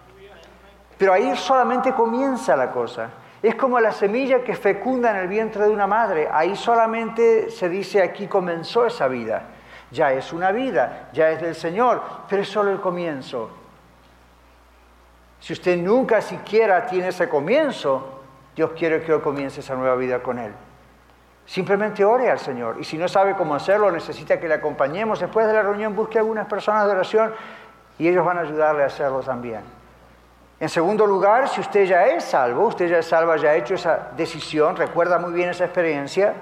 Pero 0.97 1.13
ahí 1.13 1.37
solamente 1.37 1.93
comienza 1.93 2.57
la 2.57 2.71
cosa. 2.71 3.11
Es 3.43 3.55
como 3.55 3.79
la 3.79 3.93
semilla 3.93 4.43
que 4.43 4.57
fecunda 4.57 5.11
en 5.11 5.17
el 5.17 5.29
vientre 5.29 5.65
de 5.65 5.71
una 5.71 5.87
madre. 5.87 6.29
Ahí 6.31 6.57
solamente 6.57 7.51
se 7.51 7.69
dice 7.69 8.03
aquí 8.03 8.27
comenzó 8.27 8.87
esa 8.87 9.07
vida. 9.07 9.43
Ya 9.91 10.13
es 10.13 10.33
una 10.33 10.51
vida, 10.51 11.09
ya 11.13 11.31
es 11.31 11.41
del 11.41 11.55
Señor, 11.55 12.03
pero 12.29 12.43
es 12.43 12.49
solo 12.49 12.71
el 12.71 12.81
comienzo. 12.81 13.51
Si 15.41 15.53
usted 15.53 15.79
nunca 15.79 16.21
siquiera 16.21 16.85
tiene 16.87 17.09
ese 17.09 17.29
comienzo, 17.29 18.23
Dios 18.57 18.73
quiere 18.77 19.03
que 19.03 19.15
hoy 19.15 19.21
comience 19.21 19.61
esa 19.61 19.77
nueva 19.77 19.95
vida 19.95 20.21
con 20.21 20.39
Él. 20.39 20.53
Simplemente 21.47 22.05
ore 22.05 22.29
al 22.29 22.41
Señor. 22.41 22.77
Y 22.81 22.85
si 22.85 22.99
no 22.99 23.09
sabe 23.09 23.35
cómo 23.35 23.55
hacerlo, 23.55 23.91
necesita 23.91 24.39
que 24.39 24.49
le 24.49 24.55
acompañemos. 24.55 25.21
Después 25.21 25.47
de 25.47 25.55
la 25.55 25.63
reunión, 25.63 25.95
busque 25.95 26.19
algunas 26.19 26.47
personas 26.47 26.85
de 26.87 26.93
oración 26.93 27.33
y 27.99 28.09
ellos 28.09 28.27
van 28.27 28.37
a 28.37 28.41
ayudarle 28.43 28.83
a 28.83 28.87
hacerlo 28.87 29.21
también. 29.21 29.78
En 30.61 30.69
segundo 30.69 31.07
lugar, 31.07 31.49
si 31.49 31.61
usted 31.61 31.85
ya 31.85 32.07
es 32.07 32.25
salvo, 32.25 32.67
usted 32.67 32.89
ya 32.89 32.99
es 32.99 33.07
salvo, 33.07 33.37
ya 33.37 33.51
ha 33.51 33.55
hecho 33.55 33.75
esa 33.75 34.11
decisión, 34.17 34.75
recuerda 34.75 35.19
muy 35.19 35.33
bien 35.33 35.51
esa 35.51 35.65
experiencia, 35.65 36.35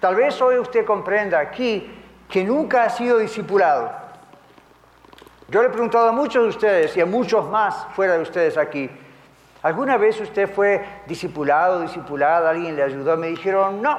tal 0.00 0.14
vez 0.14 0.40
hoy 0.40 0.58
usted 0.58 0.86
comprenda 0.86 1.38
aquí 1.38 1.92
que 2.26 2.42
nunca 2.42 2.84
ha 2.84 2.88
sido 2.88 3.18
discipulado. 3.18 3.92
Yo 5.48 5.60
le 5.60 5.68
he 5.68 5.70
preguntado 5.70 6.08
a 6.08 6.12
muchos 6.12 6.44
de 6.44 6.48
ustedes 6.48 6.96
y 6.96 7.02
a 7.02 7.06
muchos 7.06 7.46
más 7.50 7.86
fuera 7.94 8.14
de 8.14 8.22
ustedes 8.22 8.56
aquí, 8.56 8.88
¿alguna 9.62 9.98
vez 9.98 10.18
usted 10.20 10.48
fue 10.48 10.82
discipulado, 11.06 11.82
discipulada, 11.82 12.48
alguien 12.48 12.76
le 12.76 12.82
ayudó? 12.82 13.16
Me 13.18 13.26
dijeron, 13.26 13.82
no. 13.82 13.98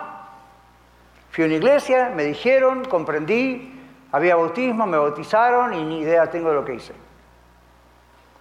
Fui 1.29 1.43
a 1.43 1.47
una 1.47 1.55
iglesia, 1.55 2.11
me 2.15 2.23
dijeron, 2.23 2.83
comprendí, 2.85 3.79
había 4.11 4.35
bautismo, 4.35 4.87
me 4.87 4.97
bautizaron 4.97 5.73
y 5.75 5.83
ni 5.83 5.99
idea 5.99 6.31
tengo 6.31 6.49
de 6.49 6.55
lo 6.55 6.65
que 6.65 6.73
hice. 6.73 6.93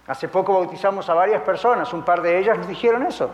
Hace 0.07 0.27
poco 0.27 0.53
bautizamos 0.53 1.09
a 1.09 1.13
varias 1.13 1.41
personas, 1.41 1.93
un 1.93 2.03
par 2.03 2.21
de 2.21 2.37
ellas 2.39 2.57
nos 2.57 2.67
dijeron 2.67 3.03
eso. 3.03 3.29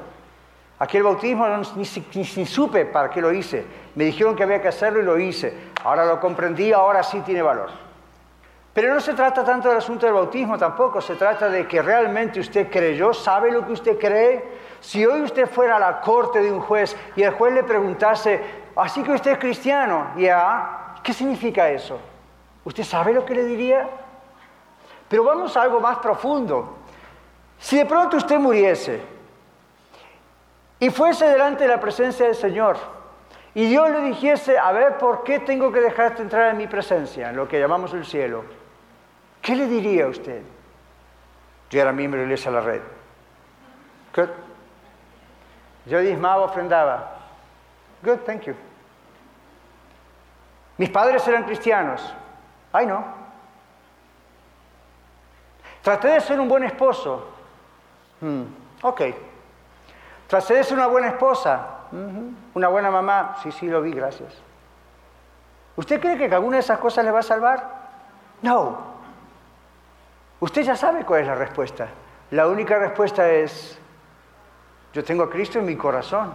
Aquel 0.79 1.01
bautismo 1.03 1.47
ni, 1.75 1.87
ni, 2.13 2.45
supe 2.45 2.85
para 2.85 3.09
qué 3.09 3.19
lo 3.19 3.31
hice. 3.33 3.65
Me 3.95 4.03
dijeron 4.03 4.35
que 4.35 4.43
había 4.43 4.61
que 4.61 4.67
hacerlo 4.67 4.99
y 4.99 5.03
lo 5.03 5.17
hice. 5.17 5.71
Ahora 5.83 6.05
lo 6.05 6.19
comprendí, 6.19 6.71
ahora 6.71 7.01
sí 7.01 7.21
tiene 7.21 7.41
valor. 7.41 7.69
Pero 8.73 8.93
no 8.93 8.99
se 8.99 9.15
trata 9.15 9.43
tanto 9.43 9.69
del 9.69 9.79
asunto 9.79 10.05
del 10.05 10.13
bautismo 10.13 10.55
tampoco, 10.55 11.01
se 11.01 11.15
trata 11.15 11.49
de 11.49 11.67
que 11.67 11.81
realmente 11.81 12.39
usted 12.39 12.69
creyó, 12.69 13.11
sabe 13.11 13.51
lo 13.51 13.65
que 13.65 13.71
usted 13.71 13.97
cree. 13.97 14.43
Si 14.79 15.03
hoy 15.03 15.23
usted 15.23 15.47
fuera 15.47 15.77
a 15.77 15.79
la 15.79 15.99
corte 15.99 16.43
de 16.43 16.51
un 16.51 16.59
juez 16.59 16.95
y 17.15 17.23
el 17.23 17.31
juez 17.31 17.55
le 17.55 17.63
preguntase, 17.63 18.39
así 18.75 19.01
que 19.01 19.13
usted 19.13 19.31
es 19.31 19.37
cristiano, 19.39 20.11
ya, 20.15 20.93
¿qué 21.01 21.11
significa 21.11 21.67
eso? 21.71 21.99
¿Usted 22.65 22.83
sabe 22.83 23.13
lo 23.13 23.25
que 23.25 23.33
le 23.33 23.45
diría? 23.45 23.89
Pero 25.09 25.23
vamos 25.23 25.55
a 25.55 25.61
algo 25.61 25.79
más 25.79 25.99
profundo. 25.99 26.77
Si 27.59 27.77
de 27.77 27.85
pronto 27.85 28.17
usted 28.17 28.37
muriese 28.37 29.01
y 30.79 30.89
fuese 30.89 31.25
delante 31.27 31.63
de 31.63 31.69
la 31.69 31.79
presencia 31.79 32.25
del 32.25 32.35
Señor 32.35 32.77
y 33.55 33.67
Dios 33.67 33.89
le 33.89 34.01
dijese, 34.01 34.59
a 34.59 34.71
ver, 34.71 34.97
¿por 34.97 35.23
qué 35.23 35.39
tengo 35.39 35.71
que 35.71 35.81
dejarte 35.81 36.21
entrar 36.21 36.51
en 36.51 36.57
mi 36.57 36.67
presencia, 36.67 37.29
en 37.29 37.35
lo 37.35 37.47
que 37.47 37.59
llamamos 37.59 37.93
el 37.93 38.05
cielo? 38.05 38.43
¿Qué 39.41 39.55
le 39.55 39.65
diría 39.67 40.05
a 40.05 40.09
usted? 40.09 40.43
Yo 41.69 41.81
era 41.81 41.91
miembro 41.91 42.19
de 42.19 42.27
la 42.27 42.33
iglesia 42.33 42.51
la 42.51 42.61
red. 42.61 42.81
Good. 44.15 44.29
Yo 45.87 45.99
diezmaba, 46.01 46.43
ofrendaba. 46.43 47.15
Good, 48.03 48.19
thank 48.25 48.43
you. 48.43 48.55
Mis 50.77 50.89
padres 50.89 51.27
eran 51.27 51.43
cristianos. 51.45 52.13
Ay, 52.71 52.85
no. 52.85 53.16
Traté 55.87 56.09
de 56.09 56.19
ser 56.19 56.37
un 56.37 56.49
buen 56.49 56.65
esposo. 56.65 57.25
Hmm, 58.19 58.43
ok. 58.81 59.01
Traté 60.27 60.55
de 60.55 60.63
ser 60.65 60.77
una 60.77 60.87
buena 60.87 61.07
esposa. 61.07 61.65
Una 62.53 62.67
buena 62.67 62.91
mamá. 62.91 63.37
Sí, 63.41 63.53
sí, 63.53 63.69
lo 63.69 63.81
vi, 63.81 63.93
gracias. 63.93 64.33
¿Usted 65.77 66.01
cree 66.01 66.17
que 66.17 66.25
alguna 66.35 66.57
de 66.57 66.59
esas 66.59 66.79
cosas 66.79 67.05
le 67.05 67.11
va 67.11 67.19
a 67.19 67.23
salvar? 67.23 67.71
No. 68.41 68.79
Usted 70.41 70.63
ya 70.63 70.75
sabe 70.75 71.05
cuál 71.05 71.21
es 71.21 71.27
la 71.27 71.35
respuesta. 71.35 71.87
La 72.31 72.49
única 72.49 72.77
respuesta 72.77 73.25
es, 73.29 73.79
yo 74.91 75.05
tengo 75.05 75.23
a 75.23 75.29
Cristo 75.29 75.59
en 75.59 75.67
mi 75.67 75.77
corazón. 75.77 76.33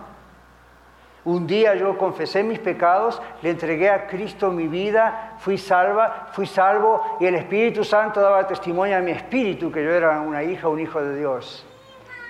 Un 1.25 1.47
día 1.47 1.77
yo 1.77 1.97
confesé 1.97 2.43
mis 2.43 2.59
pecados, 2.59 3.23
le 3.43 3.51
entregué 3.51 3.89
a 3.91 4.09
Cristo 4.09 4.51
mi 4.51 4.66
vida, 4.66 5.35
fui 5.39 5.57
salva, 5.57 6.29
fui 6.33 6.47
salvo 6.47 7.16
y 7.20 7.27
el 7.27 7.37
Espíritu 7.37 7.85
Santo 7.85 8.20
daba 8.20 8.47
testimonio 8.49 8.97
a 8.97 9.01
mi 9.01 9.12
espíritu 9.12 9.70
que 9.70 9.85
yo 9.85 9.91
era 9.91 10.20
una 10.20 10.43
hija, 10.43 10.68
un 10.68 10.81
hijo 10.81 11.01
de 11.01 11.16
Dios. 11.16 11.64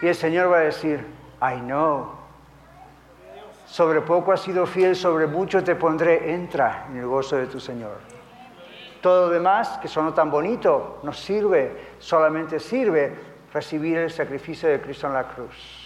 Y 0.03 0.09
el 0.09 0.15
Señor 0.15 0.53
va 0.53 0.59
a 0.59 0.61
decir, 0.61 1.07
I 1.41 1.61
know. 1.61 2.11
Sobre 3.65 4.03
poco 4.03 4.33
has 4.33 4.43
sido 4.43 4.67
fiel, 4.67 4.95
sobre 4.95 5.27
mucho 5.27 5.65
te 5.65 5.75
pondré, 5.75 6.35
entra 6.35 6.87
en 6.91 6.99
el 6.99 7.07
gozo 7.07 7.37
de 7.37 7.47
tu 7.47 7.59
Señor. 7.59 7.97
Todo 9.01 9.29
lo 9.29 9.33
demás, 9.33 9.79
que 9.81 9.89
son 9.89 10.15
tan 10.15 10.31
bonito, 10.31 11.01
no 11.03 11.15
sirve, 11.15 11.95
solamente 11.99 12.61
sirve 12.61 13.15
recibir 13.55 13.97
el 13.97 14.11
sacrificio 14.11 14.69
de 14.69 14.83
Cristo 14.83 15.07
en 15.07 15.15
la 15.15 15.25
cruz. 15.25 15.82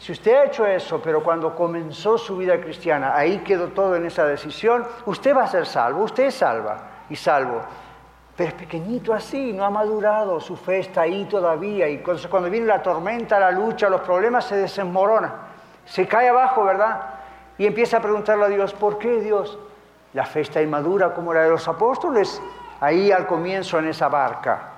Si 0.00 0.12
usted 0.12 0.34
ha 0.34 0.44
hecho 0.44 0.66
eso, 0.66 0.98
pero 1.02 1.22
cuando 1.22 1.54
comenzó 1.54 2.16
su 2.16 2.38
vida 2.38 2.58
cristiana, 2.58 3.14
ahí 3.14 3.40
quedó 3.40 3.68
todo 3.68 3.96
en 3.96 4.06
esa 4.06 4.24
decisión, 4.24 4.86
usted 5.04 5.36
va 5.36 5.42
a 5.42 5.46
ser 5.46 5.66
salvo, 5.66 6.04
usted 6.04 6.24
es 6.24 6.36
salva 6.36 7.04
y 7.10 7.16
salvo. 7.16 7.60
Pero 8.34 8.48
es 8.48 8.54
pequeñito 8.54 9.12
así, 9.12 9.52
no 9.52 9.62
ha 9.62 9.68
madurado, 9.68 10.40
su 10.40 10.56
fe 10.56 10.78
está 10.78 11.02
ahí 11.02 11.26
todavía. 11.26 11.86
Y 11.86 11.98
cuando 11.98 12.48
viene 12.48 12.64
la 12.64 12.82
tormenta, 12.82 13.38
la 13.38 13.50
lucha, 13.50 13.90
los 13.90 14.00
problemas, 14.00 14.46
se 14.46 14.56
desmorona, 14.56 15.34
se 15.84 16.08
cae 16.08 16.30
abajo, 16.30 16.64
¿verdad? 16.64 17.02
Y 17.58 17.66
empieza 17.66 17.98
a 17.98 18.00
preguntarle 18.00 18.46
a 18.46 18.48
Dios, 18.48 18.72
¿por 18.72 18.96
qué 18.96 19.20
Dios? 19.20 19.58
La 20.14 20.24
fe 20.24 20.40
está 20.40 20.62
inmadura 20.62 21.12
como 21.12 21.34
la 21.34 21.42
de 21.42 21.50
los 21.50 21.68
apóstoles, 21.68 22.40
ahí 22.80 23.12
al 23.12 23.26
comienzo 23.26 23.78
en 23.78 23.88
esa 23.88 24.08
barca. 24.08 24.70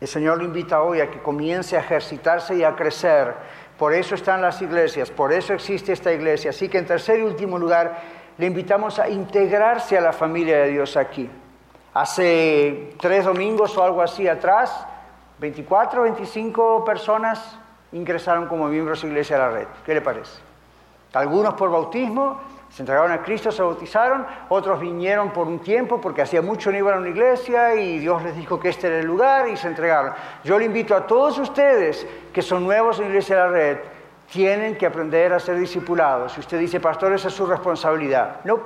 El 0.00 0.06
Señor 0.06 0.38
lo 0.38 0.44
invita 0.44 0.82
hoy 0.82 1.00
a 1.00 1.10
que 1.10 1.20
comience 1.20 1.76
a 1.76 1.80
ejercitarse 1.80 2.54
y 2.54 2.62
a 2.62 2.76
crecer 2.76 3.34
por 3.78 3.94
eso 3.94 4.14
están 4.14 4.42
las 4.42 4.60
iglesias, 4.60 5.10
por 5.10 5.32
eso 5.32 5.54
existe 5.54 5.92
esta 5.92 6.12
iglesia. 6.12 6.50
Así 6.50 6.68
que 6.68 6.78
en 6.78 6.86
tercer 6.86 7.20
y 7.20 7.22
último 7.22 7.58
lugar, 7.58 7.98
le 8.36 8.46
invitamos 8.46 8.98
a 8.98 9.08
integrarse 9.08 9.96
a 9.96 10.00
la 10.00 10.12
familia 10.12 10.58
de 10.58 10.70
Dios 10.70 10.96
aquí. 10.96 11.30
Hace 11.94 12.94
tres 13.00 13.24
domingos 13.24 13.76
o 13.76 13.82
algo 13.82 14.02
así 14.02 14.26
atrás, 14.28 14.86
24, 15.38 16.02
25 16.02 16.84
personas 16.84 17.58
ingresaron 17.92 18.46
como 18.46 18.66
miembros 18.66 19.02
de 19.02 19.08
Iglesia 19.08 19.36
de 19.36 19.42
la 19.42 19.50
Red. 19.50 19.66
¿Qué 19.86 19.94
le 19.94 20.00
parece? 20.00 20.40
Algunos 21.14 21.54
por 21.54 21.70
bautismo, 21.70 22.40
se 22.70 22.82
entregaron 22.82 23.10
a 23.12 23.22
Cristo, 23.22 23.50
se 23.50 23.62
bautizaron, 23.62 24.26
otros 24.48 24.78
vinieron 24.80 25.30
por 25.30 25.46
un 25.46 25.58
tiempo 25.58 26.00
porque 26.00 26.22
hacía 26.22 26.42
mucho 26.42 26.70
no 26.70 26.78
iban 26.78 26.94
a 26.94 26.98
una 26.98 27.08
iglesia 27.08 27.74
y 27.74 27.98
Dios 27.98 28.22
les 28.22 28.36
dijo 28.36 28.60
que 28.60 28.68
este 28.68 28.88
era 28.88 28.98
el 28.98 29.06
lugar 29.06 29.48
y 29.48 29.56
se 29.56 29.68
entregaron. 29.68 30.12
Yo 30.44 30.58
le 30.58 30.66
invito 30.66 30.94
a 30.94 31.06
todos 31.06 31.38
ustedes 31.38 32.06
que 32.32 32.42
son 32.42 32.64
nuevos 32.64 32.98
en 32.98 33.04
la 33.04 33.10
iglesia 33.10 33.36
de 33.36 33.42
la 33.42 33.48
red, 33.48 33.78
tienen 34.30 34.76
que 34.76 34.86
aprender 34.86 35.32
a 35.32 35.40
ser 35.40 35.58
discipulados. 35.58 36.32
Si 36.32 36.40
usted 36.40 36.58
dice, 36.58 36.78
pastor, 36.78 37.12
esa 37.14 37.28
es 37.28 37.34
su 37.34 37.46
responsabilidad. 37.46 38.40
No, 38.44 38.60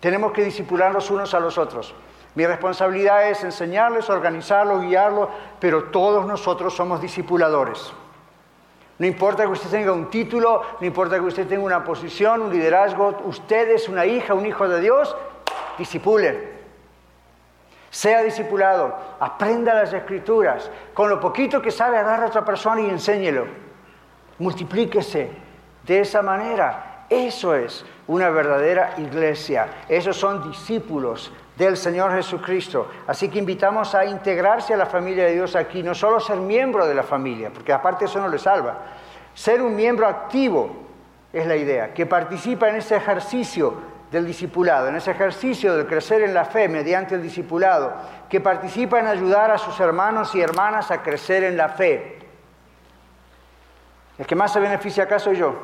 tenemos 0.00 0.32
que 0.32 0.44
discipularnos 0.44 1.10
unos 1.10 1.32
a 1.34 1.40
los 1.40 1.56
otros. 1.56 1.94
Mi 2.34 2.44
responsabilidad 2.46 3.30
es 3.30 3.44
enseñarles, 3.44 4.10
organizarlos, 4.10 4.82
guiarlos, 4.82 5.28
pero 5.60 5.84
todos 5.84 6.26
nosotros 6.26 6.74
somos 6.74 7.00
discipuladores. 7.00 7.94
No 8.98 9.06
importa 9.06 9.44
que 9.44 9.50
usted 9.50 9.70
tenga 9.70 9.92
un 9.92 10.08
título, 10.08 10.62
no 10.80 10.86
importa 10.86 11.16
que 11.16 11.22
usted 11.22 11.48
tenga 11.48 11.64
una 11.64 11.82
posición, 11.82 12.42
un 12.42 12.52
liderazgo, 12.52 13.22
usted 13.24 13.70
es 13.70 13.88
una 13.88 14.06
hija, 14.06 14.34
un 14.34 14.46
hijo 14.46 14.68
de 14.68 14.80
Dios, 14.80 15.16
disipule. 15.76 16.54
Sea 17.90 18.22
discipulado, 18.22 18.96
aprenda 19.20 19.74
las 19.74 19.92
escrituras, 19.92 20.70
con 20.94 21.08
lo 21.08 21.20
poquito 21.20 21.60
que 21.60 21.70
sabe 21.70 21.96
agarre 21.96 22.24
a 22.24 22.28
otra 22.28 22.44
persona 22.44 22.80
y 22.80 22.90
enséñelo. 22.90 23.46
Multiplíquese 24.38 25.30
de 25.84 26.00
esa 26.00 26.22
manera. 26.22 27.06
Eso 27.08 27.54
es 27.54 27.84
una 28.06 28.30
verdadera 28.30 28.94
iglesia. 28.98 29.68
Esos 29.88 30.16
son 30.16 30.50
discípulos 30.50 31.32
del 31.56 31.76
Señor 31.76 32.12
Jesucristo. 32.12 32.88
Así 33.06 33.28
que 33.28 33.38
invitamos 33.38 33.94
a 33.94 34.04
integrarse 34.04 34.74
a 34.74 34.76
la 34.76 34.86
familia 34.86 35.24
de 35.24 35.34
Dios 35.34 35.54
aquí, 35.54 35.82
no 35.82 35.94
solo 35.94 36.20
ser 36.20 36.36
miembro 36.36 36.86
de 36.86 36.94
la 36.94 37.02
familia, 37.02 37.50
porque 37.52 37.72
aparte 37.72 38.06
eso 38.06 38.20
no 38.20 38.28
le 38.28 38.38
salva. 38.38 38.78
Ser 39.34 39.62
un 39.62 39.74
miembro 39.74 40.06
activo 40.06 40.84
es 41.32 41.46
la 41.46 41.56
idea, 41.56 41.92
que 41.92 42.06
participa 42.06 42.68
en 42.68 42.76
ese 42.76 42.96
ejercicio 42.96 43.94
del 44.10 44.26
discipulado, 44.26 44.88
en 44.88 44.96
ese 44.96 45.10
ejercicio 45.10 45.74
del 45.76 45.86
crecer 45.86 46.22
en 46.22 46.34
la 46.34 46.44
fe 46.44 46.68
mediante 46.68 47.16
el 47.16 47.22
discipulado, 47.22 47.92
que 48.28 48.40
participa 48.40 49.00
en 49.00 49.06
ayudar 49.06 49.50
a 49.50 49.58
sus 49.58 49.78
hermanos 49.80 50.34
y 50.34 50.40
hermanas 50.40 50.90
a 50.90 51.02
crecer 51.02 51.42
en 51.44 51.56
la 51.56 51.68
fe. 51.68 52.18
El 54.16 54.26
que 54.26 54.36
más 54.36 54.52
se 54.52 54.60
beneficia 54.60 55.04
acá 55.04 55.18
soy 55.18 55.36
yo. 55.36 55.54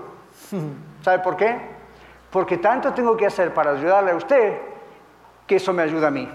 ¿Sabe 1.03 1.20
por 1.20 1.36
qué? 1.36 1.57
Porque 2.30 2.59
tanto 2.59 2.93
tengo 2.93 3.16
que 3.16 3.26
hacer 3.26 3.55
para 3.55 3.72
ayudarle 3.72 4.12
a 4.12 4.16
usted 4.16 4.70
que 5.51 5.57
eso 5.57 5.72
me 5.72 5.82
ayuda 5.82 6.07
a 6.07 6.11
mí. 6.12 6.28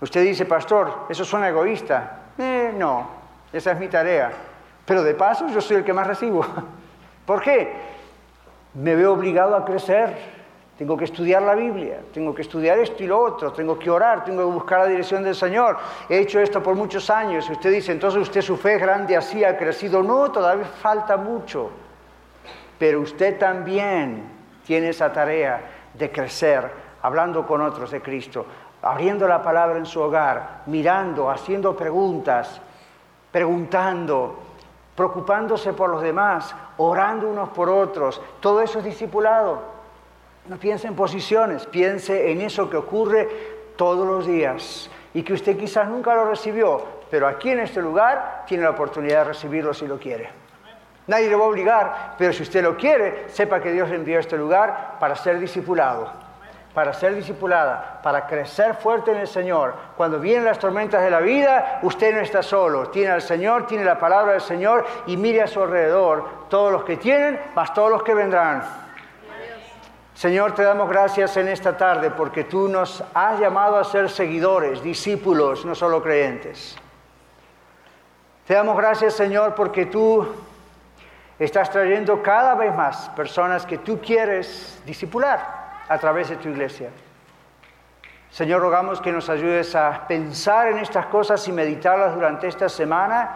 Usted 0.00 0.24
dice, 0.24 0.44
pastor, 0.44 1.06
eso 1.08 1.24
suena 1.24 1.48
egoísta. 1.48 2.32
Eh, 2.36 2.74
no, 2.76 3.08
esa 3.52 3.70
es 3.70 3.78
mi 3.78 3.86
tarea. 3.86 4.32
Pero 4.84 5.04
de 5.04 5.14
paso 5.14 5.46
yo 5.46 5.60
soy 5.60 5.76
el 5.76 5.84
que 5.84 5.92
más 5.92 6.08
recibo. 6.08 6.44
¿Por 7.24 7.40
qué? 7.42 7.74
Me 8.74 8.96
veo 8.96 9.12
obligado 9.12 9.54
a 9.54 9.64
crecer. 9.64 10.16
Tengo 10.76 10.96
que 10.96 11.04
estudiar 11.04 11.42
la 11.42 11.54
Biblia, 11.54 12.00
tengo 12.12 12.34
que 12.34 12.42
estudiar 12.42 12.76
esto 12.80 13.04
y 13.04 13.06
lo 13.06 13.20
otro, 13.20 13.52
tengo 13.52 13.78
que 13.78 13.88
orar, 13.88 14.24
tengo 14.24 14.40
que 14.40 14.52
buscar 14.52 14.80
la 14.80 14.86
dirección 14.86 15.22
del 15.22 15.36
Señor. 15.36 15.78
He 16.08 16.18
hecho 16.18 16.40
esto 16.40 16.60
por 16.60 16.74
muchos 16.74 17.08
años. 17.08 17.48
Y 17.48 17.52
usted 17.52 17.70
dice, 17.70 17.92
entonces 17.92 18.20
usted 18.20 18.42
su 18.42 18.56
fe 18.56 18.74
es 18.74 18.80
grande 18.80 19.16
así, 19.16 19.44
ha 19.44 19.56
crecido. 19.56 20.02
No, 20.02 20.32
todavía 20.32 20.64
falta 20.64 21.16
mucho. 21.16 21.70
Pero 22.80 23.00
usted 23.00 23.38
también 23.38 24.24
tiene 24.66 24.88
esa 24.88 25.12
tarea 25.12 25.60
de 25.94 26.10
crecer 26.10 26.85
hablando 27.06 27.46
con 27.46 27.60
otros 27.60 27.92
de 27.92 28.02
Cristo, 28.02 28.44
abriendo 28.82 29.28
la 29.28 29.40
palabra 29.40 29.78
en 29.78 29.86
su 29.86 30.00
hogar, 30.00 30.62
mirando, 30.66 31.30
haciendo 31.30 31.76
preguntas, 31.76 32.60
preguntando, 33.30 34.36
preocupándose 34.96 35.72
por 35.72 35.88
los 35.88 36.02
demás, 36.02 36.52
orando 36.78 37.28
unos 37.28 37.50
por 37.50 37.68
otros. 37.68 38.20
Todo 38.40 38.60
eso 38.60 38.80
es 38.80 38.86
discipulado. 38.86 39.62
No 40.48 40.56
piense 40.56 40.88
en 40.88 40.96
posiciones, 40.96 41.64
piense 41.66 42.32
en 42.32 42.40
eso 42.40 42.68
que 42.68 42.76
ocurre 42.76 43.28
todos 43.76 44.04
los 44.04 44.26
días 44.26 44.90
y 45.14 45.22
que 45.22 45.34
usted 45.34 45.56
quizás 45.56 45.86
nunca 45.86 46.12
lo 46.12 46.28
recibió, 46.28 46.82
pero 47.08 47.28
aquí 47.28 47.50
en 47.50 47.60
este 47.60 47.80
lugar 47.80 48.42
tiene 48.48 48.64
la 48.64 48.70
oportunidad 48.70 49.18
de 49.18 49.24
recibirlo 49.26 49.72
si 49.72 49.86
lo 49.86 49.96
quiere. 49.96 50.28
Nadie 51.06 51.28
le 51.28 51.36
va 51.36 51.44
a 51.44 51.48
obligar, 51.48 52.14
pero 52.18 52.32
si 52.32 52.42
usted 52.42 52.64
lo 52.64 52.76
quiere, 52.76 53.28
sepa 53.28 53.60
que 53.60 53.70
Dios 53.70 53.92
envió 53.92 54.16
a 54.16 54.20
este 54.20 54.36
lugar 54.36 54.96
para 54.98 55.14
ser 55.14 55.38
discipulado 55.38 56.25
para 56.76 56.92
ser 56.92 57.14
discipulada, 57.14 58.00
para 58.02 58.26
crecer 58.26 58.74
fuerte 58.74 59.10
en 59.10 59.16
el 59.16 59.26
Señor. 59.26 59.72
Cuando 59.96 60.20
vienen 60.20 60.44
las 60.44 60.58
tormentas 60.58 61.02
de 61.02 61.10
la 61.10 61.20
vida, 61.20 61.78
usted 61.80 62.14
no 62.14 62.20
está 62.20 62.42
solo. 62.42 62.90
Tiene 62.90 63.12
al 63.12 63.22
Señor, 63.22 63.66
tiene 63.66 63.82
la 63.82 63.98
palabra 63.98 64.32
del 64.32 64.42
Señor 64.42 64.84
y 65.06 65.16
mire 65.16 65.40
a 65.40 65.46
su 65.46 65.62
alrededor 65.62 66.48
todos 66.50 66.70
los 66.70 66.84
que 66.84 66.98
tienen, 66.98 67.40
más 67.54 67.72
todos 67.72 67.90
los 67.90 68.02
que 68.02 68.12
vendrán. 68.12 68.62
Señor, 70.12 70.54
te 70.54 70.64
damos 70.64 70.90
gracias 70.90 71.38
en 71.38 71.48
esta 71.48 71.78
tarde 71.78 72.10
porque 72.10 72.44
tú 72.44 72.68
nos 72.68 73.02
has 73.14 73.40
llamado 73.40 73.78
a 73.78 73.84
ser 73.84 74.10
seguidores, 74.10 74.82
discípulos, 74.82 75.64
no 75.64 75.74
solo 75.74 76.02
creyentes. 76.02 76.76
Te 78.46 78.52
damos 78.52 78.76
gracias, 78.76 79.14
Señor, 79.14 79.54
porque 79.54 79.86
tú 79.86 80.28
estás 81.38 81.70
trayendo 81.70 82.22
cada 82.22 82.54
vez 82.54 82.74
más 82.74 83.08
personas 83.16 83.64
que 83.64 83.78
tú 83.78 83.98
quieres 83.98 84.82
discipular 84.84 85.64
a 85.88 85.98
través 85.98 86.28
de 86.28 86.36
tu 86.36 86.48
iglesia. 86.48 86.90
Señor, 88.30 88.60
rogamos 88.60 89.00
que 89.00 89.12
nos 89.12 89.28
ayudes 89.28 89.74
a 89.74 90.06
pensar 90.06 90.68
en 90.68 90.78
estas 90.78 91.06
cosas 91.06 91.46
y 91.48 91.52
meditarlas 91.52 92.14
durante 92.14 92.48
esta 92.48 92.68
semana 92.68 93.30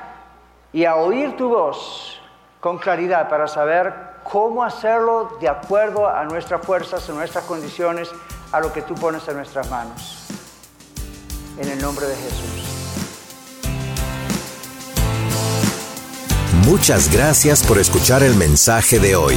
y 0.72 0.84
a 0.84 0.96
oír 0.96 1.36
tu 1.36 1.48
voz 1.48 2.20
con 2.61 2.78
claridad 2.78 3.28
para 3.28 3.48
saber 3.48 3.92
cómo 4.22 4.62
hacerlo 4.62 5.38
de 5.40 5.48
acuerdo 5.48 6.07
a 6.07 6.24
nuestras 6.24 6.61
fuerzas, 6.62 7.09
a 7.09 7.12
nuestras 7.12 7.44
condiciones, 7.44 8.11
a 8.53 8.61
lo 8.61 8.72
que 8.72 8.82
tú 8.82 8.94
pones 8.94 9.26
en 9.28 9.36
nuestras 9.36 9.70
manos. 9.70 10.26
En 11.59 11.68
el 11.68 11.80
nombre 11.80 12.07
de 12.07 12.16
Jesús. 12.16 12.70
Muchas 16.66 17.12
gracias 17.12 17.64
por 17.64 17.78
escuchar 17.78 18.22
el 18.22 18.34
mensaje 18.34 18.98
de 18.98 19.16
hoy. 19.16 19.36